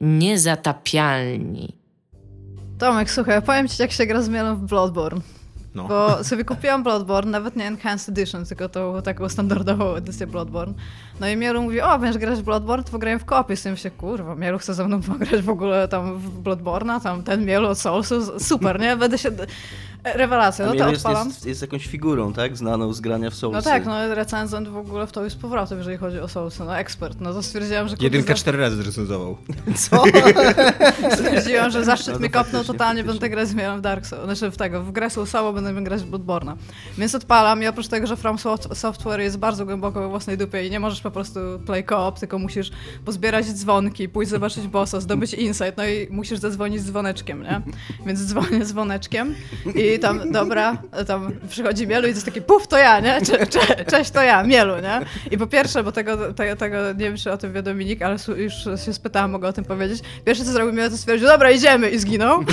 [0.00, 1.76] niezatapialni.
[2.78, 5.20] Tomek, słuchaj, powiem ci, jak się gra z mielą w Bloodborne.
[5.74, 5.88] No.
[5.88, 10.74] Bo sobie kupiłam Bloodborne, nawet nie Enhanced Edition, tylko tą taką standardową edycję Bloodborne.
[11.20, 13.56] No i Mielu mówi, o, będziesz grać w Bloodborne, to pograłem w kopie.
[13.56, 17.22] Z tym się, kurwa, Mielu chce ze mną pograć w ogóle tam w Bloodborne'a, tam
[17.22, 18.96] ten Mielu od Soulsu, super, nie?
[18.96, 19.30] Będę się...
[20.04, 21.28] Rewelacja, no to jest, odpalam.
[21.28, 22.56] Jest, jest, jakąś figurą, tak?
[22.56, 23.56] Znaną z grania w Soulsy.
[23.56, 26.64] No tak, no recenzent w ogóle w to jest z powrotem, jeżeli chodzi o Soulsy,
[26.64, 27.20] no ekspert.
[27.20, 27.96] No to stwierdziłam, że...
[28.00, 29.36] Jedynka cztery razy zrecenzował.
[29.90, 30.04] Co?
[31.16, 34.56] stwierdziłam, że zaszczyt no mnie kopnął totalnie, będę grać z w Dark Souls, znaczy w
[34.56, 36.54] tego, w grę Soulsową będę grać w Bloodborne'a.
[36.98, 38.36] Więc odpalam i oprócz tego, że From
[38.74, 42.38] Software jest bardzo głęboko we własnej dupie i nie możesz po prostu play co-op, tylko
[42.38, 42.70] musisz
[43.04, 47.60] pozbierać dzwonki, pójść zobaczyć bossa, zdobyć insight, no i musisz zadzwonić z dzwoneczkiem, nie?
[48.06, 49.34] Więc dzwonię dzwoneczkiem
[49.74, 50.76] i tam, dobra,
[51.06, 53.20] tam przychodzi Mielu i to jest taki puf, to ja, nie?
[53.22, 55.00] Cze, cze, cześć, to ja, Mielu, nie?
[55.30, 58.16] I po pierwsze, bo tego, tego, tego nie wiem, czy o tym wie Dominik, ale
[58.36, 60.02] już się spytałam, mogę o tym powiedzieć.
[60.24, 62.40] Pierwsze, co zrobił Mielu, to stwierdził, dobra, idziemy i zginął.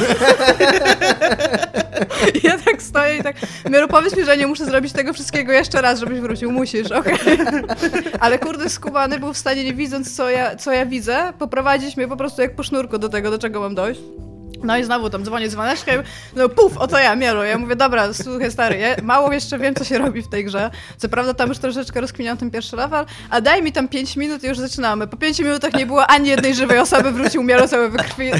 [2.43, 3.35] I ja tak stoję i tak,
[3.69, 6.51] Mielu, powiedz mi, że nie muszę zrobić tego wszystkiego jeszcze raz, żebyś wrócił.
[6.51, 7.13] Musisz, okej.
[7.13, 7.63] Okay.
[8.19, 12.07] Ale kurde, skubany był w stanie, nie widząc, co ja, co ja widzę, poprowadzić mnie
[12.07, 14.01] po prostu jak po sznurku do tego, do czego mam dojść.
[14.63, 16.03] No i znowu tam dzwonię dzwoneczkiem,
[16.35, 17.43] no puf, oto ja, Mielu.
[17.43, 20.71] Ja mówię, dobra, słuchaj stary, ja mało jeszcze wiem, co się robi w tej grze.
[20.97, 24.43] Co prawda tam już troszeczkę rozkminiam ten pierwszy level, a daj mi tam 5 minut
[24.43, 25.07] i już zaczynamy.
[25.07, 28.31] Po 5 minutach nie było ani jednej żywej osoby, wrócił Mielu cały we krwi.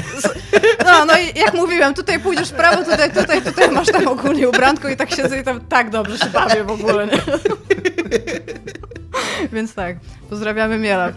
[0.84, 4.48] No, no i jak mówiłem, tutaj pójdziesz w prawo, tutaj, tutaj, tutaj masz tam ogólnie
[4.48, 7.18] ubranko i tak siedzę i tam tak dobrze się bawię w ogóle, nie?
[9.52, 9.96] Więc tak,
[10.30, 11.12] pozdrawiamy Miela.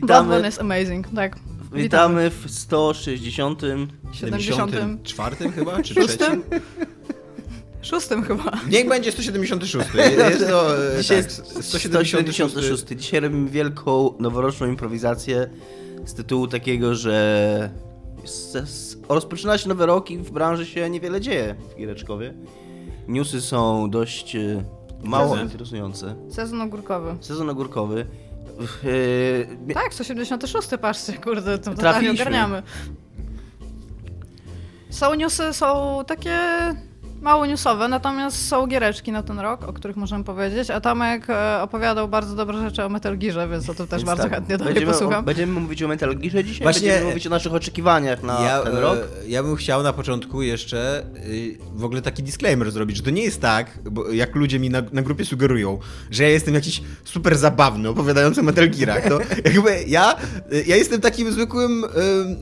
[0.00, 0.42] Witamy.
[0.44, 1.36] jest amazing, tak.
[1.72, 3.62] Witamy w 160.
[4.12, 6.42] 74 chyba, czy trzecim?
[7.82, 8.50] Szóstym chyba.
[8.70, 9.88] Niech będzie 176.
[10.18, 11.32] Jest to e, Dzisiaj tak,
[11.64, 12.84] 176.
[12.96, 15.50] Dzisiaj robimy wielką, noworoczną improwizację
[16.04, 17.70] z tytułu takiego, że
[19.08, 22.34] rozpoczyna się nowy rok i w branży się niewiele dzieje w Giereczkowie.
[23.08, 24.64] Newsy są dość e,
[25.04, 25.44] mało Sezon.
[25.44, 26.14] interesujące.
[26.30, 27.16] Sezon ogórkowy.
[27.20, 28.06] Sezon ogórkowy.
[28.84, 32.62] Yy, tak, 186, patrzcie, kurde, to totalnie ogarniamy.
[34.90, 36.38] Są newsy, są takie
[37.24, 41.62] mało newsowe, natomiast są giereczki na ten rok, o których możemy powiedzieć, a Tomek e,
[41.62, 44.58] opowiadał bardzo dobre rzeczy o Metal Gearze, więc o to też więc bardzo tak, chętnie
[44.58, 45.20] będziemy, posłucham.
[45.20, 48.62] O, będziemy mówić o Metal Gearze dzisiaj, Właśnie, będziemy mówić o naszych oczekiwaniach na ja,
[48.62, 48.98] ten rok.
[48.98, 53.10] E, ja bym chciał na początku jeszcze y, w ogóle taki disclaimer zrobić, że to
[53.10, 55.78] nie jest tak, bo jak ludzie mi na, na grupie sugerują,
[56.10, 60.16] że ja jestem jakiś super zabawny, opowiadający o Metal Gearach, to jakby ja,
[60.52, 61.88] y, ja jestem takim zwykłym y,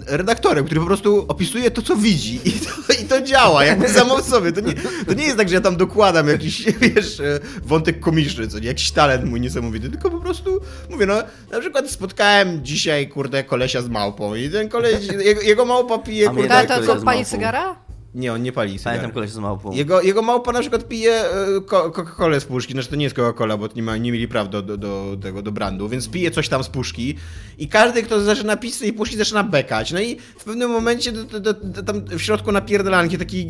[0.07, 4.19] redaktorem, który po prostu opisuje to, co widzi i to, i to działa, jakby samo
[4.19, 4.72] w sobie, to nie,
[5.07, 8.67] to nie jest tak, że ja tam dokładam jakiś, wiesz, e, wątek komiczny, co nie,
[8.67, 10.61] jakiś talent mój niesamowity, tylko po prostu
[10.91, 15.65] mówię, no, na przykład spotkałem dzisiaj, kurde, kolesia z małpą i ten koleś, jego, jego
[15.65, 16.67] małpa pije, A kurde...
[16.67, 17.92] To, to pali cygara?
[18.15, 18.97] Nie, on nie pali cygara.
[18.97, 19.73] Pamiętam koleś z małpą.
[19.73, 23.59] Jego, jego małpa na przykład pije e, Coca-Colę z puszki, znaczy to nie jest Coca-Cola,
[23.59, 26.49] bo nie, ma, nie mieli praw do, do, do, tego, do brandu, więc pije coś
[26.49, 27.17] tam z puszki
[27.59, 29.93] i każdy, kto zaczyna pić z tej puszki, zaczyna bekać.
[29.93, 33.49] No i w pewnym momencie do, do, do, tam w środku napierdalanki, taki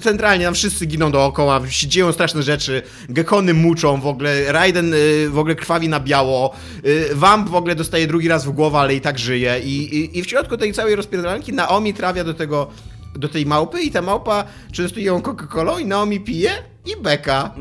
[0.00, 5.30] centralnie tam wszyscy giną dookoła, się dzieją straszne rzeczy, gekony muczą w ogóle, Raiden y,
[5.30, 6.54] w ogóle krwawi na biało,
[6.86, 10.18] y, Vamp w ogóle dostaje drugi raz w głowę, ale i tak żyje i, i,
[10.18, 12.68] i w środku tej całej rozpierdalanki Naomi trafia do tego
[13.14, 16.50] do tej małpy i ta małpa częstuje ją Coca-Colą i Naomi pije
[16.86, 17.54] i beka.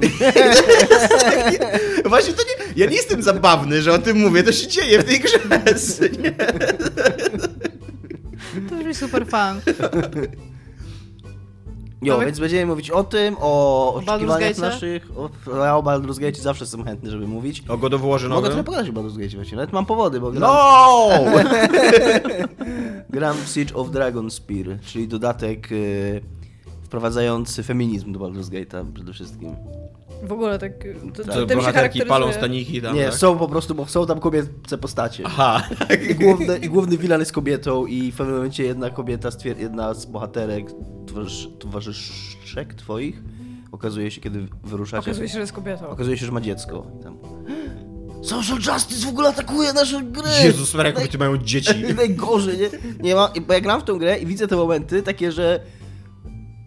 [2.06, 5.03] Właśnie to nie, ja nie jestem zabawny, że o tym mówię, to się dzieje w
[5.03, 5.40] tej grze.
[6.24, 6.31] Nie?
[8.69, 9.62] To brzmi super fan.
[12.03, 15.09] Jo, więc będziemy mówić o tym, o oczekiwaniach naszych.
[15.18, 15.30] O,
[15.66, 17.64] ja o Baldur's Gate zawsze jestem chętny, żeby mówić.
[17.68, 20.31] O God of Warze Mogę trochę pogadać o Baldur's Gate właśnie, nawet mam powody, bo
[20.31, 20.42] gram...
[20.42, 21.09] No!
[23.09, 26.22] gram Siege of Dragon Spear, czyli dodatek y,
[26.84, 29.56] wprowadzający feminizm do Baldur's Gate'a przede wszystkim.
[30.24, 30.72] W ogóle tak.
[31.16, 32.96] To, to, to bohaterki palą staniki tam.
[32.96, 33.14] Nie, tak?
[33.14, 35.24] są po prostu, bo są tam kobiece postacie.
[35.25, 35.70] Aha.
[36.10, 40.06] I główny, I główny villain jest kobietą, i w pewnym momencie jedna kobieta, jedna z
[40.06, 40.66] bohaterek,
[41.60, 43.22] towarzyszek twoich,
[43.72, 45.12] okazuje się, kiedy wyruszacie.
[45.12, 45.88] Okazuje się, że jest kobietą.
[45.88, 46.88] Okazuje się, że ma dziecko.
[47.00, 47.18] I tam.
[48.24, 50.30] Social Justice w ogóle atakuje nasze gry!
[50.44, 51.84] Jezus, jak kobiety mają dzieci.
[51.96, 52.69] Najgorzej, nie?
[53.00, 55.60] nie ma, bo ja gram w tą grę i widzę te momenty takie, że.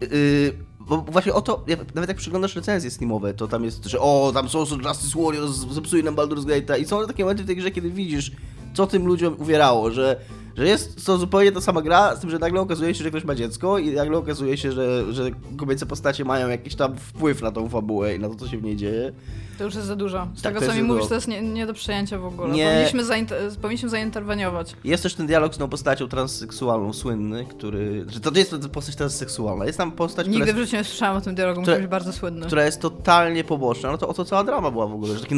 [0.01, 4.31] Yy, bo właśnie o to, nawet jak przyglądasz recenzje Steamowe, to tam jest, że o,
[4.33, 7.71] tam Social Justice Warriors zepsuje nam Baldur's Gate i są takie momenty w tej grze,
[7.71, 8.31] kiedy widzisz,
[8.73, 10.19] co tym ludziom uwierało, że,
[10.57, 13.23] Że jest to zupełnie ta sama gra, z tym, że nagle okazuje się, że ktoś
[13.23, 17.51] ma dziecko i nagle okazuje się, że, że kobiece postacie mają jakiś tam wpływ na
[17.51, 19.11] tą fabułę i na to, co się w niej dzieje.
[19.57, 20.27] To już jest za dużo.
[20.35, 22.49] Z Tak, tego, co mi mówisz, to jest nie, nie do przyjęcia w ogóle.
[22.49, 22.65] Nie.
[22.65, 24.75] Powinniśmy, zainter- powinniśmy zainterweniować.
[24.83, 28.05] Jest też ten dialog z tą postacią transseksualną, słynny, który...
[28.09, 30.77] Że to nie jest to postać transseksualna, jest tam postać, która Nigdy jest w życiu
[30.77, 32.45] nie słyszałam o tym dialogu, Które- musi bardzo słynny.
[32.45, 35.35] która jest totalnie poboczna, no to o to cała drama była w ogóle, że, taki,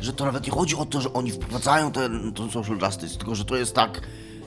[0.00, 3.34] że to nawet nie chodzi o to, że oni wprowadzają ten, ten social justice, tylko
[3.34, 4.00] że to jest tak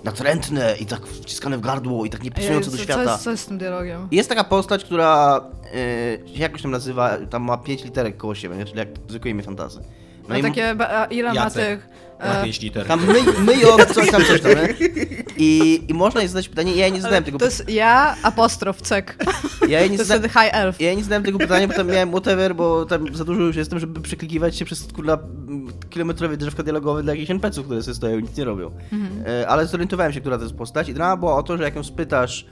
[0.03, 3.05] natrętne i tak wciskane w gardło i tak nie pasujące do co, świata.
[3.05, 4.07] Co jest, co jest z tym dialogiem?
[4.11, 5.41] Jest taka postać, która
[5.73, 8.65] yy, jak się tam nazywa, tam ma 5 literek koło siebie, nie?
[8.65, 9.81] czyli jak zwykłe imię fantazy.
[10.29, 10.75] No i takie,
[11.09, 11.89] ile ma tych...
[12.25, 12.85] Na e, 5 liter.
[12.85, 14.87] tam my, myją coś tam, coś tam, nie?
[15.37, 18.81] I, I można jej zadać pytanie, ja jej nie zadałem tego To jest ja, apostrof,
[18.81, 19.25] cek.
[19.69, 20.81] ja jej To nie jest zadałem, wtedy high elf.
[20.81, 23.79] Ja nie znałem tego pytania, bo tam miałem whatever, bo tam za dużo już jestem,
[23.79, 28.17] żeby przeklikiwać się przez kurna m, kilometrowe drzewka dialogowe dla jakichś NPC-ów, które sobie stoją
[28.19, 28.71] i nic nie robią.
[29.27, 31.75] E, ale zorientowałem się, która to jest postać i drama była o to, że jak
[31.75, 32.45] ją spytasz,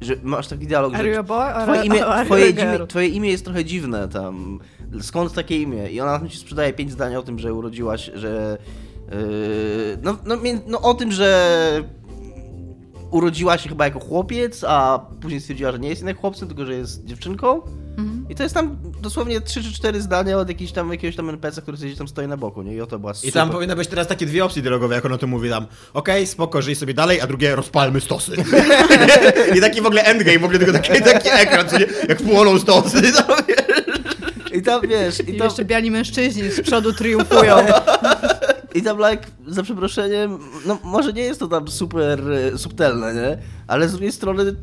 [0.00, 3.08] że masz taki dialog, Are you że a boy or twoje imię, twoje, imię, twoje
[3.08, 4.60] imię jest trochę dziwne tam.
[5.00, 5.90] Skąd takie imię?
[5.90, 8.58] I ona ci sprzedaje pięć zdań o tym, że urodziłaś, że...
[9.10, 10.36] Yy, no, no,
[10.66, 11.84] no o tym, że
[13.10, 16.74] urodziła się chyba jako chłopiec, a później stwierdziła, że nie jest jednak chłopcem, tylko że
[16.74, 17.62] jest dziewczynką.
[17.98, 18.26] Mhm.
[18.28, 21.62] I to jest tam dosłownie 3 czy 4 zdania od jakiejś tam, jakiegoś tam NPC,
[21.62, 22.74] który gdzieś tam stoi na boku, nie?
[22.74, 23.32] I o to była I super.
[23.32, 25.66] tam powinny być teraz takie dwie opcje dialogowe, jak on o tym mówi tam.
[25.94, 28.32] Okej, spoko, żyj sobie dalej, a drugie rozpalmy stosy.
[29.56, 32.58] I taki w ogóle endgame, w ogóle tylko taki, taki ekran, co nie, jak płoną
[32.58, 33.02] stosy.
[33.28, 33.64] No, wiesz.
[34.54, 37.56] I tam, wiesz, i I tam, jeszcze biali mężczyźni z przodu triumfują.
[38.74, 43.38] i tam like, za przeproszeniem, no może nie jest to tam super e, subtelne, nie?
[43.66, 44.54] Ale z drugiej strony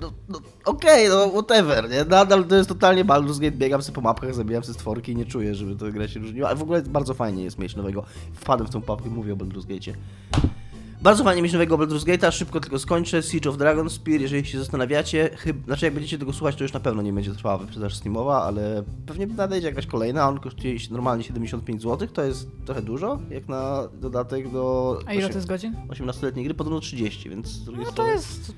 [0.00, 2.04] no, no okej, no whatever, nie?
[2.04, 5.24] Nadal to jest totalnie Baldur's Gate, biegam sobie po mapkach, zabijam sobie stworki i nie
[5.24, 8.04] czuję, żeby to gra się różniła, ale w ogóle bardzo fajnie jest mieć nowego.
[8.34, 9.92] Wpadłem w tą papkę, mówię o Baldur's Gate'cie.
[11.02, 13.22] Bardzo fajnie mieć nowego Baldur's Gate'a, szybko tylko skończę.
[13.22, 16.80] Siege of Dragonspear, jeżeli się zastanawiacie, chyba, znaczy jak będziecie tego słuchać, to już na
[16.80, 21.82] pewno nie będzie trwała wyprzedaż Steamowa, ale pewnie nadejdzie jakaś kolejna, on kosztuje normalnie 75
[21.82, 25.76] zł, to jest trochę dużo, jak na dodatek do A ile to jest godzin?
[25.88, 28.10] 18-letniej gry, podobno 30, więc z drugiej No to strony...
[28.12, 28.52] jest...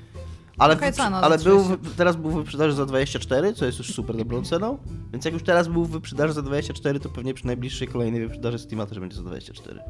[0.59, 1.89] Ale, wyprze- za ale był, 30.
[1.91, 4.79] w- teraz był w wyprzedaży za 24, co jest już super dobrą ceną,
[5.13, 8.59] więc jak już teraz był w wyprzedaży za 24, to pewnie przy najbliższej kolejnej wyprzedaży
[8.59, 9.81] Steama też będzie za 24.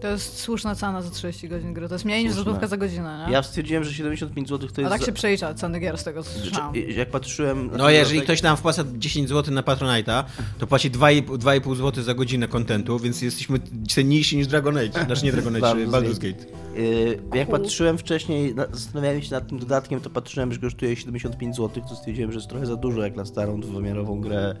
[0.00, 1.88] To jest słuszna cena za 30 godzin gry.
[1.88, 3.32] To jest mniej niż złotówka za godzinę, nie?
[3.32, 4.90] Ja stwierdziłem, że 75 zł to A jest...
[4.92, 6.74] tak za- się przelicza ceny gier z tego, co słyszałam.
[6.74, 7.70] Że- Jak patrzyłem...
[7.78, 10.24] No jeżeli ktoś nam wpłaca 10 zł na Patronite'a,
[10.58, 13.58] to płaci 2,5 2,5 zł za godzinę kontentu, więc jesteśmy
[13.88, 15.04] cenniejsi niż Dragon Age.
[15.06, 16.44] Znaczy nie Dragon Age, Baldur's Gate.
[16.82, 21.56] Yy, Jak patrzyłem wcześniej, na- zastanawiałem się nad tym dodatkiem, to patrzyłem, że kosztuje 75
[21.56, 24.56] zł, to stwierdziłem, że jest trochę za dużo jak na starą dwuwymiarową grę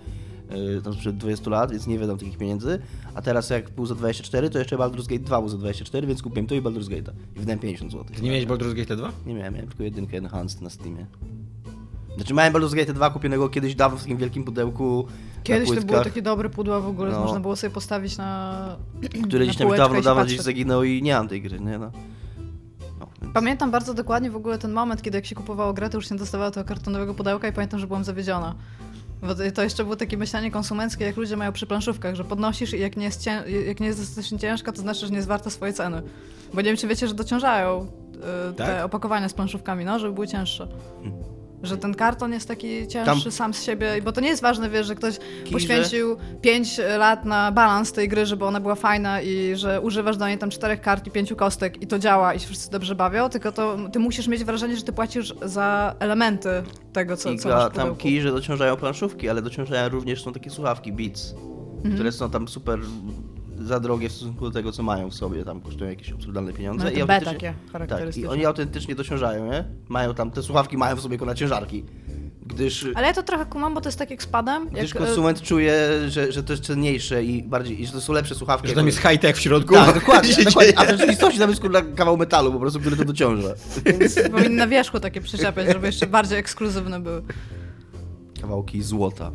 [0.84, 2.78] tam sprzed 20 lat, więc nie wydam takich pieniędzy.
[3.14, 6.22] A teraz jak był za 24, to jeszcze Baldur's Gate 2 był za 24, więc
[6.22, 7.12] kupiłem to i Baldur's Gate'a.
[7.36, 8.04] I wydałem 50 zł.
[8.16, 9.12] Ty nie miałeś Baldur's Gate 2?
[9.26, 11.06] Nie miałem, miałem tylko jedynkę Enhanced na Steamie.
[12.16, 15.06] Znaczy miałem Baldur's Gate 2 kupionego kiedyś dawno w takim wielkim pudełku
[15.42, 17.20] Kiedyś to było takie dobre pudła w ogóle, No.
[17.20, 18.76] można było sobie postawić na
[19.24, 21.90] które gdzieś tam dawno, dawno gdzieś zaginęło i nie mam tej gry, nie no.
[23.00, 23.08] no.
[23.34, 26.16] Pamiętam bardzo dokładnie w ogóle ten moment, kiedy jak się kupowało grę, to już nie
[26.16, 28.54] dostawało tego kartonowego pudełka i pamiętam, że byłam zawiedziona.
[29.26, 32.80] Bo to- jeszcze było takie myślenie konsumenckie, jak ludzie mają przy planszówkach, że podnosisz i
[32.80, 35.50] jak nie jest, cię, jak nie jest dostatecznie ciężka, to znaczy, że nie jest warta
[35.50, 36.02] swojej ceny.
[36.54, 37.86] Bo nie wiem, czy wiecie, że dociążają
[38.50, 38.84] y, te Tak?
[38.84, 40.68] opakowania z planszówkami, no, żeby były cięższe.
[41.62, 43.22] Że ten karton jest taki cięższy.
[43.22, 45.14] Tam- sam z siebie, bo to nie jest ważne, wiesz, że ktoś
[45.52, 50.28] poświęcił 5 lat na balans tej gry, żeby ona była fajna i że używasz do
[50.28, 53.28] niej tam czterech kart i pięciu kostek i to działa i się wszyscy dobrze bawią,
[53.28, 56.48] tylko to ty musisz mieć wrażenie, że ty płacisz za elementy
[56.92, 60.50] tego, co, co masz w tam kij, że dociążają planszówki, ale dociążają również są takie
[60.50, 61.34] słuchawki Beats,
[61.76, 61.94] Mhm.
[61.94, 62.78] które są tam super
[63.66, 66.84] za drogie w stosunku do tego, co mają w sobie, tam kosztują jakieś absurdalne pieniądze.
[66.84, 68.22] No, i B takie Tak, charakterystyczne.
[68.22, 69.64] i oni autentycznie dociążają, nie?
[69.88, 71.84] Mają tam, te słuchawki mają w sobie jako na ciężarki,
[72.46, 72.86] gdyż...
[72.94, 74.68] Ale ja to trochę kumam, bo to jest tak jak spadem.
[74.68, 78.00] Gdyż Jak, e, konsument czuje, że, że to jest cenniejsze i bardziej, i że to
[78.00, 78.68] są lepsze słuchawki.
[78.68, 79.74] Że tam jest high-tech w środku.
[79.74, 80.78] Tak, dokładnie, Się dokładnie.
[80.78, 83.48] A w rzeczywistości tam jest kurwa kawał metalu po prostu, który to dociąża.
[83.84, 87.22] Więc powinny na wierzchu takie przyczepiać, żeby jeszcze bardziej ekskluzywne były.
[88.40, 89.32] Kawałki złota.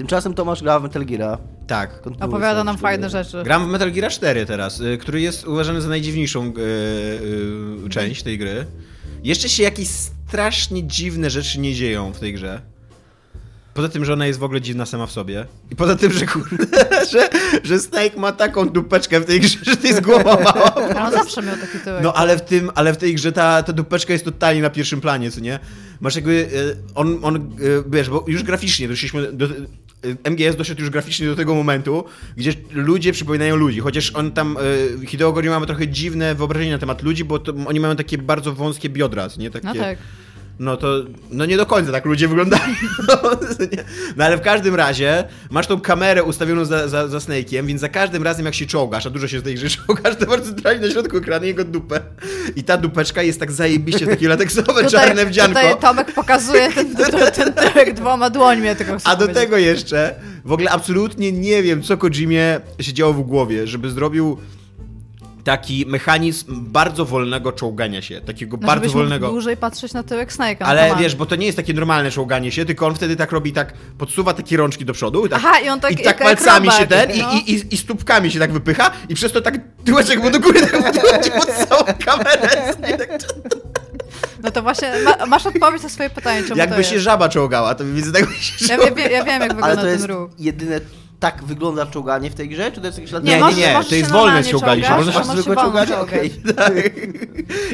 [0.00, 1.38] Tymczasem Tomasz gra w Metal Gear'a.
[1.66, 2.00] Tak.
[2.00, 3.42] Kontynuuj Opowiada nam fajne rzeczy.
[3.44, 6.60] Gram w Metal Gear 4 teraz, y, który jest uważany za najdziwniejszą y,
[7.86, 8.66] y, część tej gry.
[9.24, 12.60] Jeszcze się jakieś strasznie dziwne rzeczy nie dzieją w tej grze.
[13.74, 15.46] Poza tym, że ona jest w ogóle dziwna sama w sobie.
[15.70, 16.66] I poza tym, że kurde,
[17.12, 17.28] że,
[17.62, 20.74] że Snake ma taką dupeczkę w tej grze, że to jest głowa mała.
[20.74, 22.02] Ale on zawsze miał taki tyłek.
[22.02, 25.00] No ale w tym, ale w tej grze ta, ta dupeczka jest totalnie na pierwszym
[25.00, 25.58] planie, co nie?
[26.00, 29.46] Masz jakby, y, on, on y, wiesz, bo już graficznie doszliśmy do,
[30.30, 32.04] MGS doszedł już graficznie do tego momentu,
[32.36, 34.56] gdzie ludzie przypominają ludzi, chociaż on tam,
[35.02, 38.18] y, Hideo Kojima ma trochę dziwne wyobrażenie na temat ludzi, bo to, oni mają takie
[38.18, 39.50] bardzo wąskie biodra, nie?
[39.50, 39.98] Takie, No tak.
[40.60, 42.62] No to, no nie do końca tak ludzie wyglądają.
[44.16, 47.88] No ale w każdym razie masz tą kamerę ustawioną za, za, za Snake'iem, więc za
[47.88, 50.86] każdym razem jak się czołgasz, a dużo się z tej gry czołgasz, to masz centralnie
[50.86, 52.00] na środku ekranu jego dupę.
[52.56, 55.60] I ta dupeczka jest tak zajebiście takie lateksowe, czarne wdzianko.
[55.60, 56.94] tutaj Tomek pokazuje ten,
[57.32, 59.42] ten, ten dwoma dłońmi, ja tylko A do powiedzieć.
[59.42, 60.14] tego jeszcze,
[60.44, 64.38] w ogóle absolutnie nie wiem, co Kojimie się działo w głowie, żeby zrobił
[65.44, 69.28] taki mechanizm bardzo wolnego czołgania się, takiego No, bardzo żebyś mógł wolnego.
[69.30, 70.56] dłużej patrzeć na tyłek Snake'a.
[70.64, 70.94] Ale ma.
[70.94, 73.72] wiesz, bo to nie jest takie normalne czołganie się, tylko on wtedy tak robi, tak
[73.98, 75.28] podsuwa takie rączki do przodu.
[75.28, 77.32] Tak, Aha, i on tak I tak palcami akrobat, się ten, no.
[77.32, 79.54] i, i, i stópkami się tak wypycha, i przez to tak
[79.84, 82.74] tyłeczek mu do góry tak podchodzi pod całą kamerę.
[82.94, 83.08] I tak,
[84.42, 87.04] No to właśnie, ma, masz odpowiedź na swoje pytanie, czemu jakby to się jest.
[87.04, 89.90] żaba czołgała, to widzę tak się Ja, ja, ja wiem, jak Ale wygląda to ten
[89.92, 90.30] jest ruch.
[90.38, 90.80] jedyne,
[91.20, 92.72] tak wygląda czołganie w tej grze?
[92.72, 94.48] Czy to jest jakiś lat Nie, Nie, nie, możesz- nie, możesz to jest wolne normalnie
[94.48, 94.90] ściąganie się.
[94.96, 95.90] możesz zwykłe czołgać.
[95.90, 96.30] Okej.
[96.56, 96.74] Tak.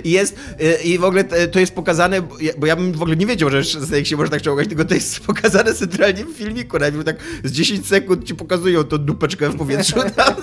[0.04, 2.22] I jest, y, i w ogóle to jest pokazane,
[2.58, 4.94] bo ja- bym w ogóle nie wiedział, że Snake się może tak czołgać, tylko to
[4.94, 9.56] jest pokazane centralnie w filmiku, najpierw tak z 10 sekund ci pokazują tą dupeczkę w
[9.56, 10.34] powietrzu tam,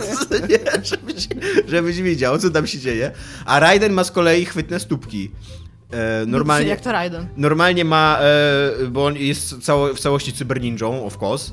[0.50, 1.28] nie, żebyś,
[1.68, 3.12] żebyś widział, co tam się dzieje.
[3.46, 5.32] A Raiden ma z kolei chwytne stópki.
[5.92, 7.28] E, normalnie, Jak to Raiden.
[7.38, 8.20] normalnie ma,
[8.82, 11.52] e, bo on jest cało, w całości cyberninją, of course.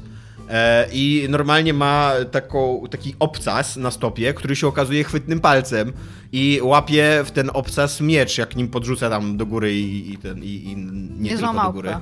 [0.50, 5.92] E, I normalnie ma taką, taki obcas na stopie, który się okazuje chwytnym palcem
[6.32, 10.44] i łapie w ten obcas miecz, jak nim podrzuca tam do góry i, i, ten,
[10.44, 11.96] i, i nie Niezła tylko do góry.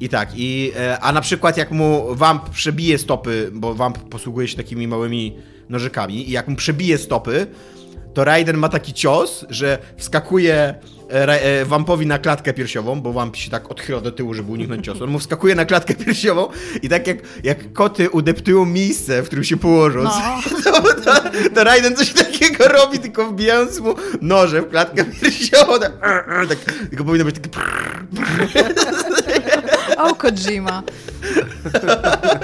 [0.00, 4.48] I tak, i, e, a na przykład jak mu Vamp przebije stopy, bo Vamp posługuje
[4.48, 5.36] się takimi małymi
[5.68, 7.46] nożykami, i jak mu przebije stopy,
[8.14, 10.74] to Raiden ma taki cios, że wskakuje
[11.10, 14.86] e, e, Vampowi na klatkę piersiową, bo Vamp się tak odchyla do tyłu, żeby uniknąć
[14.86, 15.04] ciosu.
[15.04, 16.48] On mu wskakuje na klatkę piersiową
[16.82, 20.12] i tak jak, jak koty udeptują miejsce, w którym się położą, No.
[20.64, 21.12] to, to,
[21.54, 25.78] to Raiden coś takiego robi, tylko wbijając mu noże w klatkę piersiową.
[25.78, 25.92] Tak,
[26.48, 26.58] tak,
[26.90, 27.50] tylko powinno być takie...
[29.96, 30.82] O, Kojima.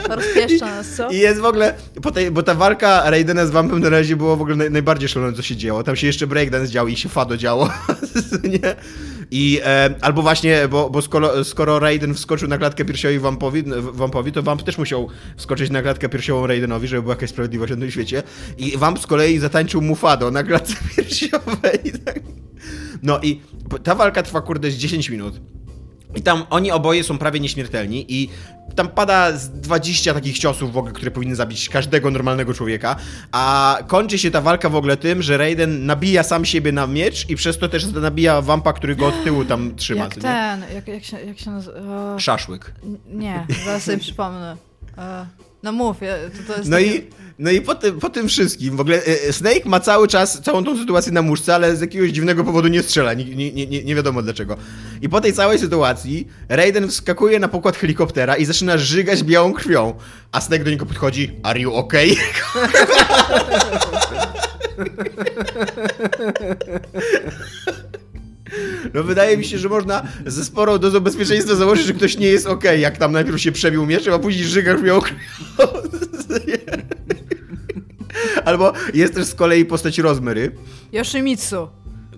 [0.08, 1.10] Rozpieszcza nas, co?
[1.10, 1.74] I jest w ogóle,
[2.14, 5.32] tej, bo ta walka Raidena z Vampem na razie było w ogóle naj, najbardziej szalone,
[5.32, 5.82] co się działo.
[5.82, 7.70] Tam się jeszcze breakdance działo i się fado działo,
[8.62, 8.74] nie?
[9.30, 14.32] I e, albo właśnie, bo, bo skoro, skoro Raiden wskoczył na klatkę piersiową Vampowi, Vampowi,
[14.32, 17.90] to Vamp też musiał wskoczyć na klatkę piersiową Raidenowi, żeby była jakaś sprawiedliwość na tym
[17.90, 18.22] świecie.
[18.58, 21.92] I Vamp z kolei zatańczył mu fado na klatce piersiowej.
[23.02, 23.40] No i
[23.82, 25.40] ta walka trwa kurde z 10 minut.
[26.14, 28.28] I tam oni oboje są prawie nieśmiertelni i
[28.74, 32.96] tam pada z 20 takich ciosów w ogóle, które powinny zabić każdego normalnego człowieka,
[33.32, 37.30] a kończy się ta walka w ogóle tym, że Raiden nabija sam siebie na miecz
[37.30, 40.04] i przez to też nabija wampa, który go od tyłu tam trzyma.
[40.04, 42.18] Jak ten, jak, jak się, jak się nazywa?
[42.18, 42.72] Szaszłyk.
[43.06, 44.56] Nie, zaraz sobie przypomnę.
[45.62, 46.04] No mów, to,
[46.52, 49.22] to jest No takie- i, no i po, tym, po tym wszystkim, w ogóle e,
[49.28, 52.68] e, Snake ma cały czas, całą tą sytuację na muszce, ale z jakiegoś dziwnego powodu
[52.68, 54.56] nie strzela, nie, nie, nie, nie wiadomo dlaczego.
[55.02, 59.94] I po tej całej sytuacji Raiden wskakuje na pokład helikoptera i zaczyna żygać białą krwią,
[60.32, 62.06] a Snake do niego podchodzi, are you okay?
[68.94, 72.46] No wydaje mi się, że można ze sporą dozą bezpieczeństwa założyć, że ktoś nie jest
[72.46, 75.16] okej, jak tam najpierw się przebił mieczem, a później żyga krwią krwią.
[78.44, 80.52] Albo jest też z kolei postać Rozmery.
[80.92, 81.68] Yoshimitsu.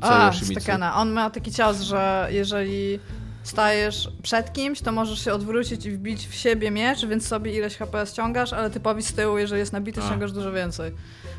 [0.00, 0.70] Co A, Yoshimitsu?
[0.94, 2.98] On ma taki cios, że jeżeli
[3.42, 7.76] stajesz przed kimś, to możesz się odwrócić i wbić w siebie miecz, więc sobie ileś
[7.76, 10.06] HP ściągasz, ale typowi z tyłu, jeżeli jest nabity, A.
[10.06, 10.92] ściągasz dużo więcej.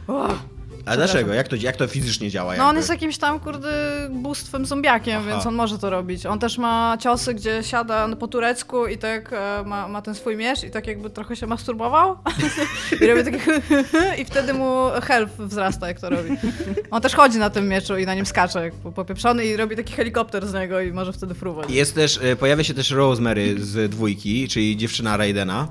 [0.08, 0.55] Uff.
[0.86, 1.34] A dlaczego?
[1.34, 2.56] Jak to, jak to fizycznie działa?
[2.56, 2.80] No on jakby?
[2.80, 3.70] jest jakimś tam, kurde,
[4.12, 5.30] bóstwem zombiakiem, Aha.
[5.30, 6.26] więc on może to robić.
[6.26, 10.38] On też ma ciosy, gdzie siada po turecku i tak e, ma, ma ten swój
[10.38, 12.18] miecz i tak jakby trochę się masturbował
[13.02, 13.62] i robi takie
[14.22, 16.30] i wtedy mu health wzrasta, jak to robi.
[16.92, 20.48] On też chodzi na tym mieczu i na nim skacze popieprzony i robi taki helikopter
[20.48, 21.70] z niego i może wtedy fruwać.
[21.70, 25.68] Jest też, e, pojawia się też Rosemary z dwójki, czyli dziewczyna Raidena,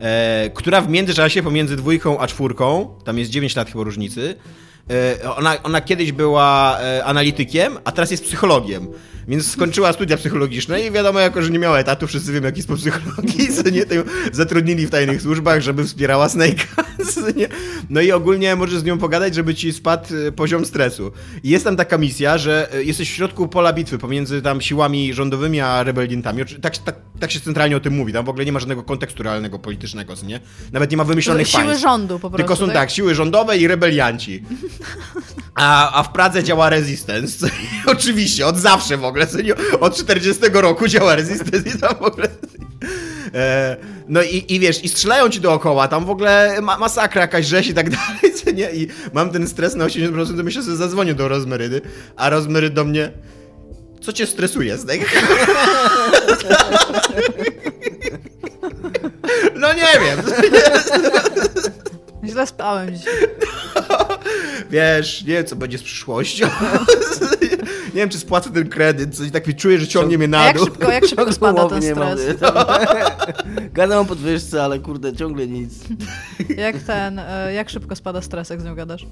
[0.00, 4.34] e, która w międzyczasie pomiędzy dwójką a czwórką, tam jest 9 lat chyba różnicy,
[4.90, 8.88] e, ona, ona kiedyś była e, analitykiem, a teraz jest psychologiem.
[9.28, 12.68] Więc skończyła studia psychologiczne i wiadomo, jako że nie miała etatu, wszyscy wiemy, jaki jest
[12.68, 16.84] po psychologii, co nie, to ją zatrudnili w tajnych służbach, żeby wspierała Snake'a.
[17.90, 21.12] No i ogólnie możesz z nią pogadać, żeby ci spadł e, poziom stresu.
[21.42, 25.14] I jest tam taka misja, że e, jesteś w środku pola bitwy pomiędzy tam siłami
[25.14, 26.44] rządowymi a rebeliantami.
[26.62, 28.12] Tak, tak, tak się centralnie o tym mówi.
[28.12, 30.40] Tam w ogóle nie ma żadnego kontekstu realnego politycznego, co nie?
[30.72, 31.82] Nawet nie ma wymyślonych Siły państw.
[31.82, 32.36] rządu po prostu.
[32.36, 34.42] Tylko są tak, siły rządowe i rebelianci.
[35.54, 37.50] A, a w Pradze działa Resistance.
[37.86, 39.17] Oczywiście, od zawsze w ogóle.
[39.44, 39.54] Nie?
[39.80, 42.28] Od 40 roku działa Resistance i tam w ogóle.
[43.34, 43.76] E,
[44.08, 47.68] no i, i wiesz, i strzelają ci dookoła, tam w ogóle ma, masakra jakaś rzeź
[47.68, 48.70] i tak dalej, co nie?
[48.70, 51.80] I mam ten stres na 80%, to myślę, że zadzwonię do Rozmerydy,
[52.16, 53.12] a Rozmery do mnie,
[54.00, 55.04] co cię stresuje z tego?
[59.54, 60.22] No nie wiem.
[62.24, 63.14] Źle spałem dzisiaj.
[64.70, 66.48] Wiesz, nie wiem, co będzie z przyszłością.
[67.98, 70.44] Nie wiem, czy spłacę ten kredyt, coś tak mi czuję, że ciągnie mnie A na
[70.46, 70.64] jak dół.
[70.64, 72.18] szybko, jak szybko spada ten nie mam.
[72.18, 72.36] stres?
[73.72, 75.74] Gadam o podwyżce, ale kurde, ciągle nic.
[76.56, 79.06] Jak ten, e, jak szybko spada stres, jak z nią gadasz?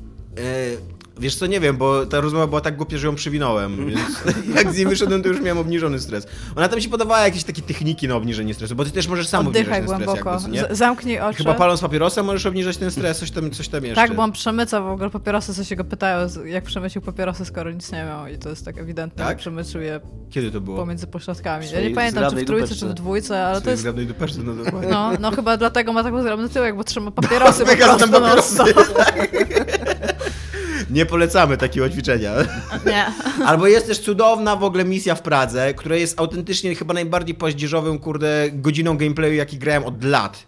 [1.19, 4.01] Wiesz co, nie wiem, bo ta rozmowa była tak głupia, że ją przywinąłem, więc
[4.57, 6.27] jak z niej wyszedłem, to już miałem obniżony stres.
[6.57, 9.47] Ona tam się podawała jakieś takie techniki na obniżenie stresu, bo ty też możesz sam
[9.47, 10.75] Oddychaj obniżać ten stres głęboko, jakby, nie?
[10.75, 11.39] Z- zamknij oczy.
[11.39, 14.03] Chyba paląc papierosa możesz obniżać ten stres, coś tam, coś tam jeszcze.
[14.09, 17.71] Tak, bo on przemyca w ogóle papierosy, co się go pytają, jak przemycił papierosy, skoro
[17.71, 18.27] nic nie miał.
[18.27, 19.39] I to jest tak ewidentne, Tak?
[19.39, 20.77] że przemycił je Kiedy to było?
[20.77, 21.67] pomiędzy pośladkami.
[21.73, 23.89] Ja nie pamiętam, czy w trójce, czy w dwójce, ale to jest...
[23.91, 24.53] dupeczce, no.
[24.91, 28.63] No, no chyba dlatego ma taką zgrabny tyłek, bo trzyma papierosy po prostu papierosy.
[30.91, 32.33] Nie polecamy takiego ćwiczenia.
[32.87, 33.07] Nie.
[33.49, 37.99] Albo jest też cudowna w ogóle misja w Pradze, która jest autentycznie chyba najbardziej paździerzowym,
[37.99, 40.47] kurde, godziną gameplayu, jaki grałem od lat.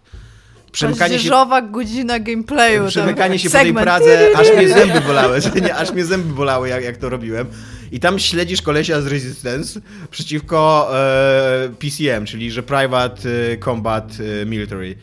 [0.73, 1.31] Przemykanie się,
[1.71, 2.87] godzina gameplayu.
[2.89, 3.85] przemykanie się po tej segment.
[3.85, 7.47] Pradze, aż mnie zęby bolały, nie, aż mnie zęby bolały, jak, jak to robiłem.
[7.93, 9.81] I tam śledzisz kolesia z Resistance
[10.11, 14.95] przeciwko e, PCM, czyli że Private e, Combat e, Military.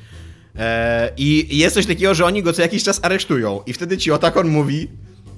[0.55, 4.11] E, I jest coś takiego, że oni go co jakiś czas aresztują i wtedy ci
[4.11, 4.87] Otakon mówi,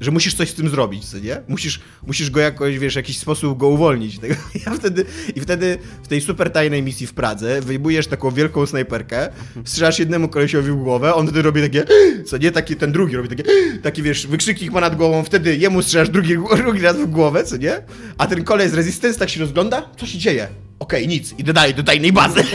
[0.02, 1.42] że musisz coś z tym zrobić, co nie?
[1.48, 4.20] Musisz, musisz go jakoś, wiesz, w jakiś sposób go uwolnić.
[4.20, 4.36] Tego-
[4.66, 9.30] Ja wtedy, I wtedy w tej super tajnej misji w Pradze wyjmujesz taką wielką snajperkę,
[9.66, 11.86] strzelasz jednemu kolesiowi w głowę, on wtedy robi takie,
[12.30, 12.52] co nie?
[12.52, 13.44] Taki, ten drugi robi takie,
[13.84, 17.58] takie wiesz, wykrzyknik ma nad głową, wtedy jemu strzelasz drugi, drugi raz w głowę, co
[17.58, 17.82] nie?
[18.18, 20.48] A ten kolej z Resistance tak się rozgląda, co się dzieje?
[20.80, 22.44] Okej, nic, idę dalej do tajnej bazy.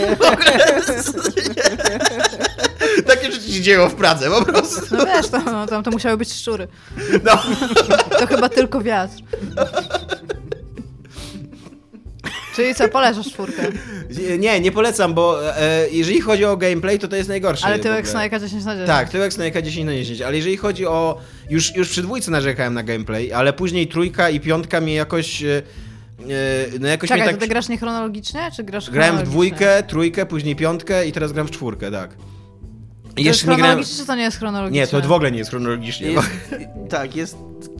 [3.06, 4.96] Takie rzeczy się dzieją w Pradze, po prostu.
[4.96, 6.68] No wiesz, tam, no, tam to musiały być szczury.
[7.24, 7.42] No.
[8.18, 9.14] To chyba tylko wiatr.
[12.54, 13.62] Czyli co, poleżasz czwórkę.
[14.38, 17.66] Nie, nie polecam, bo e, jeżeli chodzi o gameplay, to to jest najgorsze.
[17.66, 18.06] Ale tyłek.
[18.06, 18.86] Snake'a 10 na 10.
[18.86, 21.20] Tak, tyłek Snake'a 10 na 10, ale jeżeli chodzi o...
[21.50, 25.42] Już, już przy dwójce narzekałem na gameplay, ale później trójka i piątka mnie jakoś...
[25.42, 25.62] E, e,
[26.80, 27.40] no jakoś Czekaj, mnie to tak...
[27.40, 29.32] ty grasz niechronologicznie, czy grasz Grałem w chronologicznie?
[29.56, 32.14] dwójkę, trójkę, później piątkę i teraz gram w czwórkę, tak.
[32.14, 32.22] To
[33.16, 33.62] jest jeszcze nie grałem...
[33.62, 34.80] chronologicznie, czy to nie jest chronologicznie?
[34.80, 36.06] Nie, to w ogóle nie jest chronologicznie.
[36.10, 36.28] Jest,
[36.90, 37.36] tak, jest...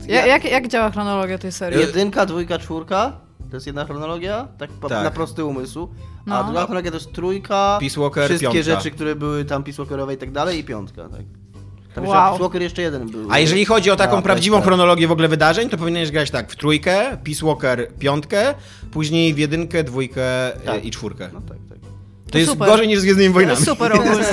[0.07, 1.79] Ja, jak, jak działa chronologia tej serii?
[1.79, 3.19] Jedynka, dwójka, czwórka.
[3.49, 5.03] To jest jedna chronologia, tak, Tak.
[5.03, 5.89] na prosty umysł.
[6.25, 6.43] A No.
[6.43, 8.63] druga chronologia to jest trójka, Peace Walker, wszystkie piątka.
[8.63, 11.21] rzeczy, które były tam Peace Walkerowe i tak dalej i piątka, tak.
[11.95, 12.13] Tam Wow.
[12.13, 12.29] wow.
[12.29, 13.27] Peace Walker jeszcze jeden był.
[13.31, 14.65] A jeżeli chodzi o taką A, prawdziwą tak.
[14.65, 18.53] chronologię w ogóle wydarzeń, to powinieneś grać tak, w trójkę, Peace Walker piątkę,
[18.91, 20.21] później w jedynkę, dwójkę
[20.65, 20.85] Tak.
[20.85, 21.29] i czwórkę.
[21.33, 21.72] No tak, tak.
[22.33, 22.67] To jest super.
[22.67, 23.65] gorzej niż z Gwiezdnymi Wojnami.
[23.65, 24.25] super ogólnie.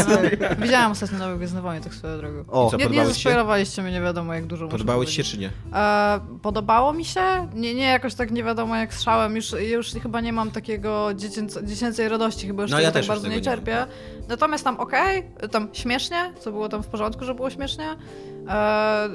[0.59, 2.45] Widziałam ostatnio nowe Gwiezdne Wojny, tak swoją drogą.
[2.49, 3.23] O, co, nie, nie podobały ci się?
[3.23, 5.33] zaspoilowaliście mnie, nie wiadomo jak dużo muszę Podobało ci się powiedzieć.
[5.33, 5.39] czy
[5.73, 5.79] nie?
[5.79, 7.21] E, podobało mi się.
[7.55, 9.37] Nie, nie jakoś tak nie wiadomo jak strzałem.
[9.37, 12.95] Już, już chyba nie mam takiego dziecięco, dziecięcej radości, chyba już No, tego ja tak
[12.95, 13.87] też już bardzo tego nie nie czerpię.
[14.29, 17.97] Natomiast tam okej, tam śmiesznie, co było tam w porządku, że było śmiesznie.
[18.49, 19.09] E,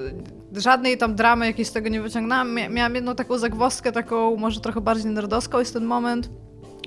[0.56, 2.54] żadnej tam dramy jakiejś z tego nie wyciągnęłam.
[2.54, 6.30] Mia, miałam jedną taką zagwozdkę, taką może trochę bardziej nerdowską jest ten moment.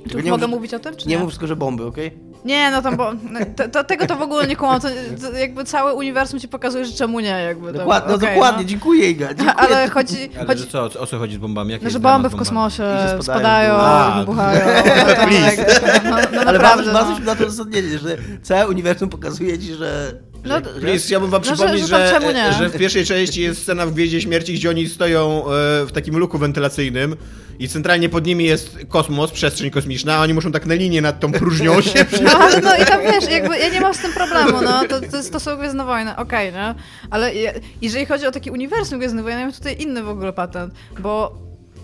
[0.09, 1.23] Czy już nie mogę mów- mówić o tym, czy Nie nie?
[1.23, 2.29] mów tylko, że bomby, okej?
[2.45, 4.81] Nie, no tam, bo no, to, to, tego to w ogóle nie kłamam.
[4.81, 4.89] To,
[5.21, 7.73] to jakby cały uniwersum ci pokazuje, że czemu nie, jakby.
[7.73, 9.55] to- Dokładnie, no okej, dokładnie, dziękuję Iga, dziękuję.
[9.55, 11.73] Ale chodzi, Ale chodzi że co, o co chodzi z bombami?
[11.73, 13.75] Jaki no, że bomby w kosmosie spadają spadają.
[13.75, 14.17] A.
[14.21, 14.61] wybuchają.
[15.09, 16.93] No, tak, no, no Ale naprawdę.
[16.93, 17.11] masz, no.
[17.15, 20.13] masz na to uzasadnienie, że całe uniwersum pokazuje ci, że...
[20.45, 22.53] No, że, Please, chciałbym wam No, że- przypomnieć, że że, czemu nie?
[22.53, 26.17] że w pierwszej części jest scena w Gwieździe Śmierci, gdzie oni stoją e, w takim
[26.19, 27.17] luku wentylacyjnym
[27.59, 31.21] i centralnie pod nimi jest kosmos, przestrzeń kosmiczna, a oni muszą tak na linię nad
[31.21, 34.62] tą próżnią się No, no i tam wiesz, jakby ja nie mam z tym problemu,
[34.62, 36.75] no, to, to, jest- to są Gwiezdne Wojny, okej, no,
[37.11, 40.33] ale je, jeżeli chodzi o taki uniwersum Gwiezdnych Wojen, ja mam tutaj inny w ogóle
[40.33, 41.38] patent, bo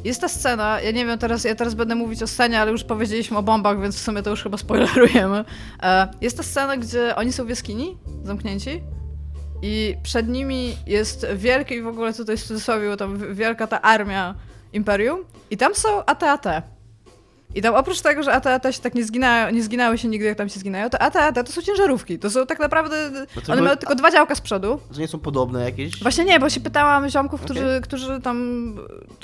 [0.04, 2.84] jest ta scena, ja nie wiem, teraz, ja teraz będę mówić o scenie, ale już
[2.84, 5.44] powiedzieliśmy o bombach, więc w sumie to już chyba spoilerujemy.
[5.82, 8.82] E, jest ta scena, gdzie oni są w jaskini, zamknięci,
[9.62, 13.82] i przed nimi jest wielkie, i w ogóle tutaj w cudzysłowie, bo tam wielka ta
[13.82, 14.34] armia
[14.74, 15.18] Imperium,
[15.50, 16.44] i tam są AT-AT.
[17.54, 20.38] I tam oprócz tego, że AT-AT się tak nie, zginają, nie zginały się nigdy, jak
[20.38, 22.18] tam się zginają, to AT-AT to są ciężarówki.
[22.18, 23.10] To są tak naprawdę.
[23.10, 24.80] to one były- mają tylko dwa działka z przodu.
[24.94, 26.02] To nie są podobne jakieś?
[26.02, 27.56] Właśnie nie, bo się pytałam ziomków, Okej.
[27.56, 28.38] którzy, którzy tam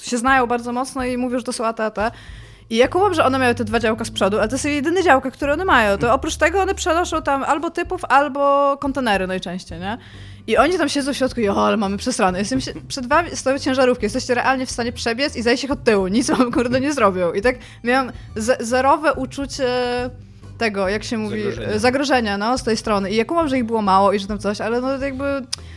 [0.02, 1.98] się znają bardzo mocno i mówią, że to są AT-AT.
[2.70, 5.02] I ja kumam, że one miały te dwa działka z przodu, ale to są jedyne
[5.02, 5.98] działka, które one mają.
[5.98, 9.98] To oprócz tego one przenoszą tam albo typów, albo kontenery najczęściej, nie?
[10.46, 12.38] I oni tam siedzą w środku i o, ale mamy przesrane.
[12.38, 15.85] Jestem się, przed wami stoją ciężarówki, jesteście realnie w stanie przebiec i zajść ich od
[15.85, 16.06] tyłu.
[16.06, 17.33] Nic wam, kurde, nie zrobią.
[17.33, 19.66] I tak miałam ze- zerowe uczucie
[20.61, 21.79] tego, jak się mówi, Zagrożenia.
[21.79, 23.11] zagrożenia, no, z tej strony.
[23.11, 25.25] I ja kumam, że ich było mało i że tam coś, ale no jakby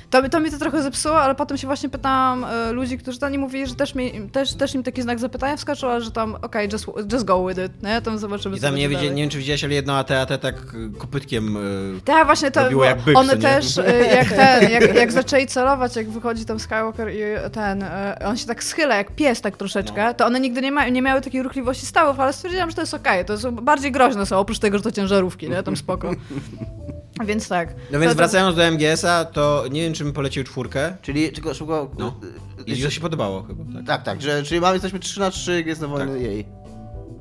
[0.10, 3.32] to, to mi to trochę zepsuło, ale potem się właśnie pytałam e, ludzi, którzy tam
[3.32, 6.36] nie mówili, że też, mi, też, też im taki znak zapytania wskoczył, ale że tam
[6.42, 8.02] okej, just, just go with it, nie?
[8.02, 10.98] Tam zobaczymy, I tam nie, widzi, nie wiem, czy widziałeś, ale jedno AT-AT tak y,
[10.98, 11.58] kopytkiem...
[11.98, 15.48] y, Tak, właśnie to, robiło jak byk, one też, e, jak ten, jak, jak zaczęli
[15.48, 17.20] celować, jak wychodzi tam Skywalker i
[17.52, 17.86] ten,
[18.26, 20.14] on się tak schyla, jak pies tak troszeczkę, No.
[20.14, 22.94] to one nigdy nie, ma, nie miały takiej ruchliwości stałych, ale stwierdziłam, że to jest
[22.94, 25.64] okej, to jest bardziej groźne są, oprócz tego, że to ciężarówki, nie?
[25.64, 26.12] Tam spoko.
[27.26, 27.76] Więc tak.
[27.92, 30.98] No więc To- wracając do MGS-a, to nie wiem, czy bym polecił czwórkę.
[31.02, 31.92] Czyli, tylko szybko...
[31.98, 32.20] No.
[32.60, 33.86] y, I to się podobało chyba, tak?
[33.86, 36.46] Tak, tak, że, czyli mamy, jesteśmy 3 na 3, jest na wojny jej.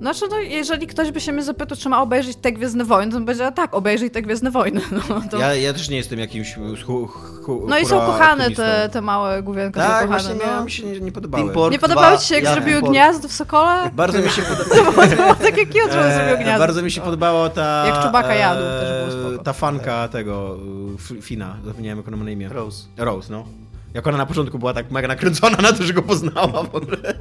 [0.01, 3.17] Znaczy, no, jeżeli ktoś by się mnie zapytał, czy ma obejrzeć te Gwiezdne Wojny, to
[3.19, 4.81] bym powiedziała, tak, obejrzyj te Gwiezdne Wojny.
[5.09, 5.39] No, to...
[5.39, 6.55] Ja, ja też nie jestem jakimś
[6.87, 10.23] hu, hu, no i są kochane te, te małe główienka, są Tak, kochane.
[10.35, 10.65] właśnie no.
[10.65, 11.45] mi się nie, nie podobały.
[11.45, 12.93] Team Pork Nie podobało ci się, jak ja zrobiły Pork.
[12.93, 13.91] gniazdo w Sokole?
[13.95, 14.95] Bardzo mi się podobało.
[15.09, 16.59] To było, cute, że on zrobił gniazdo.
[16.59, 17.85] bardzo mi się podobało ta.
[17.87, 19.45] Jak jadł, e, też było spoko.
[19.45, 20.59] Ta fanka tego
[21.21, 22.49] Fina, zapomniałem jak ona ma na imię.
[22.49, 22.87] Rose.
[22.97, 23.45] Rose, no.
[23.95, 27.15] Jak ona na początku była tak mega nakręcona na to, że go poznała w ogóle.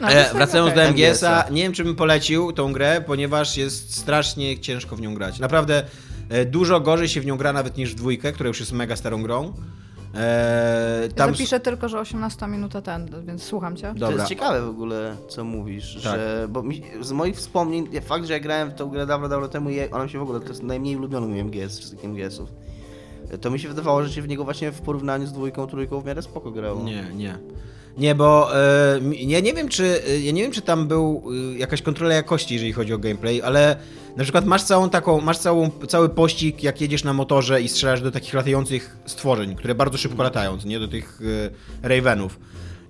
[0.00, 0.06] No.
[0.06, 0.84] No, E, to jest wracając okej.
[0.84, 1.50] do MGS-a, MGS-a.
[1.54, 5.38] nie wiem, czy bym polecił tą grę, ponieważ jest strasznie ciężko w nią grać.
[5.38, 5.82] Naprawdę
[6.28, 8.96] e, dużo gorzej się w nią gra nawet niż w dwójkę, która już jest mega
[8.96, 9.52] starą grą.
[10.14, 13.88] E, Ja tam zapiszę tylko, że 18 minuta ten, więc słucham cię.
[13.88, 14.16] To Dobra.
[14.16, 16.02] jest ciekawe w ogóle, co mówisz, Tak.
[16.02, 19.48] że, bo mi, z moich wspomnień, fakt, że ja grałem w tą grę dawno, dawno
[19.48, 22.04] temu i ona mi się w ogóle, to jest najmniej ulubiony mój MGS z wszystkich
[22.04, 22.48] MGS-ów.
[23.40, 26.04] To mi się wydawało, że się w niego właśnie w porównaniu z dwójką, trójką w
[26.04, 26.82] miarę spoko grało.
[26.82, 27.38] Nie, nie.
[27.96, 28.50] Nie, bo
[29.00, 31.22] mi- ja nie wiem, czy e, ja nie wiem, czy tam był
[31.54, 33.76] e, jakaś kontrola jakości, jeżeli chodzi o gameplay, ale
[34.16, 38.00] na przykład masz całą taką, masz całą, cały pościg, jak jedziesz na motorze i strzelasz
[38.02, 41.20] do takich latających stworzeń, które bardzo szybko latają, nie do tych
[41.82, 42.38] e, Ravenów.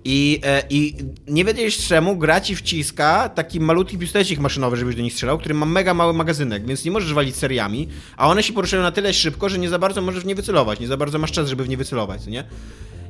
[0.09, 0.95] I, I
[1.27, 5.53] nie wiedzieć czemu gra ci wciska taki malutki pistolecik maszynowy, żebyś do nich strzelał, który
[5.55, 9.13] ma mega mały magazynek, więc nie możesz walić seriami, a one się poruszają na tyle
[9.13, 11.63] szybko, że nie za bardzo możesz w nie wycelować, nie za bardzo masz czas, żeby
[11.63, 12.43] w nie wycelować, nie?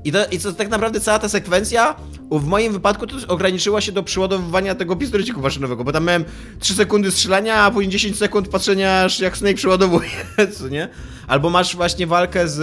[0.04, 1.96] I to, I co tak naprawdę cała ta sekwencja
[2.32, 6.26] w moim wypadku to ograniczyła się do przyładowywania tego pistoleciku maszynowego, bo tam miałem
[6.60, 10.10] 3 sekundy strzelania, a później 10 sekund patrzenia aż jak Snake przyładowuje,
[10.58, 10.90] co nie?
[11.28, 12.60] Albo masz właśnie walkę z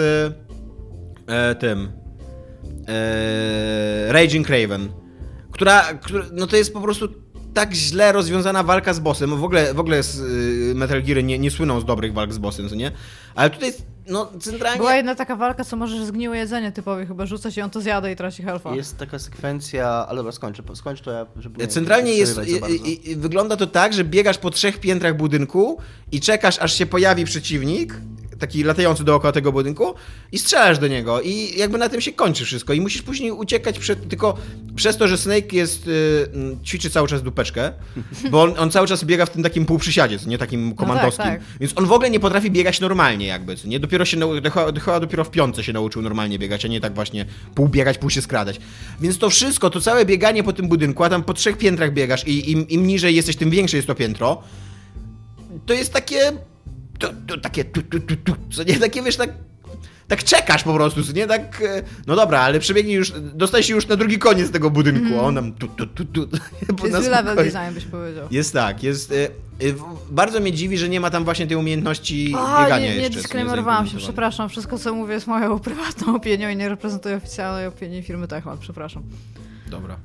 [1.27, 1.93] e, tym
[2.89, 4.89] e, Raging Craven,
[5.51, 7.09] która, która, no to jest po prostu
[7.55, 9.31] tak źle rozwiązana walka z bossem.
[9.31, 12.39] W ogóle, w ogóle z, y, Metal Gear nie, nie słyną z dobrych walk z
[12.39, 12.93] bossem, co nie?
[13.35, 13.73] Ale tutaj,
[14.09, 14.79] no centralnie...
[14.79, 18.11] Była jedna taka walka, co możesz zgniłe jedzenie typowi chyba rzucać i on to zjada
[18.11, 18.75] i traci health'a.
[18.75, 22.71] Jest taka sekwencja, ale dobra, skończę, skończ to ja, żeby nie Centralnie nie jest, przerywać
[22.71, 25.79] za i, i, i, wygląda to tak, że biegasz po trzech piętrach budynku
[26.13, 27.95] i czekasz, aż się pojawi przeciwnik,
[28.39, 29.95] taki latający dookoła tego budynku
[30.33, 33.79] i strzelasz do niego i jakby na tym się kończy wszystko i musisz później uciekać
[33.79, 34.37] przed, tylko
[34.77, 37.73] przez to, że Snake jest, y, mm, ćwiczy cały czas dupeczkę,
[38.31, 41.41] bo on, on cały czas biega w tym takim półprzysiadzie, nie takim komandowskim, tak.
[41.61, 43.81] więc on w ogóle nie potrafi biegać normalnie jakby, co nie?
[43.81, 47.27] Dopiero się, nau- chyba- dopiero w piątce się nauczył normalnie biegać, a nie tak właśnie
[47.55, 48.61] pół biegać, pół się skradać.
[49.01, 52.27] Więc to wszystko, to całe bieganie po tym budynku, a tam po trzech piętrach biegasz
[52.29, 54.43] i im, im niżej jesteś, tym większe jest to piętro,
[55.67, 56.33] to jest takie...
[56.99, 57.65] To, to takie...
[57.65, 58.79] Tu, tu, tu, tu, co nie?
[58.81, 59.31] Takie, wiesz, tak...
[60.09, 61.27] Tak czekasz po prostu, nie?
[61.27, 65.19] Tak, e, no dobra, ale przebiegnij już, dostajesz się już na drugi koniec tego budynku,
[65.19, 66.29] a on tam tu, tu, tu, tu.
[66.79, 68.29] po Jest level design, byś powiedział.
[68.31, 69.13] Jest tak, jest...
[69.13, 69.75] e, e,
[70.11, 73.03] Bardzo mnie dziwi, że nie ma tam właśnie tej umiejętności A, biegania nie, jeszcze.
[73.03, 74.49] nie co disclaimerowałam się, przepraszam.
[74.49, 79.03] Wszystko, co mówię, jest moją prywatną opinią i nie reprezentuje oficjalnej opinii firmy Techland, przepraszam.
[79.71, 79.97] Dobra.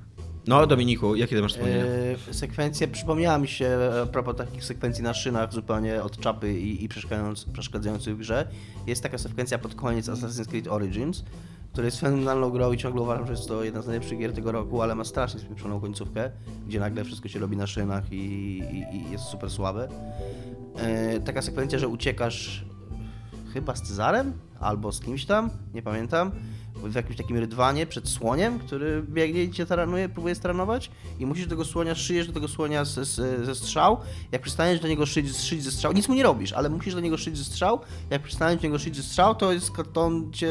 [0.50, 1.84] No, Dominiku, jakie ty masz wspomnienia?
[2.30, 6.84] E, sekwencja, przypomniała mi się a propos takich sekwencji na szynach zupełnie od czapy i,
[6.84, 8.48] i przeszkadzając, przeszkadzających w grze.
[8.88, 11.24] Jest taka sekwencja pod koniec Assassin's Creed Origins,
[11.72, 14.52] która jest fenomenalną grą i ciągle uważam, że jest to jedna z najlepszych gier tego
[14.52, 16.32] roku, ale ma strasznie spieprzoną końcówkę,
[16.68, 19.88] gdzie nagle wszystko się robi na szynach i, i, i jest super słabe.
[20.78, 22.66] E, taka sekwencja, że uciekasz
[23.54, 26.32] chyba z Cezarem albo z kimś tam, nie pamiętam,
[26.84, 31.46] w jakimś takim rydwanie przed słoniem, który biegnie i cię taranuje, próbuje staranować i musisz
[31.46, 33.98] do tego słonia, szyjesz do tego słonia ze, ze, strzał,
[34.32, 37.00] jak przestaniesz do niego szyć, szyć ze strzał, nic mu nie robisz, ale musisz do
[37.00, 40.32] niego szyć ze strzał, jak przestaniesz do niego szyć ze strzał, to jest to on
[40.32, 40.50] cię,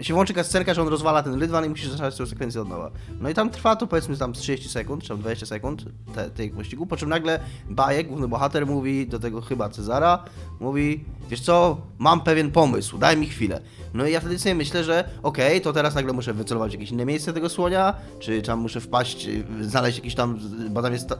[0.00, 2.90] się włączy kascerka, że on rozwala ten rydwan i musisz zacząć tę sekwencję od nowa.
[3.20, 6.30] No i tam trwa to powiedzmy tam z 30 sekund, czy tam 20 sekund te,
[6.30, 7.40] tej pościgu, po czym nagle
[7.70, 10.24] Bajek, główny bohater mówi do tego chyba Cezara,
[10.60, 13.60] mówi, wiesz co, mam pewien pomysł, daj mi chwilę.
[13.94, 17.04] No i ja wtedy sobie myślę, że okej, to teraz nagle muszę wycelować jakieś inne
[17.06, 20.38] miejsce tego słonia, czy tam muszę wpaść, y, znaleźć jakiś tam,
[20.70, 21.16] bo tam jest, ta,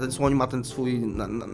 [0.00, 1.46] ten słoń ma ten swój, na, na,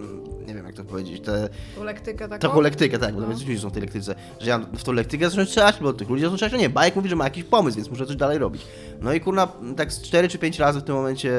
[0.47, 1.49] nie wiem jak to powiedzieć, te,
[1.85, 2.49] lektykę taką?
[2.49, 3.35] taką lektykę, tak, bo tam No.
[3.37, 6.09] jest ludzi są w tej lektyce, że ja w tą lektykę zacząć strzelać, bo tych
[6.09, 8.39] ludzi zacząć strzelać, no nie, Bajek mówi, że ma jakiś pomysł, więc muszę coś dalej
[8.39, 8.63] robić.
[9.01, 11.33] No i kurna, tak z 4 czy 5 razy w tym momencie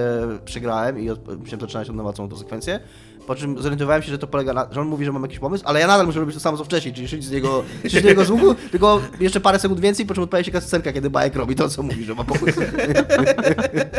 [0.45, 2.79] przegrałem i od, musiałem zaczynać od nowa całą tą sekwencję,
[3.27, 5.63] Po czym zorientowałem się, że to polega na, że on mówi, że mam jakiś pomysł,
[5.67, 8.03] ale ja nadal muszę robić to samo co wcześniej, czyli szyć z niego, szyć z
[8.03, 11.35] niego z łuku, tylko jeszcze parę sekund więcej, po czym odpala się kascenka, kiedy Bajek
[11.35, 12.61] robi to, co mówi, że ma pomysł.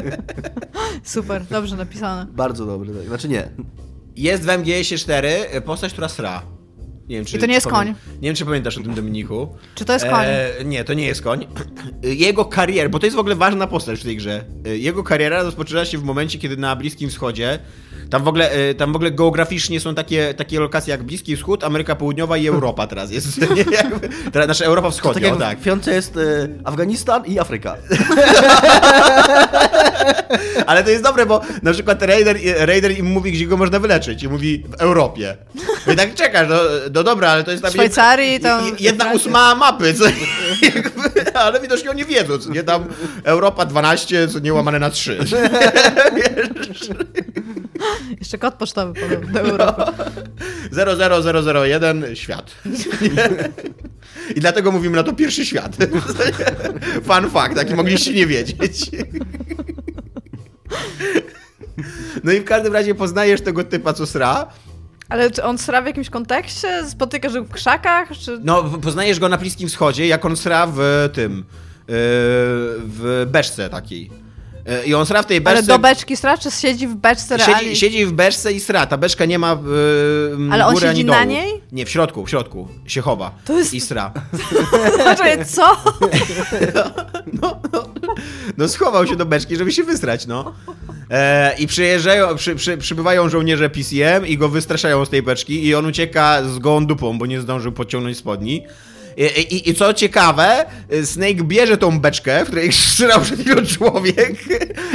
[1.03, 2.27] Super, dobrze napisane.
[2.33, 3.07] Bardzo dobry, tak.
[3.07, 3.49] znaczy nie.
[4.17, 6.43] Jest w MGS 4 postać, która sra.
[7.09, 7.89] Nie wiem, czy, I to nie jest koń.
[7.89, 9.49] Nie wiem, czy pamiętasz o tym Dominiku.
[9.75, 10.25] Czy to jest koń?
[10.27, 11.47] E, nie, to nie jest koń.
[12.03, 14.45] Jego kariera, bo to jest w ogóle ważna postać w tej grze.
[14.67, 17.59] E, Jego kariera rozpoczyna się w momencie, kiedy na Bliskim Wschodzie,
[18.11, 21.65] tam w ogóle, e, tam w ogóle geograficznie są takie, takie lokacje jak Bliski Wschód,
[21.65, 23.41] Ameryka Południowa i Europa teraz jest.
[23.57, 25.59] Nie, jakby, teraz nasza Europa Tak Wschodnia, jak o tak.
[25.59, 26.21] w piątce jest e,
[26.65, 27.77] Afganistan i Afryka.
[30.67, 34.23] Ale to jest dobre, bo na przykład Raider, Raider im mówi, gdzie go można wyleczyć.
[34.23, 35.37] I mówi w Europie.
[35.93, 36.57] I tak czekasz, no,
[36.95, 40.05] no dobra, ale to jest tam Szwajcarii, jedna, tam- jedna ósma mapy, co,
[40.63, 42.85] jakby, ale widocznie oni wiedzą, co nie tam
[43.25, 45.19] Europa 12, co nie łamane na 3.
[48.21, 49.01] Jeszcze kod pocztowy
[49.33, 49.83] do Europy.
[50.71, 52.55] 00001 świat.
[54.37, 55.77] I dlatego mówimy na to pierwszy świat.
[57.09, 58.91] Fun fact, taki mogliście nie wiedzieć.
[62.25, 64.47] No i w każdym razie poznajesz tego typa, co sra.
[65.09, 66.89] Ale czy on sra w jakimś kontekście?
[66.89, 68.11] Spotykasz go w krzakach?
[68.19, 68.41] Czy...
[68.45, 71.45] No, poznajesz go na Bliskim Wschodzie, jak on sra w tym, yy,
[72.79, 74.11] w beczce takiej.
[74.87, 75.59] I on sra w tej beczce...
[75.59, 77.39] Ale do beczki sra, czy siedzi w beczce?
[77.39, 78.87] Siedzi, siedzi w beczce i sra.
[78.87, 79.59] Ta beczka nie ma
[80.39, 81.63] yy, Ale on siedzi na niej?
[81.73, 82.69] Nie, w środku, w środku.
[82.87, 83.31] Się chowa.
[83.45, 84.13] To jest- I sra.
[85.17, 85.77] Czekaj, co?
[87.43, 87.89] No, no,
[88.57, 90.55] no schował się do beczki, żeby się wysrać, no.
[91.11, 95.75] E, I przyjeżdżają, przy, przy, przybywają żołnierze PCM i go wystraszają z tej beczki i
[95.75, 98.67] on ucieka z gołą dupą, bo nie zdążył podciągnąć spodni.
[99.17, 99.23] I,
[99.55, 100.65] i, I co ciekawe,
[101.05, 104.45] Snake bierze tą beczkę, w której szyrał przed chwilą człowiek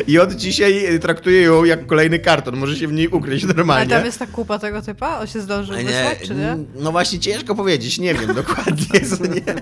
[0.07, 2.57] i od dzisiaj traktuje ją jak kolejny karton.
[2.57, 3.95] Może się w niej ukryć Ale normalnie.
[3.95, 5.19] tam jest ta kupa tego typa?
[5.19, 6.57] On się zdążył wysłać, czy nie?
[6.75, 8.99] No właśnie ciężko powiedzieć, nie wiem dokładnie.
[9.35, 9.53] nie,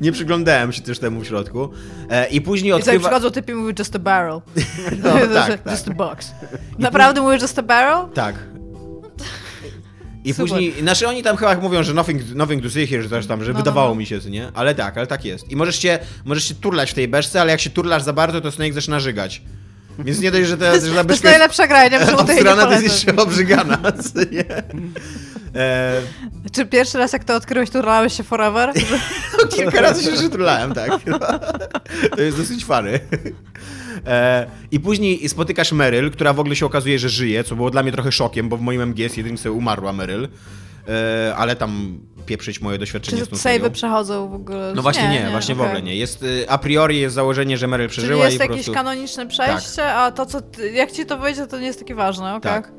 [0.00, 1.68] nie przyglądałem się też temu w środku.
[2.10, 3.08] E, I później I sobie odkrywa...
[3.08, 4.40] przychodzą typy i mówią just a barrel.
[5.04, 5.72] No, tak, tak.
[5.72, 6.30] Just a box.
[6.78, 8.08] Naprawdę mówisz just a barrel?
[8.14, 8.34] Tak.
[10.24, 10.48] I Super.
[10.48, 13.44] później, znaczy oni tam chyba mówią, że nothing, nothing to see here, że coś tam,
[13.44, 13.98] że No, wydawało no, no.
[13.98, 14.48] mi się, nie?
[14.54, 15.50] Ale tak, ale tak jest.
[15.50, 18.40] I możesz się, możesz się turlać w tej beszce, ale jak się turlasz za bardzo,
[18.40, 19.42] to Snake zaczyna żygać.
[19.98, 22.72] Więc nie dość, że, te, że ta To jest najlepsza gra, nie wiem, obstrana, to
[22.72, 23.78] jest jeszcze obrzygana,
[24.32, 24.44] nie?
[25.60, 26.00] E,
[26.52, 28.72] Czy pierwszy raz jak to odkryłeś, to rałeś się forever?
[29.42, 30.90] no, kilka razy się przytulałem, tak.
[32.16, 33.00] To jest dosyć fany.
[34.06, 37.82] E, I później spotykasz Meryl, która w ogóle się okazuje, że żyje, co było dla
[37.82, 40.28] mnie trochę szokiem, bo w moim MGS jedynce umarła Meryl.
[40.88, 44.72] E, ale tam pieprzyć moje doświadczenie Czy z savey przechodzą w ogóle?
[44.76, 45.70] No właśnie nie, właśnie w okej.
[45.70, 45.96] ogóle nie.
[45.96, 48.72] Jest, y, a priori jest założenie, że Meryl Czyli przeżyła jest i jakieś prostu...
[48.72, 50.38] kanoniczne przejście, a to co,
[50.74, 52.52] jak ci to wyjdzie, to nie jest takie ważne, okej?
[52.52, 52.72] Tak.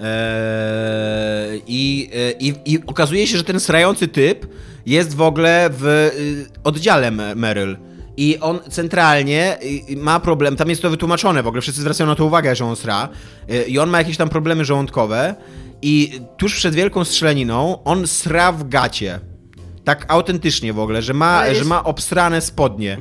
[0.00, 4.46] Eee, i, i, I okazuje się, że ten srający typ
[4.86, 7.76] jest w ogóle w y, oddziale Me- Meryl.
[8.16, 12.08] I on centralnie y, y, ma problem, tam jest to wytłumaczone w ogóle, wszyscy zwracają
[12.10, 13.08] na to uwagę, że on sra.
[13.50, 15.34] Y, I on ma jakieś tam problemy żołądkowe.
[15.82, 19.20] I tuż przed wielką strzelaniną on sra w gacie.
[19.84, 22.98] Tak autentycznie w ogóle, że ma, jest- że ma obsrane spodnie.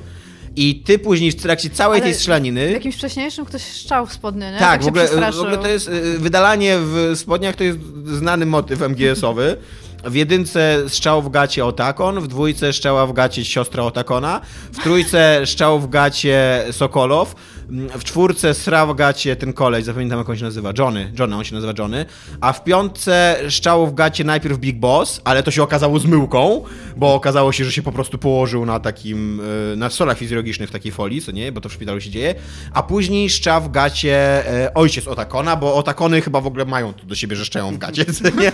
[0.55, 2.67] I ty później w trakcie całej Ale tej strzelaniny...
[2.69, 4.59] W jakimś wcześniejszym ktoś szczał w spodnie, nie?
[4.59, 5.41] Tak, w się ogóle, w przestraszył.
[5.41, 9.57] ogóle to jest y, wydalanie w spodniach to jest znany motyw MGS-owy.
[10.03, 15.41] W jedynce strzał w gacie Otakon, w dwójce strzała w gacie siostra Otakona, w trójce
[15.45, 17.35] strzał w gacie Sokolow,
[17.69, 21.43] w czwórce strzał w gacie ten koleś, zapamiętam jak on się nazywa, Johnny, Johnny, on
[21.43, 22.05] się nazywa Johnny,
[22.41, 26.63] a w piątce strzał w gacie najpierw Big Boss, ale to się okazało zmyłką,
[26.97, 29.41] bo okazało się, że się po prostu położył na takim,
[29.73, 32.35] y, na stolach fizjologicznych w takiej folii, co nie, bo to w szpitalu się dzieje,
[32.73, 37.05] a później szczał w gacie e, ojciec Otakona, bo Otakony chyba w ogóle mają to
[37.05, 38.51] do siebie, że szczają w gacie, co nie?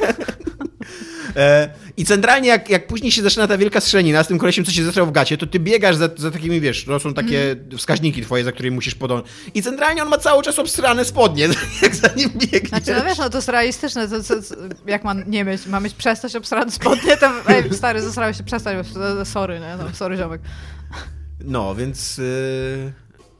[1.35, 4.71] E, I centralnie, jak, jak później się zaczyna ta wielka strzelanina z tym kolesiem, co
[4.71, 8.21] się zesrał w gacie, to ty biegasz za, za takimi, wiesz, to są takie wskaźniki
[8.21, 9.25] twoje, za którymi musisz podążać.
[9.53, 11.49] I centralnie on ma cały czas obsrane spodnie,
[11.81, 12.69] jak za nim biegniesz.
[12.69, 14.55] Znaczy, no wiesz, no to jest realistyczne, to, to, to,
[14.87, 18.75] jak ma nie mieć, ma mieć przestać obsrane spodnie, to ej, stary, zasrałeś się, przestań,
[18.77, 20.41] bo- sorry, nie, no, sorry ziomek.
[21.43, 22.17] No, więc...
[22.17, 22.93] Yy...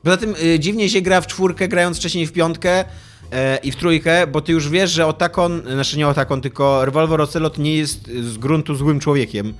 [0.03, 2.85] Poza tym yy, dziwnie się gra w czwórkę, grając wcześniej w piątkę
[3.63, 7.57] i w trójkę, bo ty już wiesz, że Otakon, znaczy nie Otakon, tylko Revolver Ocelot
[7.57, 9.53] nie jest z gruntu złym człowiekiem,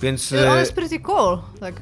[0.00, 0.32] więc...
[0.32, 1.74] On e, jest pretty cool, tak.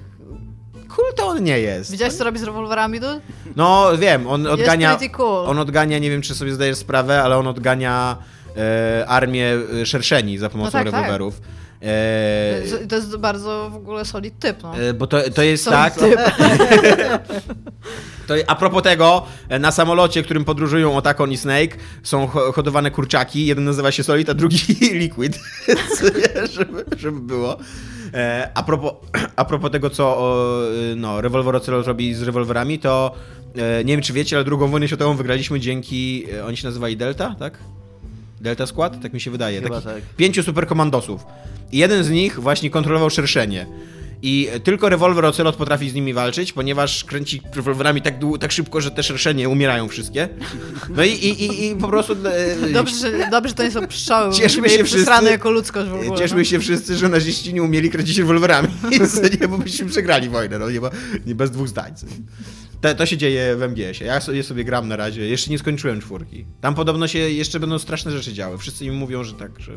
[0.88, 1.90] Cool to on nie jest.
[1.90, 3.20] Widziałeś, co robi z rewolwerami, dude?
[3.56, 4.96] No, wiem, on odgania...
[4.96, 5.46] pretty cool.
[5.46, 8.16] On odgania, nie wiem, czy sobie zdajesz sprawę, ale on odgania
[8.56, 10.94] e, armię e, szerszeni za pomocą No tak, tak.
[10.94, 11.40] rewolwerów.
[11.40, 11.42] E,
[12.88, 14.78] To jest bardzo w ogóle solid typ, no.
[14.78, 15.94] e, bo to, to jest Solid tak.
[15.94, 16.20] typ.
[18.26, 22.90] To, a propos tego, e, na samolocie, którym podróżują Otakon i Snake, są ho- hodowane
[22.90, 23.46] kurczaki.
[23.46, 24.58] Jeden nazywa się Solid, a drugi
[25.00, 25.38] Liquid.
[26.52, 27.56] Żeby, żeby było.
[28.14, 28.92] E, a, propos,
[29.36, 30.34] a propos tego, co
[30.96, 33.14] no, Revolver Ocelot robi z rewolwerami, to
[33.56, 36.24] e, nie wiem, czy wiecie, ale drugą wojnę światową wygraliśmy dzięki.
[36.34, 37.58] e, Oni się nazywali Delta, tak?
[38.40, 39.02] Delta Squad?
[39.02, 39.60] Tak mi się wydaje.
[39.62, 40.02] Chyba tak.
[40.16, 41.20] Pięciu superkomandosów.
[41.72, 43.66] Jeden z nich właśnie kontrolował szerszenie.
[44.22, 48.80] I tylko rewolwer Ocelot potrafi z nimi walczyć, ponieważ kręci rewolwerami tak, dłu- tak szybko,
[48.80, 50.28] że te szerszenie umierają wszystkie.
[50.96, 52.12] No i, i, i, i po prostu...
[52.12, 54.34] e, Dobrze, że, dobrze, że to nie są pszczoły.
[54.34, 55.30] Cieszmy się wszyscy.
[55.30, 56.18] jako ludzkość w ogóle.
[56.18, 56.44] Cieszmy no.
[56.44, 58.68] się wszyscy, że naziści nie umieli kręcić rewolwerami.
[59.40, 60.90] Nie, bo byśmy przegrali wojnę, no nie, ma,
[61.26, 61.92] nie bez dwóch zdań.
[62.80, 64.06] To, to się dzieje w MGS-ie.
[64.06, 65.26] Ja sobie, sobie gram na razie.
[65.26, 66.44] Jeszcze nie skończyłem czwórki.
[66.60, 68.58] Tam podobno się jeszcze będą straszne rzeczy działy.
[68.58, 69.72] Wszyscy mi mówią, że tak, że...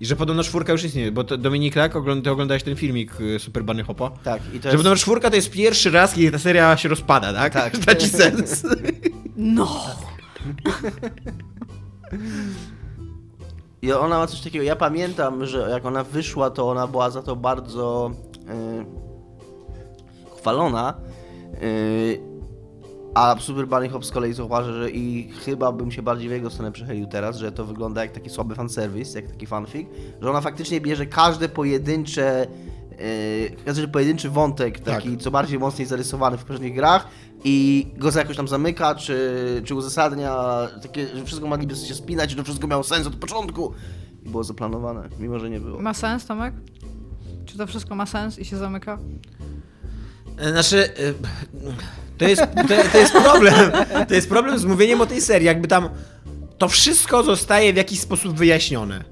[0.00, 3.38] I że podobno czwórka już istnieje, bo to, Dominik, ogląd- ty oglądałeś ten filmik y,
[3.38, 4.10] Super Bunny Hopa?
[4.24, 4.76] Tak, i to Że jest...
[4.76, 7.52] podobno czwórka to jest pierwszy raz, kiedy ta seria się rozpada, tak?
[7.52, 7.74] Tak.
[7.76, 8.66] Że Traci sens.
[9.36, 9.80] No!
[13.82, 17.22] I ona ma coś takiego, ja pamiętam, że jak ona wyszła, to ona była za
[17.22, 18.10] to bardzo
[18.46, 18.86] yy,
[20.38, 20.94] chwalona.
[21.62, 22.29] Yy,
[23.14, 26.50] a Super Bunny Hop z kolei zauważa, że i chyba bym się bardziej w jego
[26.50, 29.88] stronę przechylił teraz, że to wygląda jak taki słaby fanservice, jak taki fanfic,
[30.20, 32.46] że ona faktycznie bierze każde pojedyncze
[32.90, 37.08] yy, każdy pojedynczy wątek, taki co bardziej mocniej zarysowany w poprzednich grach
[37.44, 40.36] i go za jakoś tam zamyka, czy, czy uzasadnia,
[40.82, 43.72] takie, że wszystko mogliby się spinać, że to wszystko miało sens od początku
[44.26, 45.80] i było zaplanowane, mimo że nie było.
[45.80, 46.54] Ma sens, Tomek?
[47.46, 48.98] Czy to wszystko ma sens i się zamyka?
[50.50, 51.14] Znaczy, y,
[52.18, 53.72] to jest, to, to jest problem.
[54.08, 55.46] To jest problem z mówieniem o tej serii.
[55.46, 55.88] Jakby tam
[56.58, 59.04] to wszystko zostaje w jakiś sposób wyjaśnione.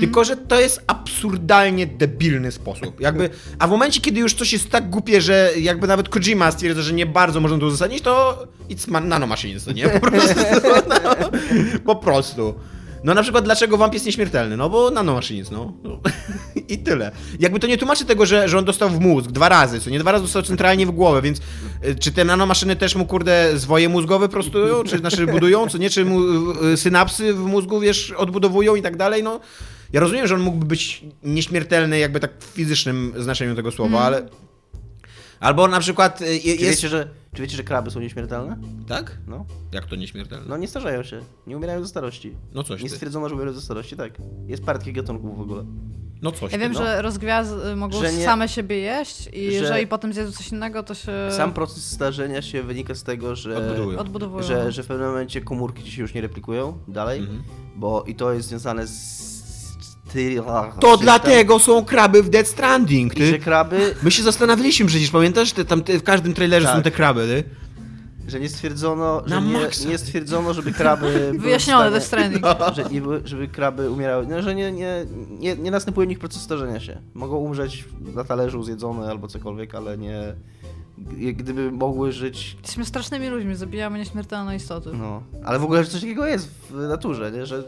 [0.00, 3.00] Tylko, że to jest absurdalnie debilny sposób.
[3.00, 6.82] Jakby, a w momencie, kiedy już coś jest tak głupie, że jakby nawet Kojima stwierdza,
[6.82, 9.88] że nie bardzo można to uzasadnić, to it's man, nanomachines, to nie?
[9.88, 10.40] Po prostu.
[10.88, 11.30] No,
[11.94, 12.54] po prostu.
[13.04, 14.56] No na przykład dlaczego wamp jest nieśmiertelny?
[14.56, 15.72] No bo nanomachines, no.
[15.82, 16.00] no.
[16.68, 17.10] I tyle.
[17.40, 19.98] Jakby to nie tłumaczy tego, że, że on dostał w mózg dwa razy, co nie
[19.98, 23.88] dwa razy dostał centralnie w głowę, więc y, czy te nanomaszyny też mu kurde zwoje
[23.88, 26.20] mózgowe prostują, czy znaczy budują, co nie, czy mu
[26.64, 29.40] y, synapsy w mózgu, wiesz, odbudowują i tak dalej, no.
[29.92, 34.28] Ja rozumiem, że on mógłby być nieśmiertelny jakby tak w fizycznym znaczeniu tego słowa, ale...
[35.44, 36.62] Albo na przykład y, je- Czy jest...
[36.62, 38.56] wiecie, że, czy wiecie, że kraby są nieśmiertelne?
[38.88, 39.18] Tak?
[39.26, 39.44] No.
[39.72, 40.44] Jak to nieśmiertelne?
[40.48, 42.34] No nie starzeją się, nie umierają ze starości.
[42.54, 42.94] No coś Nie ty.
[42.94, 44.12] stwierdzono, że umierają ze starości, tak.
[44.46, 45.64] Jest parę takich gatunków w ogóle.
[46.22, 46.78] No coś Ja wiem, ty.
[46.78, 50.82] że rozgwiazdy mogą Że nie- same siebie jeść i że- jeżeli potem zjedzą coś innego,
[50.82, 53.56] to się Sam proces starzenia się wynika z tego, że...
[53.56, 53.98] Odbudowują.
[53.98, 54.42] odbudowują.
[54.42, 57.42] że, że w pewnym momencie komórki ci się już nie replikują dalej, Mhm.
[57.76, 59.33] bo i to jest związane z...
[60.12, 60.36] Ty,
[60.80, 63.38] To dlatego są kraby w Dead Stranding, I że ty.
[63.38, 65.52] kraby, My się zastanawialiśmy przecież, pamiętasz?
[65.52, 66.76] Te, tam te, w każdym trailerze Tak.
[66.76, 67.44] są te kraby,
[68.26, 68.30] ty.
[68.30, 69.88] że nie stwierdzono, że nie, maksa.
[69.88, 71.06] nie stwierdzono, żeby kraby...
[71.38, 72.44] w Wyjaśnione Death Stranding.
[72.76, 76.18] Że, nie były, żeby kraby umierały, no, że nie, nie, nie, nie następuje u nich
[76.18, 76.98] proces starzenia się.
[77.14, 80.34] Mogą umrzeć na talerzu zjedzone albo cokolwiek, ale nie...
[81.32, 84.90] Gdyby mogły żyć Jesteśmy strasznymi ludźmi, zabijamy nieśmiertelne istoty.
[84.92, 87.46] No, ale w ogóle że coś takiego jest w naturze, nie?
[87.46, 87.62] że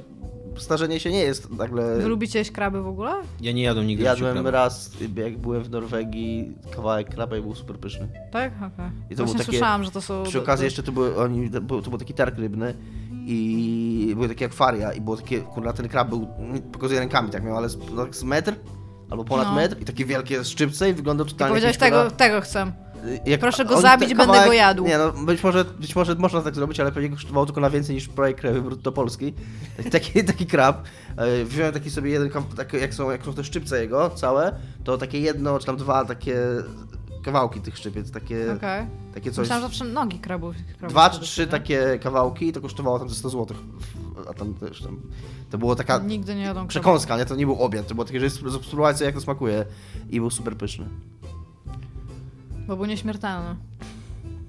[0.59, 1.97] starzenie się nie jest nagle...
[1.99, 3.13] Wy lubicie jeść kraby w ogóle?
[3.41, 7.79] Ja nie jadę nigdy Jadłem raz, jak byłem w Norwegii, kawałek kraba i był super
[7.79, 8.09] pyszny.
[8.33, 8.53] Tak?
[8.57, 8.91] Okej.
[9.11, 10.23] I to Właśnie takie- słyszałam, że to są...
[10.23, 12.75] Przy okazji jeszcze to, były, oni, to, był, taki targ rybny
[13.27, 17.45] i były takie akwaria i było takie, kurna, ten krab był, nie pokazuję rękami tak
[17.45, 17.79] miał, ale z,
[18.11, 18.55] z metr
[19.11, 19.55] albo ponad No.
[19.55, 21.51] metr i takie wielkie szczypce i wyglądał Ty totalnie...
[21.51, 22.73] powiedziałeś jak tego, tego chcę.
[23.27, 24.85] Jak, Proszę go zabić, ten będę go jadł.
[24.85, 27.95] Nie no, być może, być może można tak zrobić, ale pewnie kosztowało tylko na więcej
[27.95, 29.35] niż projekt Krewy Brutto Polski.
[29.93, 30.83] Taki, taki krab.
[31.17, 34.53] E, Wziąłem taki sobie jeden, tak, jak, są, jak są te szczypce jego całe,
[34.85, 36.37] to takie jedno, czy tam dwa takie
[37.25, 38.87] kawałki tych szczypiec, takie, Okej.
[39.15, 39.39] takie coś.
[39.39, 40.57] Myślałam, zawsze nogi krabów.
[40.79, 43.57] krabów Dwa czy trzy takie kawałki i to kosztowało tam ze 100 zł.
[44.31, 45.01] A tam też tam.
[45.51, 46.69] To było taka Nigdy nie jadą krabów.
[46.69, 47.25] przekąska, nie?
[47.25, 49.65] To nie był obiad, to było takie, że spróbować sobie jak to smakuje.
[50.11, 50.89] I był super pyszny.
[52.67, 53.55] Bo był nieśmiertelny.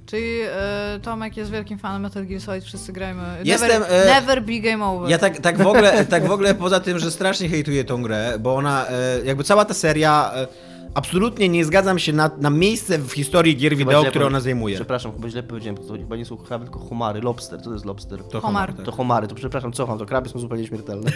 [0.05, 3.23] Czyli e, Tomek jest wielkim fanem Metal Gear Solid, wszyscy grajmy.
[3.43, 5.09] Jestem, Never, e, never be game over.
[5.09, 8.33] Ja tak, tak, w ogóle, tak w ogóle poza tym, że strasznie hejtuję tą grę,
[8.39, 10.47] bo ona, e, jakby cała ta seria, e,
[10.93, 14.75] absolutnie nie zgadzam się na, na miejsce w historii gier wideo, które ona zajmuje.
[14.75, 17.85] Przepraszam, chyba źle powiedziałem, to chyba nie są kraby, tylko homary, lobster, co to jest
[17.85, 18.23] lobster?
[18.23, 18.73] To Homar.
[18.73, 18.85] tak.
[18.85, 21.11] To homary, to przepraszam, cofam, to kraby są zupełnie śmiertelne.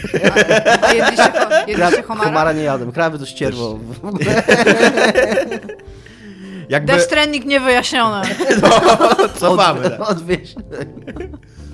[0.82, 2.26] A jedliście, ho- jedliście Krab, homara?
[2.30, 3.80] homara nie jadłem, kraby to ścierwo.
[6.72, 8.22] Jakby, Death Stranding niewyjaśnione.
[9.39, 9.89] cofamy.
[9.89, 10.09] tak.
[10.09, 10.51] Odwieź.
[10.51, 10.55] E,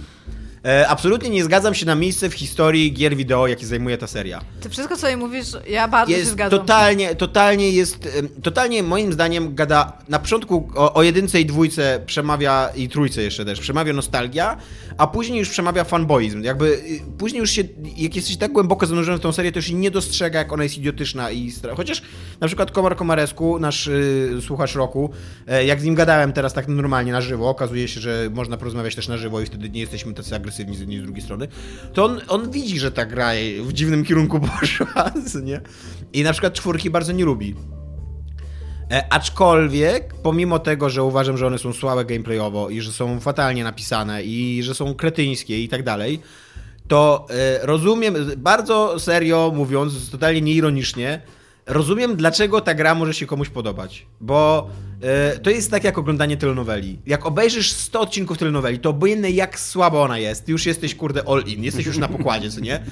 [0.87, 4.41] absolutnie nie zgadzam się na miejsce w historii gier wideo, jakie zajmuje ta seria.
[4.61, 6.59] Ty wszystko, co jej mówisz, ja bardzo się Jest zgadzam.
[6.59, 8.09] totalnie, totalnie jest,
[8.43, 13.45] totalnie moim zdaniem gada, na początku o, o jedynce i dwójce przemawia, i trójce jeszcze
[13.45, 14.57] też, przemawia nostalgia,
[14.97, 16.43] a później już przemawia fanboizm.
[16.43, 17.63] Jakby, y, później już się,
[17.97, 20.63] jak jesteś tak głęboko zanurzony w tą serię, to już się nie dostrzega, jak ona
[20.63, 21.75] jest idiotyczna i stra...
[21.75, 22.01] Chociaż
[22.39, 25.09] na przykład Komar Komaresku, nasz y, słuchacz roku,
[25.47, 28.95] e, jak z nim gadałem teraz tak normalnie na żywo, okazuje się, że można porozmawiać
[28.95, 31.47] też na żywo i wtedy nie jesteśmy tacy agresywni z jednej i z drugiej strony,
[31.93, 33.31] to on, on widzi, że ta gra
[33.61, 35.11] w dziwnym kierunku poszła,
[35.43, 35.61] nie?
[36.13, 37.55] I na przykład czwórki bardzo nie lubi.
[38.91, 43.63] E, aczkolwiek, pomimo tego, że uważam, że one są słabe gameplayowo i że są fatalnie
[43.63, 46.19] napisane i że są kretyńskie i tak dalej,
[46.87, 51.21] to e, rozumiem, bardzo serio mówiąc, totalnie nieironicznie,
[51.67, 54.05] rozumiem, dlaczego ta gra może się komuś podobać.
[54.21, 54.69] Bo
[55.01, 56.99] e, to jest tak jak oglądanie telenoweli.
[57.05, 61.43] Jak obejrzysz 100 odcinków telenoweli, to obojętnie jak słaba ona jest, już jesteś, kurde, all
[61.47, 62.83] in, jesteś już na pokładzie, co nie?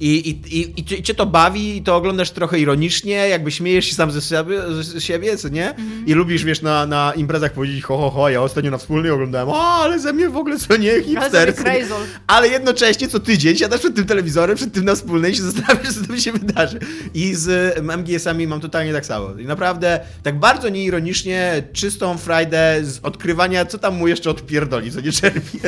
[0.00, 3.84] I, i, i, i cię- cię to bawi, i to oglądasz trochę ironicznie, jakby śmiejesz
[3.84, 5.74] się sam ze siebie, ze siebie co nie?
[6.06, 9.48] I lubisz, wiesz, na, na imprezach powiedzieć ho, ho, ho, ja ostatnio na wspólnej oglądałem,
[9.48, 12.02] o, ale ze mnie w ogóle co nie, Ale hipster, crazol.
[12.26, 15.94] Ale jednocześnie co tydzień siadasz przed tym telewizorem, przed tym na wspólnej i się zastanawiasz,
[15.94, 16.78] co tam się wydarzy.
[17.14, 19.34] I z MGS-ami mam totalnie tak samo.
[19.38, 25.00] I naprawdę tak bardzo nieironicznie, czystą frajdę z odkrywania, co tam mu jeszcze odpierdoli, co
[25.00, 25.58] nie czerpie.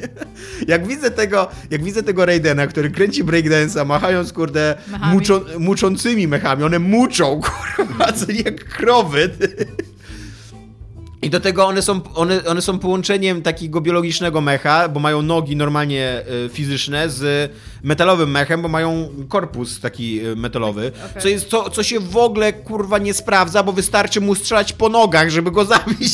[0.68, 3.24] Jak widzę tego, jak widzę tego Raidena, który kręci
[3.64, 4.74] breakdance'a, machając, kurde,
[5.12, 7.40] muczą, muczącymi mechami, one muczą,
[7.76, 8.06] kurwa,
[8.44, 9.30] jak krowy.
[11.22, 15.56] I do tego one są, one, one są połączeniem takiego biologicznego mecha, bo mają nogi
[15.56, 17.52] normalnie y, fizyczne z
[17.82, 21.22] metalowym mechem, bo mają korpus taki y, metalowy, Okej.
[21.22, 24.88] co, jest, co, co się w ogóle kurwa nie sprawdza, bo wystarczy mu strzelać po
[24.88, 26.12] nogach, żeby go zabić.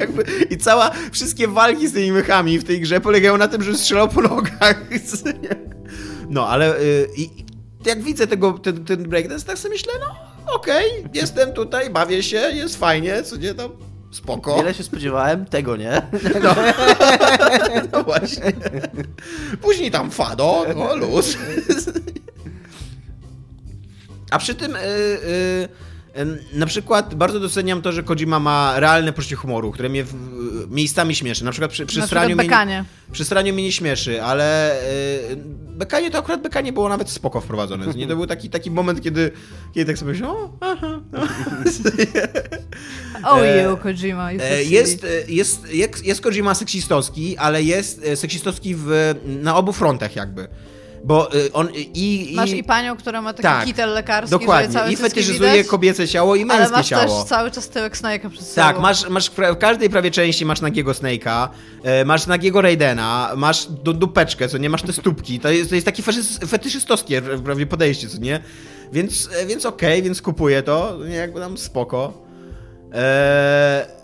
[0.00, 3.74] Jakby, I cała, wszystkie walki z tymi mechami w tej grze polegają na tym, że
[3.74, 4.84] strzelał po nogach.
[6.32, 7.30] No, ale y, i,
[7.84, 10.14] jak widzę tego, ten, ten breakdance, tak sobie myślę, no
[10.54, 13.70] okej, jestem tutaj, bawię się, jest fajnie, co nie tam,
[14.10, 14.56] spoko.
[14.56, 16.02] Wiele się spodziewałem, tego nie.
[16.42, 16.54] No,
[17.92, 18.52] no właśnie.
[19.60, 21.36] Później tam Fado, no luz.
[24.30, 25.68] A przy tym y, y,
[26.52, 30.14] na przykład bardzo doceniam to, że Kojima ma realne poczucie humoru, które mnie w,
[30.70, 31.44] miejscami śmieszy.
[31.44, 34.76] Na przykład przy, przy Na straniu przykład mnie, przy straniu mnie nie śmieszy, ale
[35.30, 35.36] y,
[35.76, 37.86] bekanie to akurat bekanie było nawet spoko wprowadzone.
[37.86, 39.30] Nie, to był taki, taki moment, kiedy,
[39.74, 41.20] kiedy tak sobie myślałem, o, aha, no.
[43.24, 44.32] Oh E, you, Kojima.
[44.32, 44.64] E.
[44.64, 50.16] Jest, e, jest, jest, jest Kojima seksistowski, ale jest e, seksistowski w, na obu frontach
[50.16, 50.48] jakby.
[51.04, 52.32] Bo e, on i...
[52.32, 54.66] i Masz i panią, która ma taki tak, kitel lekarski, Dokładnie.
[54.66, 54.96] że całe I
[55.32, 57.02] widać, kobiece ciało i ale męskie masz ciało.
[57.20, 58.82] też cały czas tyłek Snake'a przed Tak, sobą.
[58.82, 61.48] masz, masz w każdej prawie części masz nagiego Snake'a,
[61.82, 65.40] e, masz nagiego Raidena, masz du- dupeczkę, co nie, masz te stópki.
[65.40, 66.02] To jest, to jest takie
[66.48, 68.40] fetyszystowskie prawie podejście, co nie?
[68.92, 72.12] Więc, e, więc okej, więc kupuję to, nie, jakby tam spoko.
[72.92, 74.01] Eee, y, y,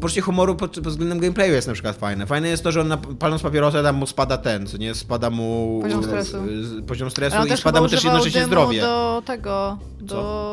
[0.00, 2.26] poczucie humoru pod, pod względem gameplayu jest na przykład fajne.
[2.26, 4.94] Fajne jest to, że on na, paląc papierosa tam mu spada ten, co nie?
[4.94, 6.36] Spada mu Poziom stresu.
[6.62, 8.80] z- poziom stresu i spada mu też jednocześnie zdrowie.
[8.80, 10.48] do tego, do...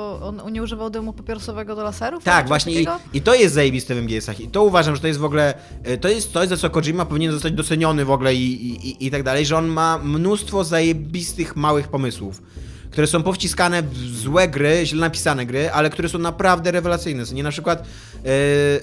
[0.45, 2.23] On nie używał dymu papierosowego do laserów?
[2.23, 5.19] Tak, właśnie i, i to jest zajebiste w MGS-ach i to uważam, że to jest
[5.19, 8.67] w ogóle, e, to jest coś, za co Kojima powinien zostać doceniony w ogóle i,
[8.67, 12.41] i, i- i tak dalej, że on ma mnóstwo zajebistych małych pomysłów,
[12.95, 17.33] które są powciskane w złe gry, źle napisane gry, ale które są naprawdę rewelacyjne, co
[17.33, 17.87] nie, na przykład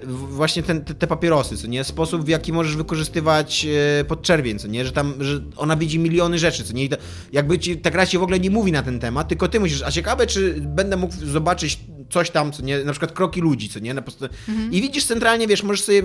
[0.03, 3.67] w- właśnie ten, te, te papierosy, co nie, sposób w jaki możesz wykorzystywać
[4.01, 6.97] e, podczerwień, co nie, że tam, że ona widzi miliony rzeczy, co nie, to,
[7.33, 9.83] jakby ci, ta gra ci w ogóle nie mówi na ten temat, tylko ty musisz,
[9.83, 13.79] a ciekawe, czy będę mógł zobaczyć coś tam, co nie, na przykład kroki ludzi, co
[13.79, 14.25] nie, na prostu,
[14.71, 16.03] i widzisz centralnie, wiesz, możesz sobie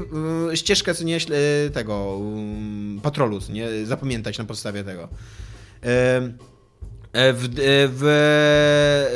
[0.54, 1.18] y, ścieżkę, co nie,
[1.74, 2.20] tego,
[2.98, 5.10] y, patrolu, co nie, zapamiętać na podstawie tego.
[5.84, 6.22] E,
[7.18, 7.50] W, e,
[7.88, 8.02] w,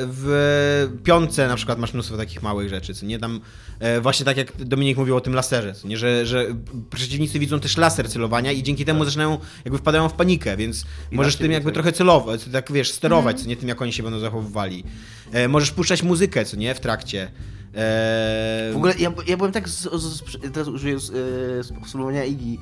[0.07, 3.19] w piątce na przykład masz mnóstwo takich małych rzeczy, co nie?
[3.19, 3.41] Tam
[3.79, 6.45] e, właśnie tak jak Dominik mówił o tym laserze, co nie, że, że
[6.89, 11.15] przeciwnicy widzą też laser celowania i dzięki temu zaczynają, jakby wpadają w panikę, więc I
[11.15, 11.73] możesz tym jakby tak.
[11.73, 13.57] trochę celować, tak wiesz, sterować, co nie?
[13.57, 14.83] Tym jak oni się będą zachowywali.
[15.31, 17.31] E, możesz puszczać muzykę, co nie, w trakcie.
[17.75, 20.23] E, W ogóle ja, ja byłem tak, z, z, z,
[20.53, 22.59] teraz użyję z, e, sformułowania Igi,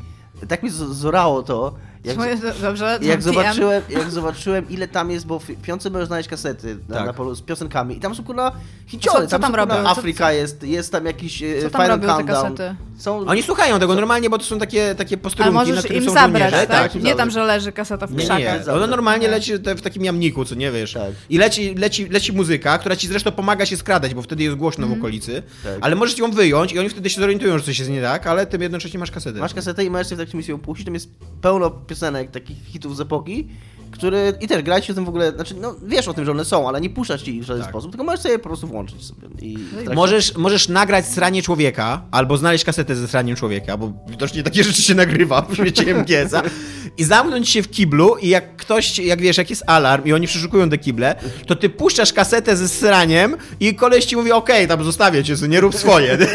[0.48, 1.74] tak mi zorało to,
[2.04, 6.30] jak, Moje- Dobrze, jak, zobaczyłem, jak zobaczyłem ile tam jest, bo w piątce możesz znaleźć
[6.30, 7.06] kasety na, Tak.
[7.06, 9.84] na polu z piosenkami i tam są kurwa Co- hiciory, co tam, tam kurwa robią?
[9.84, 12.56] Co- Afryka jest, jest tam jakiś e, Co tam Final robią te Countdown.
[12.58, 12.76] kasety?
[13.00, 13.18] Są...
[13.20, 16.14] Oni słuchają tego normalnie, bo to są takie, takie posterunki, na możesz których im są
[16.14, 16.96] zabrać, tak?
[16.96, 17.34] im Nie tam, zabrać.
[17.34, 18.68] że leży kaseta w Nie, krzakach.
[18.68, 19.32] nie, ono normalnie Nie.
[19.32, 20.94] leci w takim jamniku, co nie wiesz.
[20.94, 21.12] Tak.
[21.30, 24.84] I leci, leci, leci muzyka, która ci zresztą pomaga się skradać, bo wtedy jest głośno
[24.84, 25.00] Mhm.
[25.00, 25.44] w okolicy.
[25.64, 25.78] Tak.
[25.82, 28.46] Ale możesz ją wyjąć i oni wtedy się zorientują, że coś jest nie tak, ale
[28.46, 29.40] ty jednocześnie masz kasetę.
[29.40, 31.10] Masz kasetę i możesz sobie w takim misji puścić, tam jest
[31.42, 33.48] pełno piosenek, takich hitów z epoki,
[33.92, 36.46] które i też grać się tym w ogóle, znaczy no wiesz o tym, że one
[36.46, 37.72] są, ale nie puszczasz ci ich w żaden Tak.
[37.72, 39.28] sposób, tylko możesz sobie po prostu włączyć sobie.
[39.42, 43.94] I w trakcie- Możesz, możesz nagrać sranie człowieka, albo znaleźć kasetę ze sraniem człowieka, bo
[44.08, 46.42] widocznie takie rzeczy się nagrywa w świecie MGS-a
[46.98, 50.28] i zamknąć się w kiblu i jak ktoś, jak wiesz, jak jest alarm i oni
[50.28, 51.16] przeszukują te kible,
[51.48, 55.62] to ty puszczasz kasetę ze sraniem i koleś ci mówi, okej, tam zostawię cię, nie
[55.62, 56.18] rób swoje.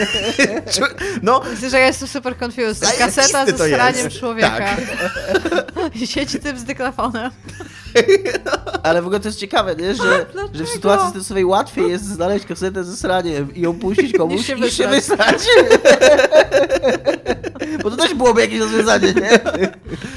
[1.23, 2.99] No, Myślę, że ja jestem super confused.
[2.99, 3.77] Kaseta ze to jest.
[3.77, 4.59] sraniem człowieka.
[4.59, 4.81] Tak.
[6.01, 7.31] I siedzi typ z dyklafonem.
[8.83, 9.95] Ale w ogóle to jest ciekawe, nie?
[9.95, 14.37] Że, że w sytuacji stresowej łatwiej jest znaleźć kasetę ze sraniem i ją puścić komuś
[14.37, 15.39] Niż się niż się wysrać.
[17.83, 19.41] Bo to też byłoby jakieś rozwiązanie, nie?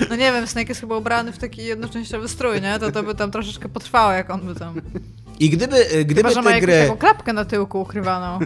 [0.10, 2.80] No nie wiem, Snake jest chyba ubrany w taki jednoczęściowy strój, nie?
[2.80, 4.82] To to by tam troszeczkę potrwało, jak on by tam...
[5.40, 6.82] i gdyby, gdyby Chyba, że ma gry...
[6.82, 8.40] taką klapkę na tyłku ukrywaną.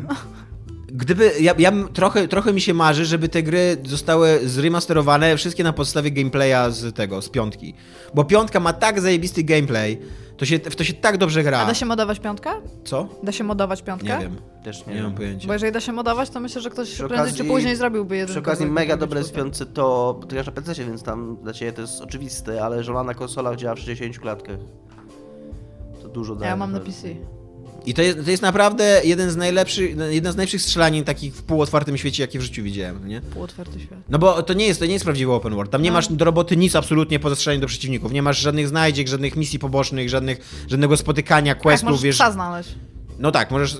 [0.94, 5.74] Gdyby, ja, ja trochę, trochę mi się marzy, żeby te gry zostały zremasterowane, wszystkie na
[5.74, 7.74] podstawie gameplaya z tego, z piątki.
[8.14, 10.00] Bo piątka ma tak zajebisty gameplay,
[10.38, 11.60] to się, w to się tak dobrze gra.
[11.60, 12.50] A da się modować piątkę?
[12.84, 13.10] Co?
[13.24, 14.08] Da się modować piątkę?
[14.08, 15.48] Nie wiem, Też nie, mam pojęcia.
[15.48, 18.16] Bo jeżeli da się modować, to myślę, że ktoś Przy prędzej okazji- czy później zrobiłby
[18.18, 18.30] jeden.
[18.34, 21.54] Przy okazji mega dobre w piątce to, bo ty grasz na PC, więc tam dla
[21.54, 24.58] ciebie to jest oczywiste, ale żona na konsolach działa w 60 klatkach.
[26.02, 26.50] To dużo daje.
[26.50, 26.80] Ja mam na.
[26.80, 27.08] PC.
[27.86, 31.44] I to jest, to jest naprawdę jeden z najlepszych, jedna z najlepszych strzelanin takich w
[31.44, 33.22] półotwartym świecie, jakie w życiu widziałem, nie?
[33.22, 34.00] Półotwarty świat.
[34.10, 35.72] No bo to nie jest, to nie jest prawdziwy open world.
[35.72, 35.94] Tam nie No.
[35.94, 38.12] masz do roboty nic absolutnie poza strzelaniem do przeciwników.
[38.12, 42.16] Nie masz żadnych znajdziek, żadnych misji pobocznych, żadnych, żadnego spotykania, Tak, questów, możesz wiesz.
[42.16, 42.70] psa znaleźć.
[43.20, 43.78] No tak, możesz,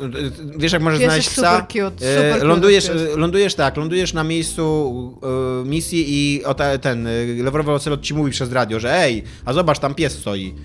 [0.58, 1.52] wiesz jak możesz Pies znaleźć jest psa.
[1.62, 5.20] super cute, E, super cute lądujesz, e, lądujesz tak, lądujesz na miejscu
[5.64, 7.12] e, misji i o ta, ten e,
[7.44, 10.56] lewrowy ocelot ci mówi przez radio, że ej, a zobacz, tam pies stoi.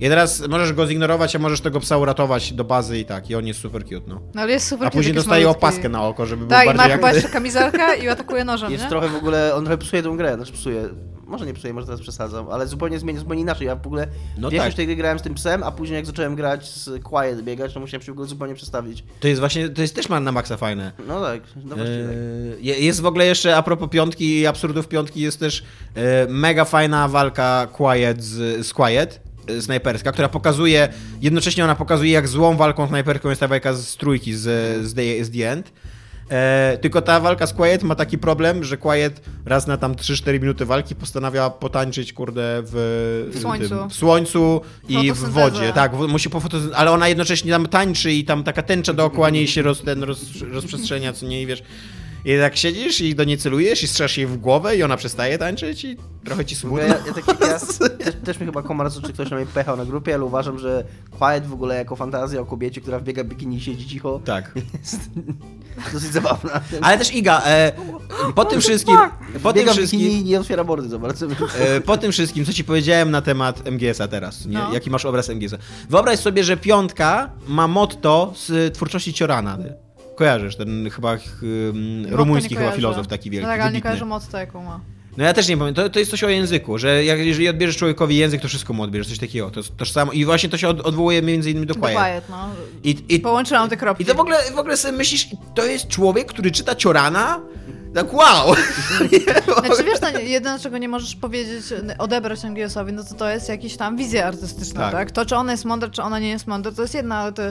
[0.00, 3.34] I teraz możesz go zignorować, a możesz tego psa uratować do bazy i tak, i
[3.34, 4.20] on jest super cute, no.
[4.34, 5.64] No ale jest super A cute, później dostaje malutki.
[5.66, 6.96] opaskę na oko, żeby był Tak, i bardziej ma jak...
[7.00, 8.90] chyba jeszcze kamizelkę i atakuje nożem, Jest nie?
[8.90, 10.88] trochę w ogóle, on trochę psuje tą grę, znaczy psuje.
[11.26, 13.66] Może nie psuje, może teraz przesadzam, ale zupełnie zmienia, zupełnie inaczej.
[13.66, 14.06] Ja w ogóle
[14.38, 14.76] No większość tak.
[14.76, 17.80] tej gry grałem z tym psem, a później jak zacząłem grać z Quiet biegać, to
[17.80, 19.04] musiałem się w ogóle zupełnie przestawić.
[19.20, 20.92] To jest właśnie, to jest też ma na maksa fajne.
[21.08, 22.12] No tak, no właśnie tak.
[22.58, 26.26] E, je- Jest w ogóle jeszcze, a propos piątki i absurdów piątki, jest też e,
[26.28, 29.25] mega fajna walka Quiet z, z Quiet, e,
[29.60, 30.88] snajperska, która pokazuje,
[31.22, 34.42] jednocześnie ona pokazuje, jak złą walką snajperką jest ta walka z trójki, z,
[34.86, 35.72] z, the, z The End.
[36.30, 40.40] E, tylko ta walka z Quiet ma taki problem, że Quiet raz na tam 3-4
[40.40, 43.68] minuty walki postanawia potańczyć, kurde, w, W słońcu.
[43.68, 45.72] Tym, w słońcu i w wodzie.
[45.72, 49.30] Tak, w- musi po fotosyn- ale ona jednocześnie tam tańczy i tam taka tęcza dookoła
[49.30, 51.62] niej się roz, ten roz, rozprzestrzenia, co nie, i wiesz.
[52.26, 55.38] I tak siedzisz i do niej celujesz i strzelasz jej w głowę i ona przestaje
[55.38, 56.78] tańczyć i trochę ci smutno.
[56.86, 57.58] ja, ja, taki, ja
[58.04, 60.84] też, też mi chyba komar czy ktoś na mnie pechał na grupie, ale uważam, że
[61.18, 64.52] Quiet w ogóle jako fantazja o kobiecie, która wbiega w bikini i siedzi cicho, Tak.
[64.78, 65.00] jest
[65.92, 66.60] dosyć zabawna.
[66.80, 67.72] Ale też Iga, e,
[68.34, 68.96] po tym wszystkim,
[69.42, 71.26] po tym Biega wszystkim, bikini i nie otwiera mordy za bardzo.
[71.58, 74.58] e, po tym wszystkim, co ci powiedziałem na temat MGS-a teraz, nie?
[74.58, 74.72] No.
[74.72, 75.56] jaki masz obraz MGS-a.
[75.90, 79.58] Wyobraź sobie, że piątka ma motto z twórczości Ciorana.
[80.16, 80.18] Ty.
[80.18, 82.76] Kojarzysz, ten chyba um, rumuński chyba kojarzę.
[82.76, 84.80] filozof taki wielki, No tak, ale nie kojarzę mocno jaką ma.
[85.16, 85.84] No ja też nie pamiętam.
[85.84, 88.82] To, to jest coś o języku, że jak, jeżeli odbierzesz człowiekowi język, to wszystko mu
[88.82, 89.50] odbierzesz, coś takiego.
[89.50, 90.12] To, jest tożsamo.
[90.12, 91.96] I właśnie to się od, odwołuje między innymi do Do Quiet.
[91.98, 92.48] Quiet, no.
[92.84, 94.02] I, i, Połączyłam te kropki.
[94.02, 97.40] I to w ogóle, w ogóle sobie myślisz, to jest człowiek, który czyta Ciorana?
[97.94, 98.54] Tak wow!
[99.64, 101.64] Znaczy wiesz, no, jedyne czego nie możesz powiedzieć,
[101.98, 104.92] odebrać MGS-owi, no to to jest jakaś tam wizja artystyczna, Tak.
[104.92, 105.10] tak.
[105.10, 107.42] To, czy ona jest mądra, czy ona nie jest mądra, to jest jedna, ale to...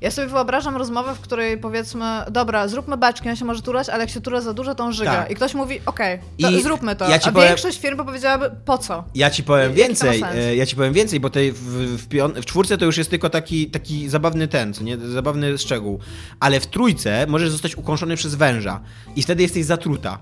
[0.00, 4.00] Ja sobie wyobrażam rozmowę, w której powiedzmy, dobra, zróbmy beczki, on się może turać, ale
[4.00, 5.12] jak się tura za dużo, to on żyga.
[5.12, 5.30] Tak.
[5.30, 7.08] I ktoś mówi, okej, I zróbmy to.
[7.08, 9.04] ja A powiem- większość firm powiedziałaby, po co?
[9.14, 12.06] Ja ci powiem ma więcej, e, ja ci powiem więcej, bo tej w, w,
[12.42, 15.98] w czwórce to już jest tylko taki, taki zabawny ten, co nie, zabawny szczegół.
[16.40, 18.80] Ale w trójce możesz zostać ukąszony przez węża
[19.16, 20.18] i wtedy jesteś zatruta.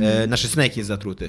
[0.00, 1.28] E, nasz Snake jest zatruty.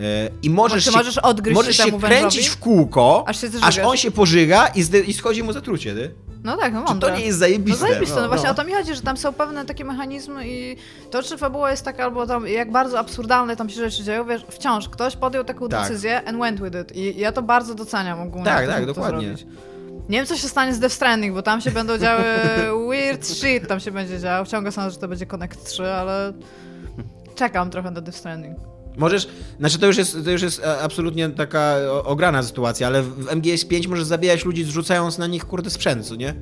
[0.00, 1.20] E, I możesz się, możesz
[1.54, 5.42] możesz się kręcić w kółko, Aż się aż on się pożyga i, zde- i schodzi
[5.42, 6.14] mu zatrucie, ty?
[6.44, 7.10] No tak, no Czy mądre.
[7.10, 7.80] to nie jest No zajebiste?
[7.80, 8.50] zajebiste, no, właśnie no.
[8.52, 10.76] o to mi chodzi, że tam są pewne takie mechanizmy i
[11.10, 14.44] to, czy fabuła jest taka, albo tam jak bardzo absurdalne tam się rzeczy dzieją, wiesz,
[14.50, 15.82] wciąż ktoś podjął taką Tak.
[15.82, 18.44] decyzję and went with it i ja to bardzo doceniam ogólnie.
[18.44, 19.20] Tak, tak, dokładnie.
[19.26, 19.46] zrobić.
[20.08, 22.22] Nie wiem, co się stanie z Death Stranding, bo tam się będą działy
[22.90, 24.46] weird shit, tam się będzie działo.
[24.46, 26.32] Ciągle sądzę, że to będzie Connect 3, ale
[27.34, 28.56] czekam trochę na Death Stranding.
[28.96, 29.28] Możesz,
[29.58, 33.08] znaczy to już jest, to już jest e, absolutnie taka o- ograna sytuacja, ale w
[33.26, 36.34] w MGS 5 możesz zabijać ludzi zrzucając na nich kurde sprzęt, nie?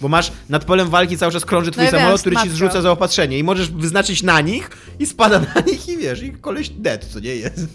[0.00, 2.50] Bo masz nad polem walki cały czas krąży twój No ja wiem, samolot, który ci
[2.50, 6.68] zrzuca zaopatrzenie i możesz wyznaczyć na nich i spada na nich i wiesz, i koleś
[6.68, 7.66] dead, co nie jest.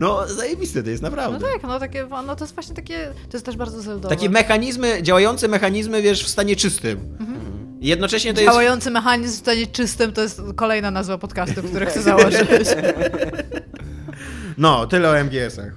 [0.00, 1.46] No, zajebiste to jest, No naprawdę.
[1.52, 4.16] tak, no takie, no to jest właśnie takie, to jest też bardzo zeldowe.
[4.16, 6.98] Takie mechanizmy, działające mechanizmy, wiesz, w stanie czystym.
[6.98, 8.52] I jednocześnie to jest...
[8.52, 12.40] Działający mechanizm w stanie czystym to jest kolejna nazwa podcastu, który chcę założyć.
[14.58, 15.72] No, tyle o MGS-ach.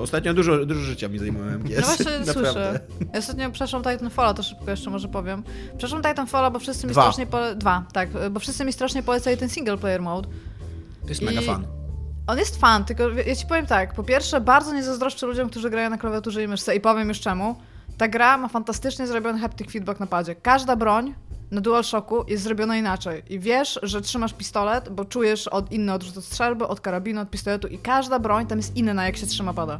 [0.00, 1.76] Ostatnio dużo, dużo życia mi zajmuje MGS.
[1.80, 2.42] No właśnie Naprawdę.
[2.42, 2.80] słyszę.
[3.12, 5.42] Ja ostatnio przeszłam Titanfalla, to szybko jeszcze może powiem.
[5.78, 7.02] Przeszłam Titanfalla, bo wszyscy mi Dwa.
[7.02, 7.54] strasznie pole...
[7.54, 10.28] Dwa, tak, bo wszyscy mi strasznie polecali ten single player mode.
[11.02, 11.66] To jest mega I- fan.
[12.26, 15.70] On jest fan, tylko ja ci powiem tak, po pierwsze bardzo nie zazdroszczę ludziom, którzy
[15.70, 17.56] grają na klawiaturze i myszce i powiem już czemu.
[18.00, 20.34] Ta gra ma fantastycznie zrobiony haptic feedback na padzie.
[20.34, 21.14] Każda broń
[21.50, 26.16] na DualShocku jest zrobiona inaczej i wiesz, że trzymasz pistolet, bo czujesz od inny odrzut
[26.16, 29.54] od strzelby, od karabinu, od pistoletu i każda broń tam jest inna, jak się trzyma
[29.54, 29.78] pada.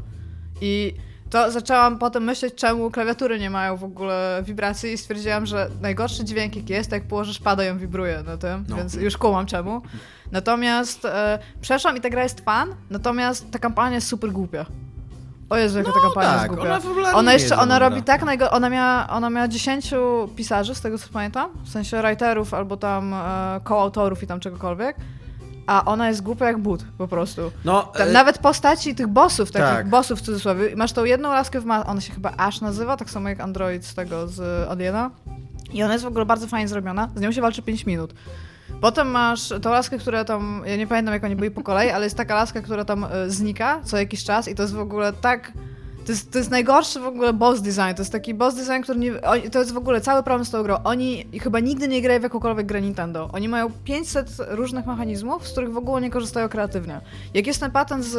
[0.61, 0.95] I
[1.31, 6.25] to zaczęłam potem myśleć, czemu klawiatury nie mają w ogóle wibracji i stwierdziłam, że najgorszy
[6.25, 8.77] dźwięk jaki jest, to jak położysz pada on wibruje na tym, No.
[8.77, 9.83] więc już kumam czemu.
[10.33, 14.66] Natomiast e, przeszłam i ta gra jest fan, natomiast ta kampania jest super głupia.
[15.51, 16.62] O Jezu, jaka ta kampania tak, jest głupia.
[16.70, 17.88] ona fabularnie Ona nie jeszcze, ona dobra.
[17.88, 19.90] robi tak, najgo- ona miała, ona miała 10
[20.36, 24.96] pisarzy, z tego co pamiętam, w sensie writerów albo tam e, koautorów i tam czegokolwiek,
[25.66, 27.53] a ona jest głupia jak but, po prostu.
[27.64, 29.88] No, Tam e, nawet postaci tych bossów, takich tak.
[29.88, 30.76] bossów w cudzysłowie.
[30.76, 31.86] Masz tą jedną laskę w ma...
[31.86, 35.11] Ona się chyba Ash nazywa, tak samo jak Android z tego, z Aliena.
[35.72, 37.09] I ona jest w ogóle bardzo fajnie zrobiona.
[37.16, 38.14] Z nią się walczy 5 minut.
[38.81, 42.07] Potem masz tą laskę, która tam, ja nie pamiętam jak oni byli po kolei, ale
[42.07, 45.12] jest taka laska, która tam e, znika co jakiś czas i to jest w ogóle
[45.12, 45.53] tak...
[46.07, 47.95] To jest, to jest najgorszy w ogóle boss design.
[47.97, 49.12] To jest taki boss design, który nie.
[49.53, 50.77] To jest w ogóle cały problem z tą grą.
[50.85, 53.31] Oni chyba nigdy nie grają w jakąkolwiek grę Nintendo.
[53.33, 57.01] Oni mają 500 różnych mechanizmów, z których w ogóle nie korzystają kreatywnie.
[57.35, 58.16] Jak jest ten patent z,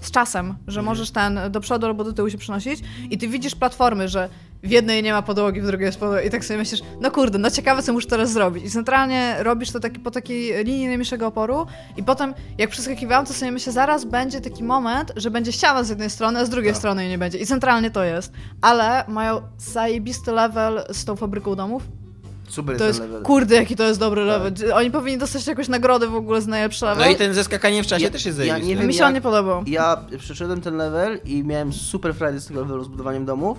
[0.00, 2.80] z czasem, że możesz ten do przodu albo do tyłu się przenosić
[3.10, 4.28] i ty widzisz platformy, że
[4.62, 7.38] w jednej nie ma podłogi, w drugiej jest podłoga i tak sobie myślisz, no kurde,
[7.38, 8.64] no ciekawe co muszę teraz zrobić.
[8.64, 13.32] I centralnie robisz to taki, po takiej linii najmniejszego oporu i potem jak przeskakiwałam, to
[13.32, 16.72] sobie myślę, zaraz będzie taki moment, że będzie ściana z jednej strony, a z drugiej
[16.72, 16.78] Tak.
[16.78, 17.38] strony jej nie będzie.
[17.38, 18.32] I centralnie to jest.
[18.60, 21.82] Ale mają zajebisty level z tą fabryką domów.
[22.48, 23.22] Super To jest level.
[23.22, 24.52] kurde, jaki to jest dobry level.
[24.74, 27.04] Oni powinni dostać jakąś nagrodę w ogóle za najlepszy level.
[27.04, 28.76] no i ten ze skakaniem w czasie Ja- też jest ja nie zajebisty.
[28.78, 29.64] wiem, Mi się on jak- nie podobał.
[29.66, 33.58] Ja przeszedłem ten level i miałem super frajdę z tego levelu z budowaniem domów,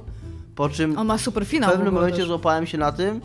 [0.56, 2.28] po czym On ma super w finał w pewnym ogóle momencie też.
[2.28, 3.22] złapałem się na tym,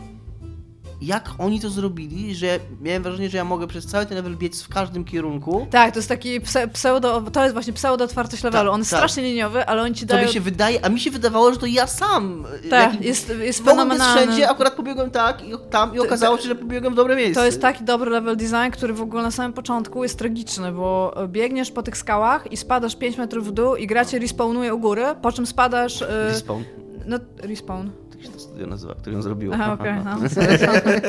[1.01, 4.61] jak oni to zrobili, że miałem wrażenie, że ja mogę przez cały ten level biec
[4.63, 5.67] w każdym kierunku.
[5.71, 8.65] Tak, to jest taki pse, pseudo, to jest właśnie pseudo otwartość levelu.
[8.69, 8.99] Tak, On jest tak.
[8.99, 10.27] strasznie liniowy, ale oni ci To dają...
[10.27, 12.45] mi się wydaje, a mi się wydawało, że to ja sam.
[12.69, 14.21] Tak, Jaki- jest, jest fenomenalny.
[14.21, 17.39] wszędzie, akurat pobiegłem tak i tam i okazało się, że pobiegłem w dobre miejsce.
[17.41, 21.15] To jest taki dobry level design, który w ogóle na samym początku jest tragiczny, bo
[21.27, 24.79] biegniesz po tych skałach i spadasz 5 metrów w dół i gra cię respawnuje u
[24.79, 26.01] góry, po czym spadasz...
[26.01, 26.63] Yy, Respawn.
[27.05, 27.89] No, respawn.
[28.11, 29.55] Tak się to studio nazywa, który ją zrobiło.
[29.55, 31.01] Aha, okej, no, sorry, sorry.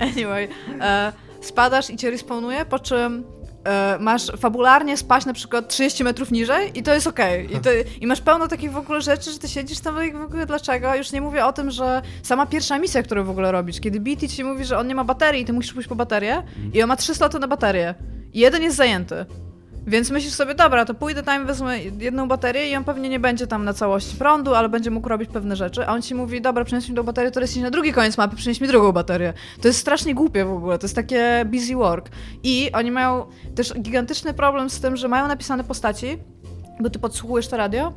[0.00, 0.48] Anyway,
[0.80, 3.24] e, spadasz i cię respawnuje, po czym
[3.64, 7.56] e, masz fabularnie spaść na przykład 30 metrów niżej i to jest okej.
[7.56, 10.20] I, to- I masz pełno takich w ogóle rzeczy, że ty siedzisz tam i w
[10.22, 10.94] ogóle dlaczego?
[10.94, 14.28] Już nie mówię o tym, że sama pierwsza misja, którą w ogóle robisz, kiedy BT
[14.28, 16.42] ci mówi, że on nie ma baterii i ty musisz pójść po baterię
[16.72, 17.94] i on ma 3 sloty na baterię
[18.32, 19.26] i jeden jest zajęty.
[19.86, 23.46] Więc myślisz sobie, dobra, to pójdę tam, wezmę jedną baterię i on pewnie nie będzie
[23.46, 25.86] tam na całości prądu, ale będzie mógł robić pewne rzeczy.
[25.86, 28.36] A on ci mówi, dobra, przynieś mi tą baterię, to jesteś na drugi koniec mapy,
[28.36, 29.32] przynieś mi drugą baterię.
[29.60, 32.10] To jest strasznie głupie w ogóle, to jest takie busy work.
[32.42, 36.18] I oni mają też gigantyczny problem z tym, że mają napisane postaci,
[36.80, 37.92] bo ty podsłuchujesz to radio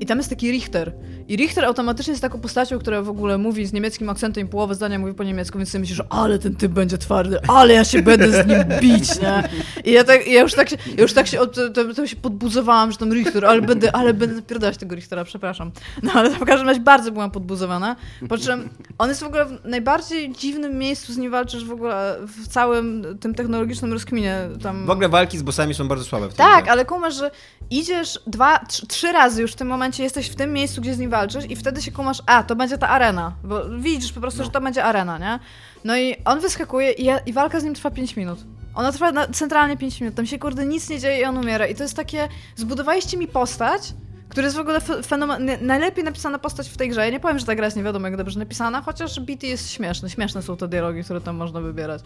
[0.00, 0.92] i tam jest taki Richter.
[1.28, 4.74] I Richter automatycznie jest taką postacią, która w ogóle mówi z niemieckim akcentem i połowę
[4.74, 7.84] zdania mówi po niemiecku, więc sobie myślisz, że ale ten typ będzie twardy, ale ja
[7.84, 9.48] się będę z nim bić, nie?
[9.84, 12.16] I ja, tak, ja już tak się, ja już tak się, od, to, to się
[12.16, 15.70] podbuzowałam, że tam Richter, ale będę, ale będę napierdalać tego Richtera, przepraszam.
[16.02, 17.96] No ale w każdym razie bardzo byłam podbuzowana,
[18.28, 18.68] po czym
[18.98, 23.18] on jest w ogóle w najbardziej dziwnym miejscu z nim walczysz w ogóle w całym
[23.20, 24.86] tym technologicznym rozkminie tam.
[24.86, 27.30] W ogóle walki z bossami są bardzo słabe w tym Tak, ale kumasz, że
[27.70, 30.98] idziesz dwa, trzy, trzy razy już w tym momencie jesteś w tym miejscu, gdzie z
[30.98, 34.44] nim walczysz i wtedy się kumasz, a, to będzie ta arena, bo widzisz po prostu,
[34.44, 35.38] że to będzie arena, nie?
[35.84, 38.38] No i on wyskakuje i, ja, i walka z nim trwa 5 minut.
[38.74, 41.66] Ona trwa na, centralnie 5 minut, tam się kurde nic nie dzieje i on umiera
[41.66, 43.82] i to jest takie, zbudowaliście mi postać,
[44.28, 45.50] która jest w ogóle fe- fenomen...
[45.60, 47.04] najlepiej napisana postać w tej grze.
[47.04, 49.70] Ja nie powiem, że ta gra jest nie wiadomo jak dobrze napisana, chociaż BT jest
[49.72, 52.02] śmieszny, śmieszne są te dialogi, które tam można wybierać.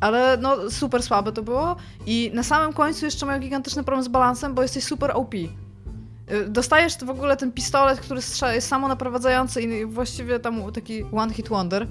[0.00, 4.08] Ale no super słabe to było i na samym końcu jeszcze mają gigantyczny problem z
[4.08, 5.34] balansem, bo jesteś super OP.
[6.32, 8.20] Y, Dostajesz w ogóle ten pistolet, który
[8.54, 11.86] jest samonaprowadzający i właściwie tam taki one hit wonder.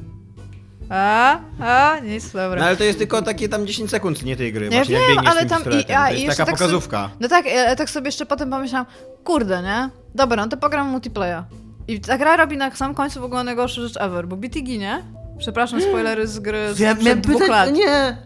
[0.89, 2.59] A, a, nic, dobra.
[2.61, 4.65] No ale to jest tylko takie tam 10 sekund, nie tej gry.
[4.65, 7.09] Ja właśnie, wiem, ale tam i- a, to i jest jeszcze taka tak sobie- pokazówka.
[7.19, 8.85] No tak, ja tak sobie jeszcze potem pomyślałam,
[9.23, 9.89] kurde, nie?
[10.15, 11.43] Dobra, no to pogram multiplayer.
[11.87, 15.03] I ta gra robi na samym końcu w ogóle najgorszą rzecz ever, bo BT ginie.
[15.37, 17.73] Przepraszam, spoilery z gry z Ja miałem dwóch pytać, lat.
[17.73, 18.17] nie!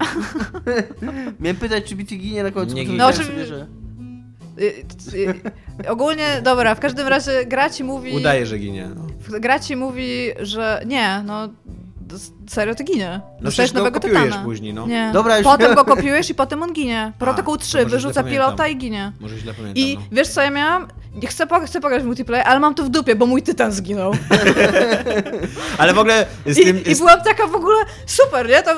[1.39, 2.75] miałem pytać, czy BT ginie na końcu.
[2.75, 3.67] Nie No, sobie, że...
[4.61, 8.15] Y, y, ogólnie, dobra, w każdym razie gra ci mówi...
[8.15, 8.89] Udaje, że ginie.
[8.95, 11.49] No, Gra ci mówi, że nie, no
[12.49, 13.21] serio ty ginie.
[13.23, 14.43] no Dostajesz przecież go nowego kopiujesz tytana.
[14.43, 14.87] później, no.
[14.87, 15.09] Nie.
[15.13, 17.11] Dobra, już Potem go kopiujesz i potem on ginie.
[17.19, 19.11] Protokół to 3 może źle wyrzuca pilota i ginie.
[19.19, 20.01] Może źle pamiętam, I no.
[20.11, 20.87] wiesz co ja miałam?
[21.15, 23.71] Nie Chcę, po, chcę pograć w multiplayer, ale mam to w dupie, bo mój tytan
[23.71, 24.13] zginął.
[25.77, 28.63] Ale w ogóle z I, tym, I z, byłam taka w ogóle super, nie?
[28.63, 28.71] To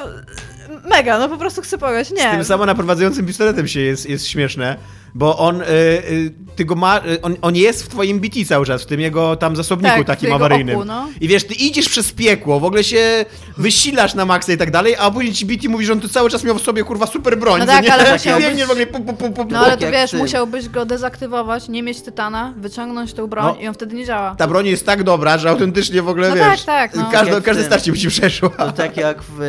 [0.89, 2.11] mega, no po prostu chcę pograć.
[2.11, 2.17] Nie.
[2.17, 4.77] z tym samo naprowadzającym pistoletem się jest, jest śmieszne,
[5.15, 8.65] bo on, y, y, ty go ma, y, on, on jest w twoim BT cały
[8.65, 10.75] czas, w tym jego tam zasobniku Tak, takim awaryjnym.
[10.75, 11.09] oku, no.
[11.21, 13.25] I wiesz, ty idziesz przez piekło, w ogóle się
[13.57, 16.29] wysilasz na maksa i tak dalej, a później ci BT mówi, że on tu cały
[16.29, 17.59] czas miał w sobie kurwa super broń.
[17.59, 17.93] No tak, nie?
[17.93, 19.45] ale I musiał biegnie być- w ogóle pu, pu, pu.
[19.49, 20.17] No ale to jak wiesz, ty.
[20.17, 23.61] musiałbyś go dezaktywować, nie mieć tytana, wyciągnąć tą broń No.
[23.61, 24.35] i on wtedy nie działa.
[24.35, 26.63] Ta broń jest tak dobra, że autentycznie w ogóle No wiesz.
[26.63, 27.09] tak, tak, no.
[27.11, 27.63] Każde tym.
[27.63, 28.49] starcie by ci przeszło.
[28.49, 29.41] To tak jak w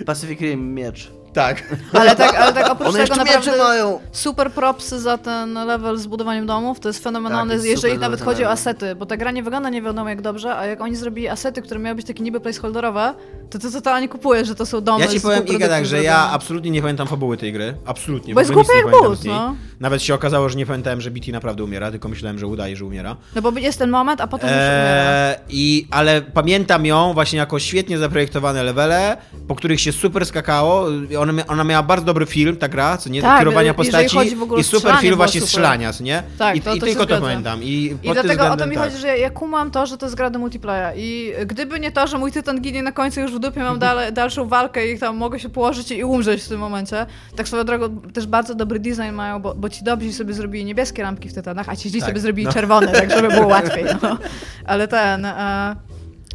[0.00, 1.10] e, Pacific Rim miecz.
[1.34, 1.62] Tak.
[1.92, 3.58] Ale tak, ale tak oprócz One tego naprawdę...
[3.58, 4.00] mają!
[4.12, 8.00] Super propsy za ten level z budowaniem domów, to jest fenomenalne, Tak, jest jeżeli super
[8.00, 10.80] nawet chodzi o asety, bo ta gra nie wygląda nie wiadomo jak dobrze, a jak
[10.80, 13.14] oni zrobili asety, które miały być takie niby placeholderowe,
[13.50, 16.02] to ty totalnie kupujesz, że to są domy Ja ci z powiem, Iga, tak, że
[16.02, 16.32] ja zrobione.
[16.34, 17.74] absolutnie nie pamiętam fabuły tej gry.
[17.86, 18.34] Absolutnie.
[18.34, 19.34] Bo w jest ogóle nic głupia nie jak pamiętam but, z niej.
[19.34, 19.56] no.
[19.80, 22.84] Nawet się okazało, że nie pamiętałem, że BT naprawdę umiera, tylko myślałem, że udaje, że
[22.84, 23.16] umiera.
[23.34, 25.30] No bo jest ten moment, a potem już umiera.
[25.30, 29.16] Eee, i, ale pamiętam ją właśnie jako świetnie zaprojektowane levele,
[29.48, 30.86] po których się super skakało.
[31.18, 34.36] Ona, mia- ona miała bardzo dobry film, ta gra, co nie, Tak, kierowania postaci chodzi
[34.36, 35.48] w ogóle i super film właśnie super.
[35.48, 36.22] strzelania, co nie?
[36.38, 37.62] Tak, I, to- i to tylko to pamiętam.
[37.62, 38.84] I, I dlatego o to mi tak.
[38.84, 42.06] chodzi, że ja kumam to, że to jest gra do multiplayera i gdyby nie to,
[42.06, 45.16] że mój tytan ginie na końcu już w dupie mam dale, dalszą walkę i tam
[45.16, 47.06] mogę się położyć i umrzeć w tym momencie.
[47.36, 51.02] Tak swoją drogą też bardzo dobry design mają, bo, bo ci dobrzy sobie zrobili niebieskie
[51.02, 52.52] lampki w tytanach, a ci źli Tak, sobie zrobili no.
[52.52, 53.84] czerwone, tak żeby było łatwiej.
[54.02, 54.18] No.
[54.66, 55.24] Ale ten...
[55.24, 55.76] E,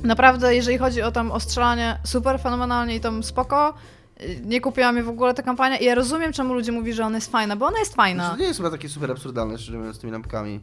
[0.04, 3.74] naprawdę, jeżeli chodzi o tam o strzelanie, super fenomenalnie i tam spoko.
[4.46, 7.18] Nie kupiła mnie w ogóle ta kampania i ja rozumiem, czemu ludzie mówią, że ona
[7.18, 8.30] jest fajna, bo ona jest fajna.
[8.30, 10.60] To nie jest chyba takie super absurdalne, szczerze mówiąc, z tymi lampkami.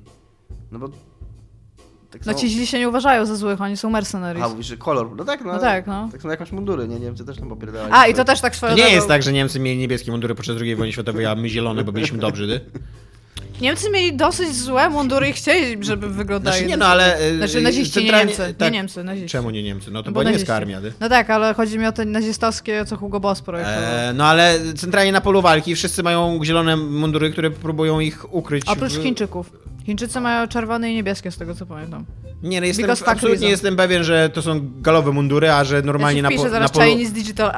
[0.73, 0.89] No bo...
[2.11, 4.45] Tak No samo- ci źli się nie uważają za złych, oni są mercenaries.
[4.45, 5.17] A, mówisz, że kolor.
[5.17, 5.53] No tak, no.
[5.53, 6.09] No tak, no.
[6.13, 7.01] Tak samo jak masz mundury, nie?
[7.01, 7.93] Niemcy też tam popierdalali.
[7.95, 8.95] A, i to też tak swoją nie drogą.
[8.95, 11.93] jest tak, że Niemcy mieli niebieskie mundury podczas II wojny światowej, a my zielone, bo
[11.93, 12.61] byliśmy dobrzy, ty?
[13.61, 16.57] Niemcy mieli dosyć złe mundury i chcieli, żeby wyglądały.
[16.57, 17.19] Znaczy nie, no ale...
[17.37, 18.55] Znaczy naziści, nie Niemcy.
[18.59, 18.61] tak.
[18.61, 19.29] Nie Niemcy, naziści.
[19.29, 19.91] Czemu nie Niemcy?
[19.91, 20.81] No to Bo była niemiecka armia?
[21.01, 23.83] No tak, ale chodzi mi o te nazistowskie, co Hugo Boss projektował.
[23.83, 28.65] E, no ale centralnie na polu walki wszyscy mają zielone mundury, które próbują ich ukryć.
[28.67, 29.03] Oprócz w...
[29.03, 29.51] Chińczyków.
[29.87, 32.05] Chińczycy mają czerwone i niebieskie, z tego co pamiętam.
[32.43, 33.49] Nie, no jestem, absolutnie reason.
[33.49, 36.71] jestem pewien, że to są galowe mundury, a że normalnie ja na, po, na, zaraz
[36.71, 36.87] polu,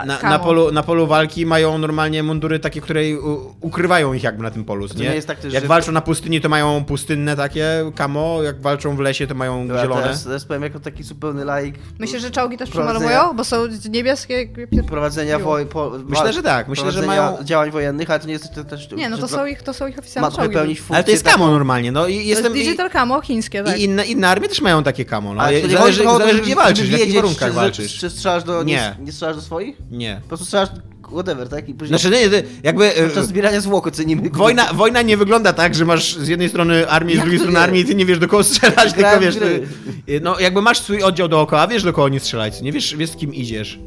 [0.07, 4.43] na, na, polu, na polu walki mają normalnie mundury takie, które u, ukrywają ich jakby
[4.43, 5.09] na tym polu, To nie?
[5.09, 8.61] nie jest tak też, jak że- walczą na pustyni, to mają pustynne takie kamo, jak
[8.61, 10.03] walczą w lesie, to mają Dobra, zielone.
[10.03, 11.75] Teraz, teraz powiem jako taki zupełny laik.
[11.99, 13.37] Myślisz, że czołgi też przemalowują?
[13.37, 13.57] Bo są
[13.91, 14.49] niebieskie...
[14.89, 15.67] Prowadzenia woj...
[15.67, 18.91] Po, Myślę, że tak, myślę, że mają- działań wojennych, ale to nie jest to też...
[18.91, 20.49] Nie, no to są ich, to są ich oficjalne Ma czołgi.
[20.49, 22.57] wypełnić funkcję Ale to jest kamo normalnie, no i To jestem...
[22.57, 23.79] jest Digital Camo chińskie, tak.
[23.79, 25.41] I, i inne, inne armie też mają takie kamo, no.
[25.41, 27.99] Ale nie zależy, chodzi zależy gdzie walczysz, w jakich warunkach czy, walczysz.
[27.99, 28.63] Czy strzelasz do...
[28.63, 28.75] Nie.
[28.75, 28.97] Nie.
[29.05, 29.77] Nie strzelasz do swoich?
[29.91, 30.21] Nie.
[30.23, 30.69] Po prostu strzelasz
[31.13, 31.69] whatever, tak?
[31.69, 32.95] I później Znaczy, nie, ty- jakby...
[32.95, 34.31] e, podczas zbierania zwłok ocenimy.
[34.31, 37.65] Wojna, wojna nie wygląda tak, że masz z jednej strony armię, z drugiej strony nie?
[37.65, 39.67] armię i ty nie wiesz do kogo strzelać, tylko wiesz, ty,
[40.23, 43.17] no jakby masz swój oddział dookoła, wiesz do kogo nie strzelać, nie wiesz, wiesz z
[43.17, 43.79] kim idziesz.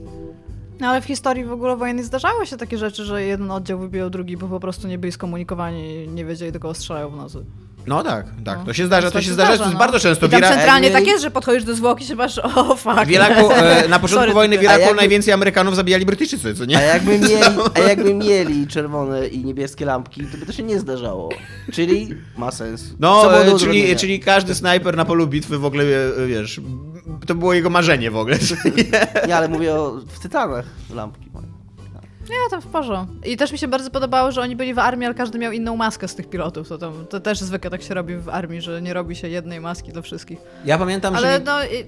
[0.80, 4.10] No ale w historii w ogóle wojennej zdarzały się takie rzeczy, że jeden oddział wybijał
[4.10, 7.46] drugi, bo po prostu nie byli skomunikowani i nie wiedzieli do kogo strzelają w nocy.
[7.88, 8.66] No tak, tak, No.
[8.66, 9.80] to się zdarza, To to się zdarza, to jest no.
[9.80, 10.26] bardzo często.
[10.26, 13.06] I tam Wiera, centralnie tak jest, że podchodzisz do zwłoki i się patrzysz, o fuck.
[13.06, 16.56] w Iraku, e, na początku Sorry, wojny w A Iraku jakby- najwięcej Amerykanów zabijali Brytyjczycy,
[16.56, 16.74] co A nie?
[16.76, 17.34] jakby, mieli,
[17.76, 21.30] a jakby mieli czerwone i niebieskie lampki, to by to się nie zdarzało.
[21.74, 22.84] Czyli ma sens.
[23.00, 26.62] No, e, czyli, czyli każdy snajper na polu bitwy w ogóle, e, wiesz,
[27.28, 28.38] to było jego marzenie w ogóle.
[29.28, 31.51] Nie, ale mówię o w Tytanach lampki mają.
[32.32, 33.16] Nie, to w porządku.
[33.26, 35.76] I też mi się bardzo podobało, że oni byli w armii, ale każdy miał inną
[35.76, 36.70] maskę z tych pilotów.
[36.70, 39.60] To, tam, to też zwykle tak się robi w armii, że nie robi się jednej
[39.60, 40.40] maski dla wszystkich.
[40.66, 41.40] Ja pamiętam, Ale że...
[41.46, 41.86] no, i,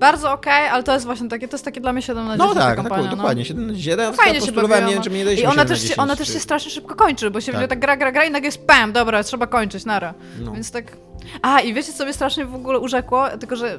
[0.00, 2.48] bardzo okej, ale to jest właśnie takie, to jest takie dla mnie 7 na 10
[2.48, 3.02] No ta tak, kampania.
[3.02, 3.16] tak, no.
[3.16, 3.98] dokładnie, 7 na 10.
[4.00, 4.86] Ja Fajnie się bawiłam.
[4.86, 6.40] nie wiem, czy mnie nie I ona 7 na też, się, 10, ona też się
[6.40, 7.60] strasznie szybko kończy, bo się Tak.
[7.60, 7.70] tak.
[7.70, 10.14] tak gra, gra, gra i nagle jest pam, dobra, trzeba kończyć, nara.
[10.40, 10.52] No.
[10.52, 10.96] Więc tak...
[11.42, 13.28] A, i wiecie, co mnie strasznie w ogóle urzekło?
[13.40, 13.78] Tylko, że...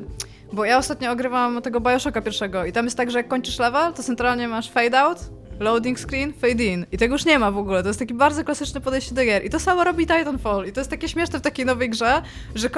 [0.53, 3.93] Bo ja ostatnio ogrywałam tego Bioshocka pierwszego i tam jest tak, że jak kończysz level,
[3.93, 5.19] to centralnie masz fade out
[5.59, 6.85] loading screen, fade in.
[6.91, 7.83] I tego już nie ma w ogóle.
[7.83, 9.45] To jest taki bardzo klasyczne podejście do gier.
[9.45, 10.67] I to samo robi Titanfall.
[10.67, 12.21] I to jest takie śmieszne w takiej nowej grze,
[12.55, 12.69] że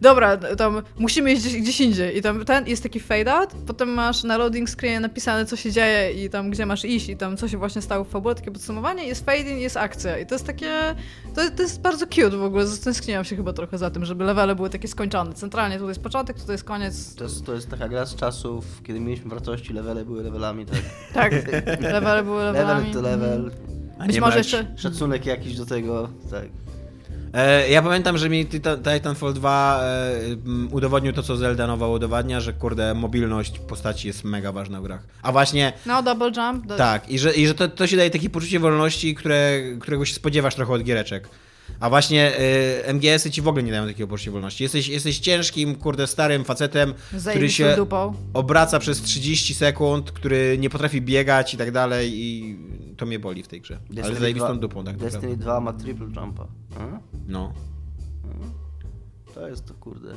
[0.00, 2.18] dobra, tam musimy iść gdzieś, gdzieś indziej.
[2.18, 5.72] I tam ten jest taki fade out, potem masz na loading screenie napisane, co się
[5.72, 8.50] dzieje i tam, gdzie masz iść i tam, co się właśnie stało w fabule, takie
[8.50, 9.04] podsumowanie.
[9.04, 10.18] Jest fade in, jest akcja.
[10.18, 10.94] I to jest takie...
[11.34, 12.66] To, to jest bardzo cute w ogóle.
[12.66, 15.34] Zatęskniłam się chyba trochę za tym, żeby levele były takie skończone.
[15.34, 17.14] Centralnie tutaj jest początek, tutaj jest koniec.
[17.14, 20.82] To jest, to jest taka gra z czasów, kiedy mieliśmy wartości, levele były levelami, tak?
[21.14, 21.32] Tak,
[21.80, 22.86] levele były levelami.
[22.86, 23.50] Level to level,
[23.98, 24.66] A Być nie może jeszcze...
[24.76, 26.44] szacunek jakiś do tego, tak.
[27.34, 30.10] E, ja pamiętam, że mi Titan- Titanfall 2 e,
[30.70, 35.06] udowodnił to, co Zelda nowa udowadnia, że kurde, mobilność postaci jest mega ważna w grach.
[35.22, 36.66] A właśnie No, double jump.
[36.66, 40.04] do- tak, i że, i że to, to się daje takie poczucie wolności, które, którego
[40.04, 41.28] się spodziewasz trochę od giereczek.
[41.82, 42.32] A właśnie
[42.88, 44.62] y, MGS-y ci w ogóle nie dają takiego poczucia wolności.
[44.62, 48.14] Jesteś, jesteś ciężkim, kurde, starym facetem, który Zajebistą się dupą.
[48.34, 52.56] obraca przez 30 sekund, który nie potrafi biegać i tak dalej i
[52.96, 53.74] to mnie boli w tej grze.
[53.86, 55.18] Ale Destiny zajebistą 2 dupą tak naprawdę.
[55.18, 56.46] Destiny 2 ma triple jumpa.
[56.78, 57.00] A?
[57.28, 57.52] No.
[59.34, 60.14] To jest to, kurde,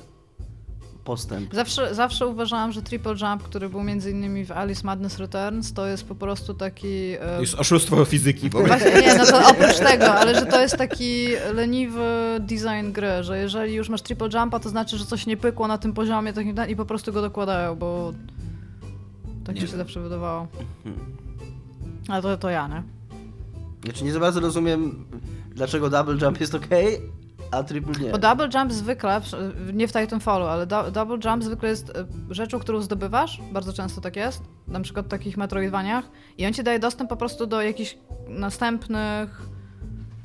[1.05, 1.53] postęp.
[1.55, 5.87] Zawsze, zawsze uważałam, że triple jump, który był między innymi w Alice Madness Returns, to
[5.87, 7.11] jest po prostu taki...
[7.11, 8.67] e, To jest oszustwo fizyki ogóle.
[8.77, 12.05] Właśnie, nie, no to oprócz tego, ale że to jest taki leniwy
[12.39, 15.77] design gry, że jeżeli już masz triple jumpa, to znaczy, że coś nie pykło na
[15.77, 18.13] tym poziomie tak nie- i po prostu go dokładają, bo
[19.45, 20.47] tak Nie mi się zawsze wydawało.
[22.09, 22.83] Ale to, to ja, nie?
[23.83, 25.05] Znaczy nie za bardzo rozumiem,
[25.51, 26.67] dlaczego double jump jest ok,
[27.57, 28.11] a triple nie.
[28.11, 29.21] Bo double jump zwykle,
[29.73, 34.01] nie w Titanfallu, ale du- double jump zwykle jest e, rzeczą, którą zdobywasz, bardzo często
[34.01, 36.05] tak jest, na przykład w takich Metroidvaniach
[36.37, 37.97] i on ci daje dostęp po prostu do jakichś
[38.27, 39.41] następnych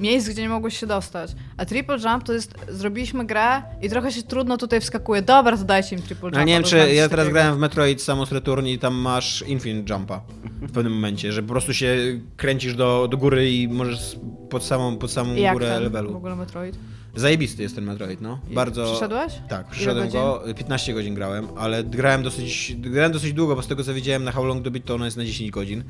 [0.00, 1.30] miejsc, gdzie nie mogłeś się dostać.
[1.56, 5.22] A triple jump to jest, zrobiliśmy grę i trochę się trudno tutaj wskakuje.
[5.22, 6.34] Dobra, to dajcie im triple jump.
[6.36, 9.94] No nie wiem, czy ja teraz grałem w Metroid Samus Return i tam masz Infinite
[9.94, 10.20] Jumpa
[10.62, 11.96] w pewnym momencie, że po prostu się
[12.36, 14.16] kręcisz do, do góry i możesz
[14.50, 16.16] pod samą, pod samą Jak górę ten w levelu.
[16.16, 16.78] ogóle Metroid?
[17.16, 18.38] Zajebisty jest ten Metroid, no.
[18.50, 18.84] I Bardzo...
[18.84, 19.32] Przeszedłeś?
[19.48, 20.10] Tak, Ile godzin?
[20.12, 24.24] go, 15 godzin grałem, ale grałem dosyć, grałem dosyć długo, bo z tego co wiedziałem
[24.24, 25.84] na How Long to Beat to ona jest na 10 godzin.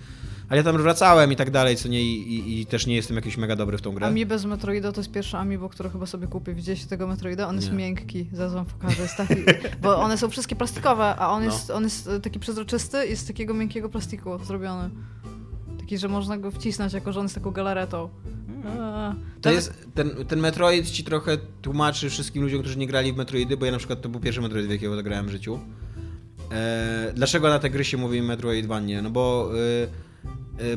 [0.49, 3.17] Ale ja tam wracałem i tak dalej, co nie, i, i, i też nie jestem
[3.17, 4.07] jakiś mega dobry w tą grę.
[4.07, 6.55] Amiibo z Metroida to jest pierwsze Amiibo, które chyba sobie kupię.
[6.55, 7.49] Widzieliście tego Metroida?
[7.49, 7.77] On jest Nie.
[7.77, 9.03] miękki, zaraz wam pokażę.
[9.03, 9.35] Jest taki,
[9.83, 11.53] bo one są wszystkie plastikowe, a on No.
[11.53, 14.91] jest, on jest e, taki przezroczysty i z takiego miękkiego plastiku zrobiony.
[15.81, 18.09] Taki, że można go wcisnąć, jako że on jest taką galaretą.
[18.65, 23.17] Eee, To jest, ten, ten Metroid ci trochę tłumaczy wszystkim ludziom, którzy nie grali w
[23.17, 25.59] Metroidy, bo ja na przykład to był pierwszy Metroid, w jakiego zagrałem w życiu.
[26.53, 29.03] E, dlaczego na te gry się mówi Metroidvanie?
[29.03, 29.51] No bo,
[29.85, 30.10] e,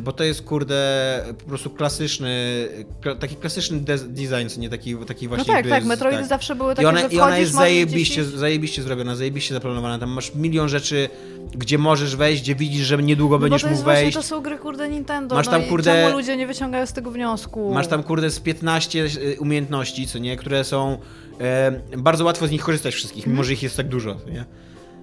[0.01, 2.67] bo to jest kurde po prostu klasyczny,
[3.01, 5.88] kla, taki klasyczny de- design, co nie taki, taki No właśnie tak, gry tak, z-
[5.88, 8.39] Metroidy zawsze były takie, I ona, że I ona jest zajebiście, gdzieś iść.
[8.39, 9.99] zajebiście zrobiona, zajebiście zaplanowana.
[9.99, 11.09] Tam masz milion rzeczy,
[11.55, 14.17] gdzie możesz wejść, gdzie widzisz, że niedługo No będziesz mógł właśnie, wejść.
[14.17, 16.93] to są gry kurde Nintendo, Masz no tam, i kurde- czemu ludzie nie wyciągają z
[16.93, 17.74] tego wniosku?
[17.74, 20.97] Masz tam kurde z 15 y, umiejętności, co nie, które są
[21.39, 23.34] e, bardzo łatwo z nich korzystać wszystkich, Mhm.
[23.34, 24.45] mimo że ich jest tak dużo, nie.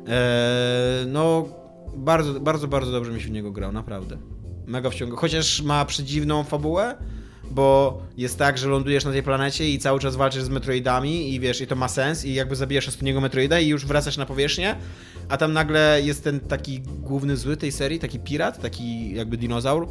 [0.08, 1.48] E, no
[1.96, 4.16] bardzo, bardzo, bardzo dobrze mi się w niego grał, naprawdę.
[4.70, 5.16] Mega wciąga.
[5.16, 6.94] Chociaż ma przedziwną fabułę,
[7.50, 11.40] bo jest tak, że lądujesz na tej planecie i cały czas walczysz z Metroidami i
[11.40, 14.76] wiesz, i to ma sens i jakby zabijasz ostatniego Metroida i już wracasz na powierzchnię,
[15.28, 19.88] a tam nagle jest ten taki główny zły tej serii, taki pirat, taki jakby dinozaur,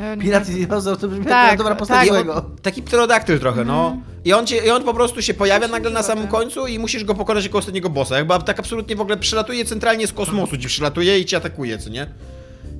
[0.00, 2.50] E, nie- Pirat i dinozaur to brzmi Tak, jak dobra postać tak, złego.
[2.62, 3.96] Taki pterodaktyl trochę, no.
[4.24, 6.38] I on, cię, I on po prostu się pojawia nagle na samym dziwne.
[6.38, 8.16] końcu i musisz go pokonać jako ostatniego bossa.
[8.18, 11.90] Jakby tak absolutnie w ogóle przylatuje centralnie z kosmosu, ci przylatuje i cię atakuje, co
[11.90, 12.06] nie?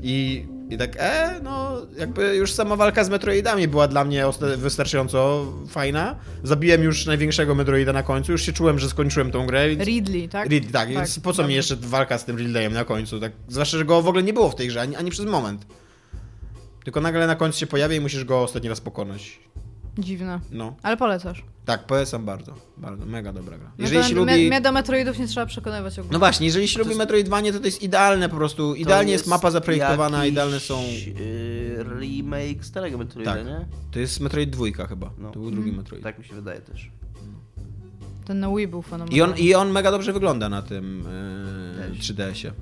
[0.02, 4.24] I, I tak, e, no, jakby już sama walka z Metroidami była dla mnie
[4.56, 6.16] wystarczająco fajna.
[6.42, 9.68] Zabiłem już największego Metroida na końcu, już się czułem, że skończyłem tą grę.
[9.68, 9.84] Więc...
[9.84, 10.48] Ridley, tak?
[10.48, 11.56] Ridley, tak, więc po co mi dobrze.
[11.56, 13.20] jeszcze walka z tym Ridleyem na końcu?
[13.20, 15.66] Tak, zwłaszcza, że go w ogóle nie było w tej grze, ani, ani przez moment.
[16.84, 19.40] Tylko nagle na końcu się pojawia i musisz go ostatni raz pokonać.
[19.98, 20.40] Dziwne.
[20.50, 20.76] No.
[20.82, 21.44] Ale polecasz.
[21.66, 22.54] Tak, polecam bardzo.
[22.76, 23.68] Bardzo, mega dobra gra.
[23.78, 24.32] No Jeżeli to się lubi...
[24.48, 26.12] mnie do Metroidów nie trzeba przekonywać ogólnie.
[26.12, 28.74] No właśnie, jeżeli się lubi Metroidvanie, to to jest idealne po prostu.
[28.74, 30.80] Idealnie jest, mapa zaprojektowana, jakiś, idealne są...
[30.82, 33.46] y, remake starego Metroida, Tak.
[33.46, 33.66] nie?
[33.90, 35.10] To jest Metroid 2 chyba.
[35.18, 35.30] No.
[35.30, 35.76] To był drugi Mhm.
[35.76, 36.02] Metroid.
[36.02, 36.90] Tak mi się wydaje też.
[38.24, 39.24] Ten na Wii był I fenomenalny.
[39.34, 41.04] on, I on mega dobrze wygląda na tym
[41.88, 42.10] yy, Też.
[42.12, 42.52] 3DS-ie.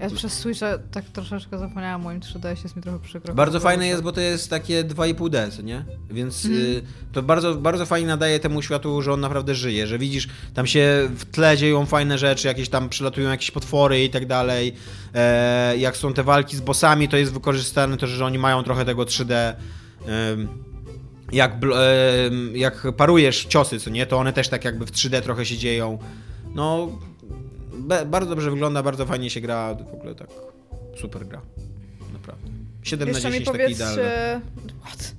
[0.00, 3.34] Ja przez Switcha tak troszeczkę zapomniałam o moim 3DS, jest mi trochę przykro.
[3.34, 5.84] Bardzo fajne jest, bo to jest takie 2,5D, co nie?
[6.10, 6.62] Więc Mhm.
[6.64, 6.82] y,
[7.12, 11.08] to bardzo, bardzo fajnie nadaje temu światu, że on naprawdę żyje, że widzisz, tam się
[11.16, 14.72] w tle dzieją fajne rzeczy, jakieś tam przylatują jakieś potwory i tak dalej.
[15.14, 18.84] E, jak są te walki z bossami, to jest wykorzystane to, że oni mają trochę
[18.84, 19.54] tego 3D.
[20.06, 20.48] em,
[21.32, 25.46] jak, em, jak parujesz ciosy, co nie, to one też tak jakby w 3D trochę
[25.46, 25.98] się dzieją.
[26.54, 26.88] No,
[28.06, 30.28] bardzo dobrze wygląda, bardzo fajnie się gra, w ogóle tak
[31.00, 31.40] super gra.
[32.12, 32.12] Naprawdę.
[32.12, 32.48] naprawdę.
[32.82, 33.96] 7 Jeszcze na mi 10 taki idealny.
[33.96, 34.40] powiedzcie...
[34.84, 35.14] What?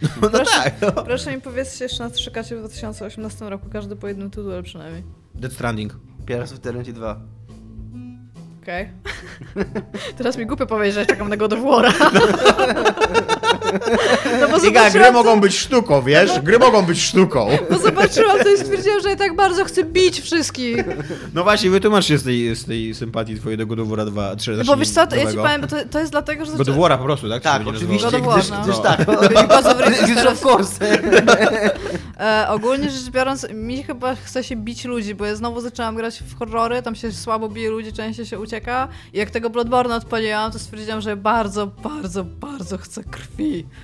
[0.22, 1.04] No proszę, tak, no.
[1.04, 5.02] proszę mi powiedzcie jeszcze na co czekacie w 2018 roku, każdy po jednym tytule przynajmniej.
[5.34, 5.96] Death Stranding.
[6.26, 7.20] Pirates of Eternity 2.
[8.62, 8.88] Okej.
[10.18, 11.92] Teraz mi głupio powiedzieć, że czekam na God of War'a.
[14.40, 16.40] no Iga, gry to- mogą być sztuką, wiesz?
[16.40, 17.48] Gry mogą być sztuką.
[17.70, 20.76] Bo zobaczyłam to i stwierdziłam, że ja tak bardzo chcę bić wszystkich.
[21.34, 24.36] No właśnie, wytłumacz się z tej, z tej sympatii twojej do God of War 2,
[24.36, 26.52] 3, No bo wiesz co, to ja ci powiem, bo to, to jest dlatego, że...
[26.52, 27.42] God of War po prostu, tak?
[27.42, 28.34] Tak, oczywiście, God nazywało?
[28.34, 28.64] of War, gdyż, no.
[28.64, 28.98] gdyż tak.
[29.88, 30.78] Riches Gdyż of course.
[32.20, 36.22] E, ogólnie rzecz biorąc, mi chyba chce się bić ludzi, bo ja znowu zaczęłam grać
[36.22, 38.88] w horrory, tam się słabo bije ludzi, częściej się ucieka.
[39.12, 43.37] I jak tego Bloodborne odpaliłam, to stwierdziłam, że bardzo, bardzo, bardzo chcę krwi.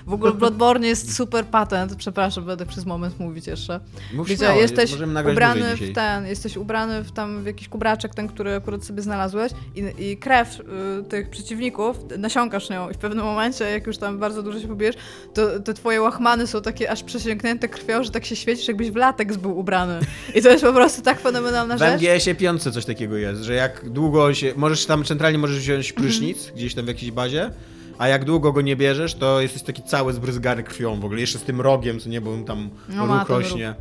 [0.07, 3.81] W ogóle w Bloodborne jest super patent, przepraszam, będę przez moment mówić jeszcze.
[4.15, 4.93] Mów Gdzie śmiało, jesteś
[5.33, 9.53] ubrany w ten, jesteś ubrany w tam w jakiś kubraczek, ten, który akurat sobie znalazłeś
[9.75, 14.19] i, i krew y, tych przeciwników, nasiąkasz nią i w pewnym momencie, jak już tam
[14.19, 14.97] bardzo dużo się pobijesz,
[15.35, 18.97] to te twoje łachmany są takie aż przesiąknięte krwią, że tak się świecisz, jakbyś w
[18.97, 20.01] lateks był ubrany.
[20.35, 22.01] I to jest po prostu tak fenomenalna W rzecz.
[22.03, 24.53] MGS-ie piątce coś takiego jest, że jak długo się...
[24.57, 27.51] Możesz tam centralnie możesz wziąć prysznic, gdzieś tam w jakiejś bazie,
[27.99, 31.21] a jak długo go nie bierzesz, to jesteś taki cały zbryzgany krwią w ogóle.
[31.21, 33.75] Jeszcze z tym rogiem, co nie, bo tam No róg ten rośnie.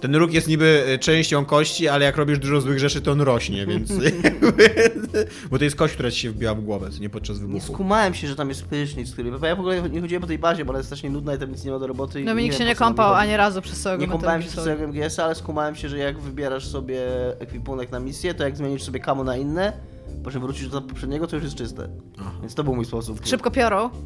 [0.00, 3.20] Ten róg jest niby e, częścią kości, ale jak robisz dużo złych rzeczy, to on
[3.20, 3.92] rośnie, więc...
[5.50, 7.72] bo to jest kość, która ci się wbiła w głowę, nie podczas Nie wybuchu.
[7.72, 9.30] skumałem się, że tam jest prysznic, który...
[9.42, 11.50] Ja w ogóle nie chodziłem po tej bazie, bo ona jest strasznie nudna i tam
[11.50, 12.20] nic nie ma do roboty.
[12.20, 14.66] i Dominik wiem, się nie kąpał ani razu przez całego Nie kąpałem się Metal z
[14.66, 17.00] Gear całego MGS-a, ale skumałem się, że jak wybierasz sobie
[17.40, 19.72] ekwipunek na misję, to jak zmienisz sobie kamo na inne,
[20.24, 21.88] po czym wrócisz do poprzedniego, to już jest czyste.
[22.40, 23.20] Więc to był mój sposób.
[23.24, 23.90] Szybko piorą.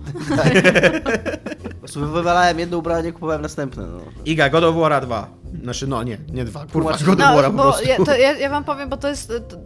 [1.72, 3.86] Po prostu wywalałem jedno ubranie, kupowałem następne.
[3.86, 3.98] No.
[4.24, 5.30] Iga, God of War 2.
[5.62, 6.66] Znaczy, no nie, nie dwa.
[6.72, 7.88] Kurwa, God of War No, po bo prostu.
[7.88, 9.28] ja, to ja, ja wam powiem, bo to jest.
[9.28, 9.56] To,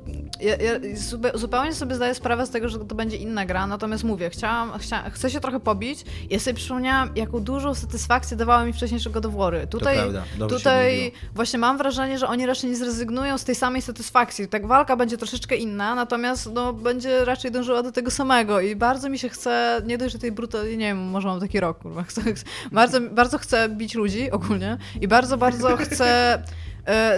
[0.41, 4.05] ja, ja zupe- zupełnie sobie zdaję sprawę z tego, że to będzie inna gra, natomiast
[4.05, 8.73] mówię, chciałam, chcia, chcę się trochę pobić ja sobie przypomniałam, jaką dużą satysfakcję dawały mi
[8.73, 9.67] wcześniejsze God of War'y.
[9.67, 9.99] Tutaj,
[10.49, 14.49] tutaj właśnie mam wrażenie, że oni raczej nie zrezygnują z tej samej satysfakcji.
[14.49, 19.09] Tak walka będzie troszeczkę inna, natomiast no, będzie raczej dążyła do tego samego i bardzo
[19.09, 22.03] mi się chce, nie dość, że tej brutalnie, nie wiem, może mam taki rok, kurwa,
[22.11, 22.23] chcę,
[22.73, 26.43] bardzo, bardzo chcę bić ludzi ogólnie i bardzo, bardzo chcę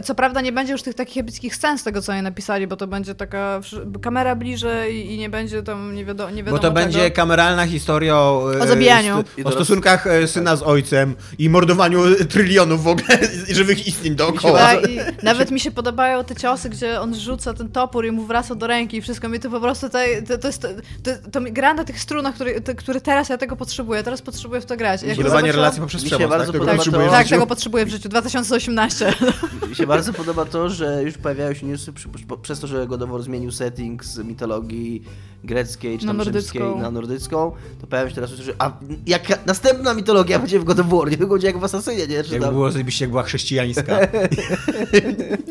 [0.05, 2.77] Co prawda nie będzie już tych takich epickich scen z tego, co oni napisali, bo
[2.77, 3.61] to będzie taka
[4.03, 8.17] kamera bliżej i nie będzie tam nie, wiadomo, nie Bo wiadomo to będzie kameralna historia
[8.17, 9.25] o, e, O zabijaniu.
[9.37, 14.59] st- o stosunkach e, syna z ojcem i mordowaniu trylionów w ogóle żywych istnień dookoła.
[14.59, 18.25] Tak, i nawet mi się podobają te ciosy, gdzie on rzuca ten topór i mu
[18.27, 20.69] wraca do ręki i wszystko mi to po prostu tutaj, to, to jest, to,
[21.03, 24.23] to, to mi gra na tych strunach, które, te, które teraz ja tego potrzebuję, teraz
[24.23, 25.03] potrzebuję w to grać.
[25.03, 26.61] Jak Budowanie zobaczyłam- relacji poprzez przemoc, bardzo tak?
[26.61, 29.13] Tego to- Tak, tego potrzebuję w życiu, 2018.
[29.69, 32.87] Mi się bardzo podoba to, że już pojawiają się newsy przy, po- przez to, że
[32.87, 35.03] God of War zmienił setting z mitologii
[35.45, 36.59] greckiej czy Na tam nordycką.
[36.59, 38.73] rzymskiej na nordycką, to pojawiają się teraz newsy, że a
[39.07, 42.25] jak następna mitologia będzie w God of War, nie będzie jak w Asasynie, nie?
[42.25, 42.55] Czy Jak tam...
[42.55, 43.99] było zajebiście, jak była chrześcijańska.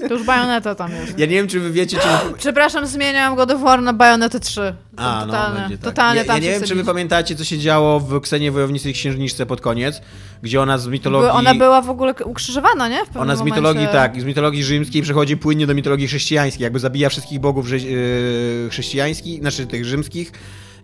[0.08, 1.20] To już bajoneta tam jest.
[1.20, 2.34] Ja nie wiem, czy wy wiecie, czy...
[2.38, 4.76] Przepraszam, zmieniam God of War na Bajonetę 3.
[4.97, 5.85] A, totalnie, no, będzie tak.
[5.85, 8.89] totalnie ja, tam ja nie wiem, czy wy pamiętacie, co się działo w Ksenie Wojownicy
[8.89, 10.01] i Księżniczce pod koniec,
[10.41, 11.29] gdzie ona z mitologii...
[11.29, 13.05] Ona była w ogóle ukrzyżowana, nie?
[13.05, 13.43] W Ona z momencie.
[13.43, 18.67] mitologii, tak, z mitologii rzymskiej przechodzi płynnie do mitologii chrześcijańskiej, jakby zabija wszystkich bogów yy,
[18.71, 20.31] chrześcijańskich, znaczy tych rzymskich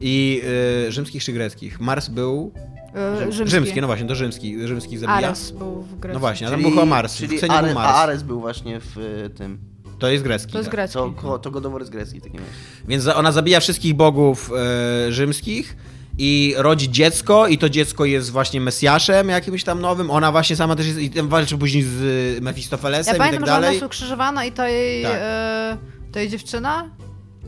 [0.02, 0.42] i
[0.86, 1.80] yy, rzymskich czy greckich.
[1.80, 2.54] Mars był
[2.96, 3.50] E, Rzymski.
[3.50, 5.18] rzymski, no właśnie, to rzymski, rzymskich zabija.
[5.18, 6.14] Ares był w Grecji.
[6.14, 7.98] No właśnie, a tam Czyli, był chyba Mars, w czyli Ksenie Are, był a Mars.
[7.98, 9.73] Ares był właśnie w tym.
[10.04, 10.52] To jest grecki.
[10.52, 10.76] To jest tak.
[10.76, 10.94] grecki.
[11.22, 12.40] To, to God of War jest grecki razie.
[12.88, 14.52] Więc ona zabija wszystkich bogów
[15.08, 15.78] e, rzymskich
[16.18, 20.12] i rodzi dziecko i to dziecko jest właśnie Mesjaszem jakimś tam nowym.
[20.12, 23.54] Ona właśnie sama też jest i walczy później z Mefistofelesem Ja i pamiętam, tak że
[23.54, 23.76] ona dalej.
[23.76, 25.12] jest ukrzyżowana i to jej, Tak.
[25.16, 25.78] e,
[26.12, 26.90] to jej dziewczyna?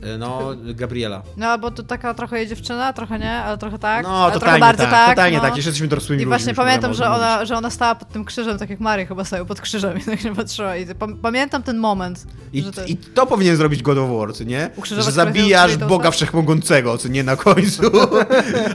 [0.02, 0.38] E, No,
[0.74, 1.22] Gabriela.
[1.36, 4.02] No, bo to taka trochę jej dziewczyna, trochę nie, ale trochę tak.
[4.02, 5.08] No, ale trochę totalnie bardzo tak, tak.
[5.10, 5.42] totalnie no.
[5.42, 5.56] tak.
[5.56, 7.48] Jeszcze jesteśmy dorosłymi I właśnie pamiętam, że ona, mówić.
[7.48, 10.20] że ona stała pod tym krzyżem, tak jak Mary chyba stała pod krzyżem i tak
[10.20, 10.76] się patrzyła.
[10.76, 12.84] I pam- pamiętam ten moment, I, że to...
[12.84, 14.70] I to powinien zrobić God of War, co nie?
[14.76, 15.76] Ukrzyżować Że zabijasz?
[15.76, 17.82] Boga Wszechmogącego, co nie na końcu.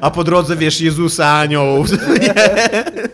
[0.01, 1.85] A po drodze, wiesz, Jezusa, anioł.
[2.21, 2.33] nie?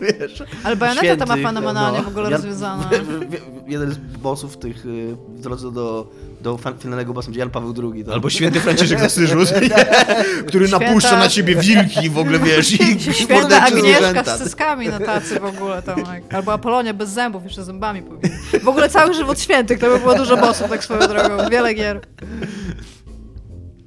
[0.00, 0.42] Wiesz.
[0.64, 2.04] Ale Bajoneta to ma fenomenalnie no.
[2.04, 2.82] w ogóle Ja- rozwiązana.
[2.84, 3.24] w-
[3.64, 6.10] w- Jeden z bossów tych y, w drodze do,
[6.40, 8.04] do finalnego bossa będzie Jan Paweł II.
[8.04, 8.12] To...
[8.12, 9.26] Albo święty Franciszek z nie?
[10.46, 15.00] który Święta- napuszcza na ciebie wilki w ogóle, wiesz, i Święta Agnieszka z cyskami na
[15.00, 15.98] tacy w ogóle tam.
[15.98, 18.38] jak- Albo Apolonia bez zębów, jeszcze zębami powinien.
[18.62, 21.50] W ogóle cały żywot świętych, to by było dużo bossów tak swoją drogą.
[21.50, 22.00] Wiele gier.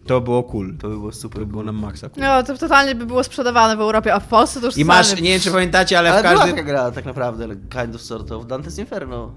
[0.08, 0.78] To było cool.
[0.78, 1.40] To by było super.
[1.42, 2.24] To było na maksa cool.
[2.24, 5.22] No, to totalnie by było sprzedawane w Europie, a w Polsce to już I masz,
[5.22, 6.50] nie wiem czy pamiętacie, ale, Ale w każdym...
[6.50, 9.32] taka gra tak naprawdę, kind of sort of, Dante's Inferno.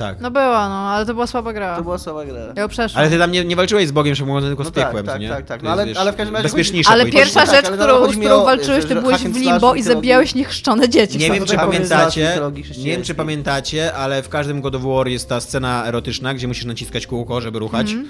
[0.00, 0.20] Tak.
[0.20, 1.76] No była, no, ale to była słaba gra.
[1.76, 2.38] To była słaba gra.
[2.56, 3.00] Ja ją przeszłam.
[3.00, 5.14] Ale ty tam nie, nie walczyłeś z Bogiem Wszechmogącym, tylko z No tak, piekłem, tak,
[5.14, 5.28] co nie?
[5.28, 5.60] tak, tak.
[5.62, 7.20] To No jest, ale- ale w każdym razie bezpieczniejsze Ale politycznie.
[7.24, 9.26] pierwsza tak, rzecz, ale którą, chodzi z mi którą o, walczyłeś, że to byłeś hack
[9.26, 11.18] and w slash limbo i mitologii- zabijałeś niechrzczone dzieci.
[11.18, 11.88] Nie wiem, czy tutaj pamiętacie- powiedzieć.
[11.90, 13.14] pamiętacie, mitologii nie wiem, czy chrześcijańskiej.
[13.14, 17.40] pamiętacie, ale w każdym God of War jest ta scena erotyczna, gdzie musisz naciskać kółko,
[17.40, 17.90] żeby ruchać.
[17.92, 18.08] Mhm.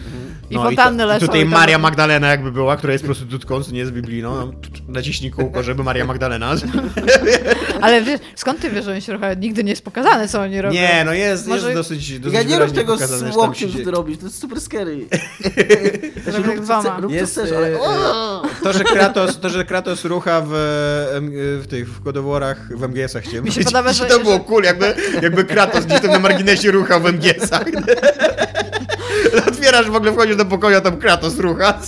[0.51, 1.25] I No fontanny to, lecą.
[1.25, 4.35] I tutaj i tam- Maria Magdalena jakby była, która jest prostytutką, co nie jest biblijną.
[4.37, 4.53] No,
[4.89, 6.51] naciśnij kółko, żeby Maria Magdalena.
[7.81, 10.61] Ale wiesz, skąd ty wiesz, że oni się trochę nigdy nie jest pokazane, co oni
[10.61, 10.75] robią?
[10.75, 12.97] Nie, no jest, Może- jest dosyć, dosyć Ja nie rób wyraźnie tego
[13.33, 14.99] z łokciem, co robisz, to jest super scary.
[16.27, 17.69] Jak rób, co rób co Jest, chcesz, ale...
[17.69, 17.79] e,
[18.63, 20.53] To, że Kratos, to, że Kratos rucha w,
[21.17, 24.19] em, w tych w God of War'ach, w MGS-ach chciałem Mi się podoba, że- To
[24.21, 27.65] było że- cool, jakby, jakby Kratos gdzieś tam na marginesie ruchał w MGS-ach.
[29.49, 31.79] Otwierasz, w ogóle wchodzisz do pokoju, a tam Kratos rucha.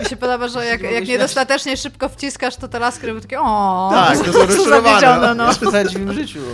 [0.00, 3.90] Mi się podoba, że jak, jak niedostatecznie szybko wciskasz, to te laski robią takie o.
[3.94, 5.00] Tak, to są rozczarowane.
[5.00, 5.54] zawiedzione, no.
[5.54, 6.40] Spędzałem w życiu.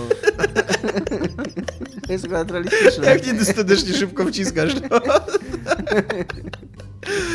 [2.07, 3.07] To jest akurat realistyczne.
[3.07, 4.73] Jak niedostatecznie szybko wciskasz.
[4.91, 5.01] No.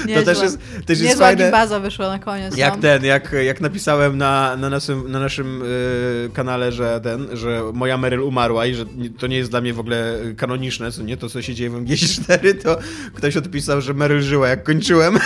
[0.06, 0.22] Niezła.
[0.24, 1.44] To też jest, też jest fajne.
[1.44, 2.58] gimbaza wyszła na koniec.
[2.58, 2.82] Jak no.
[2.82, 7.98] ten, jak, jak napisałem na, na naszym, na naszym y, kanale, że ten, że moja
[7.98, 11.18] Meryl umarła i że nie- to nie jest dla mnie w ogóle kanoniczne, co nie,
[11.18, 12.78] to co się dzieje w MG4, to
[13.14, 15.20] ktoś odpisał, że Meryl żyła jak kończyłem.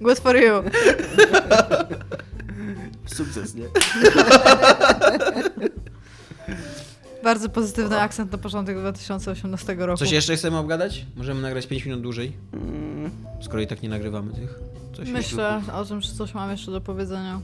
[0.00, 0.62] Good for you.
[3.06, 3.64] Sukces, nie?
[7.24, 9.98] Bardzo pozytywny akcent na początek 2018 roku.
[9.98, 11.06] Coś jeszcze chcemy obgadać?
[11.16, 13.10] Możemy nagrać 5 minut dłużej, Mm,
[13.40, 14.58] skoro i tak nie nagrywamy tych.
[14.96, 17.40] Coś Myślę o tym, że coś mam jeszcze do powiedzenia.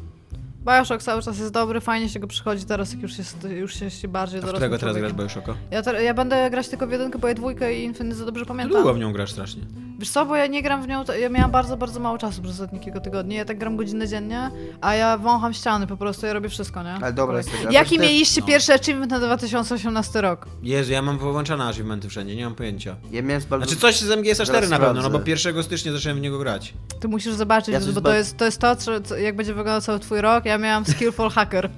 [0.66, 4.08] Bioshock cały czas jest dobry, fajnie się go przychodzi teraz, jak już jest, już się
[4.08, 5.26] bardziej dorosłym którego teraz grasz człowiekiem.
[5.44, 5.54] Bioshocka?
[5.70, 8.46] Ja, te, ja będę grać tylko w jedynkę, bo ja dwójkę i Infinite za dobrze
[8.46, 8.72] pamiętam.
[8.76, 9.62] długo w nią grasz strasznie.
[10.00, 12.42] Wiesz co, bo ja nie gram w nią, to ja miałam bardzo, bardzo mało czasu
[12.42, 13.34] przez ostatnie kilka tygodni.
[13.34, 16.94] Ja tak gram godzinę dziennie, a ja wącham ściany po prostu, ja robię wszystko, nie?
[16.94, 17.72] Ale dobra jest ta gra.
[17.72, 18.46] Jaki mieliście no.
[18.46, 20.46] pierwszy achievement na 2018 rok?
[20.62, 22.96] Jezu, ja mam połączone achievementy wszędzie, nie mam pojęcia.
[23.10, 23.66] Ja miałem z bardzo...
[23.66, 26.74] Znaczy coś z MGS4 Zaraz na pewno, no bo 1 stycznia zacząłem w niego grać.
[27.00, 29.80] Ty musisz zobaczyć, Ja bo ba- to jest, to jest to, co, jak będzie wyglądał
[29.80, 30.44] cały twój rok.
[30.44, 31.70] Ja miałam Skillful Hacker.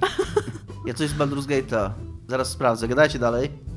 [0.87, 1.91] Ja coś z Baldur's Gate'a.
[2.29, 3.72] Zaraz sprawdzę, gadajcie dalej.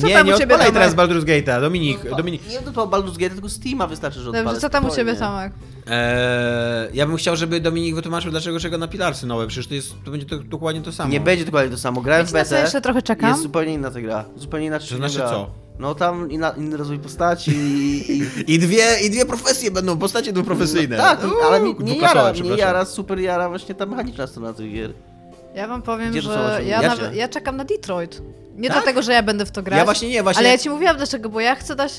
[0.00, 0.94] Co nie, tam nie u ciebie, odpalaj Tomek?
[0.94, 2.42] teraz Baldur's Gate'a, Dominik, No, Dominik.
[2.48, 4.44] Nie to Baldur's Gate, tylko Steama wystarczy, że odpalę.
[4.44, 5.14] Dobrze, co tam u ciebie.
[5.16, 5.52] Tomek?
[5.86, 9.94] Eee, ja bym chciał, żeby Dominik wytłumaczył, dlaczego czego na Pilarsy nowe, przecież to, jest,
[10.04, 11.10] to będzie to, dokładnie to samo.
[11.10, 12.00] Nie będzie dokładnie to samo.
[12.00, 12.62] Grałem w Wiecie, na co betę.
[12.62, 13.30] jeszcze trochę czekam?
[13.30, 14.24] Jest zupełnie inna ta gra.
[14.36, 15.28] Zupełnie inaczej To się znaczy gra.
[15.30, 15.50] co?
[15.78, 18.12] No tam inna, inny rozwój postaci i...
[18.12, 18.54] i...
[18.54, 20.96] I dwie, I dwie profesje będą, postacie będą profesyjne.
[20.96, 22.58] Tak, ale mi, Uuu, nie dwuklasowe, jara, nie przepraszam.
[22.58, 24.90] jara, super jara właśnie ta mechaniczna strona tych gier.
[25.54, 28.22] Ja wam powiem, Gdzie to są że ja, Ja ja czekam na Detroit.
[28.56, 28.76] Nie Tak?
[28.76, 29.78] dlatego, że ja będę w to grać.
[29.78, 31.92] Ja właśnie nie, właśnie- Ale ja ci mówiłam dlaczego, bo ja chcę dać.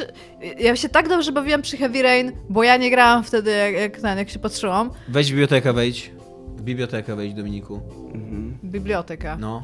[0.59, 3.97] Ja się tak dobrze bawiłam przy Heavy Rain, bo ja nie grałam wtedy, jak, jak,
[4.01, 4.89] ten, jak się patrzyłam.
[5.07, 6.11] Weź w bibliotekę, wejdź.
[6.57, 7.81] W bibliotekę wejdź, Dominiku.
[8.13, 8.57] Mhm.
[8.63, 9.37] Biblioteka.
[9.39, 9.63] No.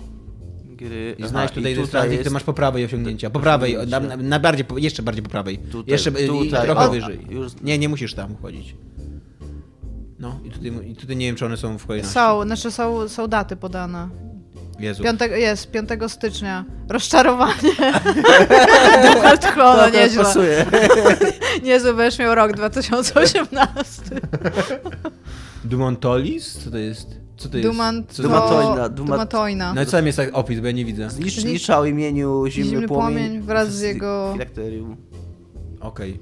[0.65, 1.15] Gry...
[1.17, 2.31] I znajdź tutaj, i tutaj tutaj ty jest...
[2.31, 3.29] masz po prawej osiągnięcia.
[3.29, 5.57] Po prawej, na, na, na bardziej, po- jeszcze bardziej po prawej.
[5.57, 6.65] Tutaj, jeszcze i tutaj.
[6.65, 7.19] trochę O, wyżej.
[7.29, 8.75] już- Nie, nie musisz tam chodzić.
[10.19, 12.13] No i tutaj, i tutaj nie wiem, czy one są w kolejności.
[12.13, 14.09] Są, znaczy są, są daty podane.
[14.79, 15.03] Jezu.
[15.03, 16.65] Piątego, jest, 5 stycznia.
[16.89, 17.53] Rozczarowanie.
[19.13, 20.23] Duchart To Chlona, akurat nieźle.
[20.23, 20.65] pasuje.
[21.63, 24.01] Niezły będziesz miał rok 2018.
[25.65, 26.53] Dumontolis?
[26.63, 27.07] Co to jest?
[27.37, 27.69] Co to jest?
[27.69, 28.29] Duman, Co to...
[28.29, 29.73] Dumatoina, Dumat- Dumatoina.
[29.73, 31.09] No i co tam jest tak opis, bo ja nie widzę.
[31.09, 33.17] Znicz, zniszczał imieniu Zimny, Zimny Płomień.
[33.17, 34.97] Płomień wraz z jego- Filakterium.
[35.81, 36.19] Okej.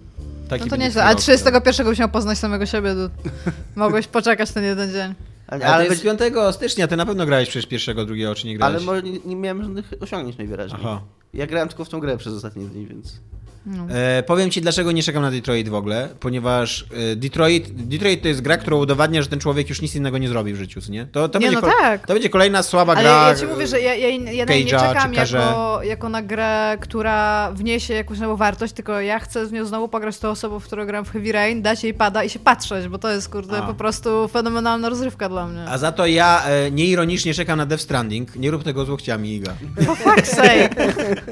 [0.50, 0.92] Taki No to nieźle.
[0.92, 3.32] twój A rok, 31 byś miał poznać samego siebie, to
[3.76, 5.14] mogłeś poczekać ten jeden dzień.
[5.48, 6.20] Ale, Ale, ale, to jest 5
[6.52, 8.76] stycznia, ty na pewno grałeś przecież pierwszego, drugiego, czy nie grałeś?
[8.76, 10.82] ale może nie, nie miałem żadnych osiągnięć najwyraźniej.
[10.84, 11.02] Aha.
[11.34, 13.20] Ja grałem tylko w tą grę przez ostatnie dni, więc...
[13.68, 13.88] No.
[13.90, 18.28] E, powiem ci, dlaczego nie czekam na Detroit w ogóle, ponieważ e, Detroit, Detroit to
[18.28, 21.06] jest gra, która udowadnia, że ten człowiek już nic innego nie zrobi w życiu, nie?
[21.06, 22.08] To, to, Nie, będzie, no tak.
[22.08, 23.30] to będzie kolejna słaba Ale gra.
[23.30, 25.38] ja ci mówię, że ja, ja, ja nie czekam Karze.
[25.38, 29.88] jako, jako na grę, która wniesie jakąś nową wartość, tylko ja chcę z nią znowu
[29.88, 32.88] pograć tą osobą, w którą gram w Heavy Rain, dać jej pada i się patrzeć,
[32.88, 33.68] bo to jest, kurde, A.
[33.68, 35.66] po prostu fenomenalna rozrywka dla mnie.
[35.68, 38.36] A za to ja e, nieironicznie czekam na Death Stranding.
[38.36, 39.54] Nie rób tego z łokciami, Iga.
[39.86, 40.70] For fuck's sake.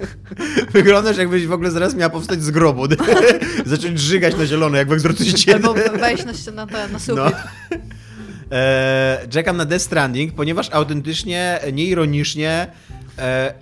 [0.73, 2.83] Wyglądasz jakbyś w ogóle zaraz miała powstać z grobu.
[3.65, 5.53] Zacząć żygać na zielono, jak w egzorcyście.
[5.53, 7.15] Albo wejść na, na, na sufit.
[7.15, 7.31] No.
[8.51, 12.67] E, czekam na Death Stranding, ponieważ autentycznie, nieironicznie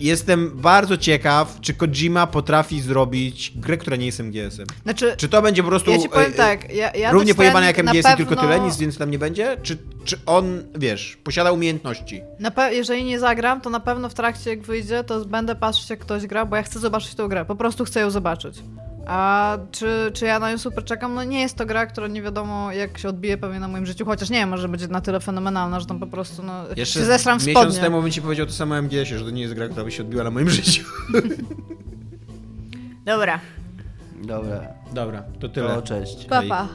[0.00, 4.66] jestem bardzo ciekaw, czy Kojima potrafi zrobić grę, która nie jest MGS-em.
[4.82, 7.66] Znaczy, Czy to będzie po prostu ja ci powiem e, tak, ja, ja równie pojebane
[7.66, 9.56] jak MGS i tylko pewno- tyle, nic więcej tam nie będzie?
[9.62, 12.22] Czy, czy on, wiesz, posiada umiejętności?
[12.70, 16.26] Jeżeli nie zagram, to na pewno w trakcie jak wyjdzie, to będę patrzeć jak ktoś
[16.26, 17.44] gra, bo ja chcę zobaczyć tą grę.
[17.44, 18.58] Po prostu chcę ją zobaczyć.
[19.06, 21.14] A czy, czy ja na nią super czekam?
[21.14, 24.04] No nie jest to gra, która nie wiadomo jak się odbije pewnie na moim życiu,
[24.04, 27.04] chociaż nie wiem, może będzie na tyle fenomenalna, że tam po prostu no, Jeszcze się
[27.04, 27.80] zesram w miesiąc spodnie.
[27.80, 29.90] temu bym ci powiedział to samo o MGS-ie, że to nie jest gra, która by
[29.92, 30.84] się odbiła na moim życiu.
[33.04, 33.40] Dobra,
[34.22, 34.60] Dobra,
[34.94, 35.68] Dobra, to tyle.
[35.74, 36.24] to cześć.
[36.24, 36.48] papa.
[36.48, 36.68] Pa.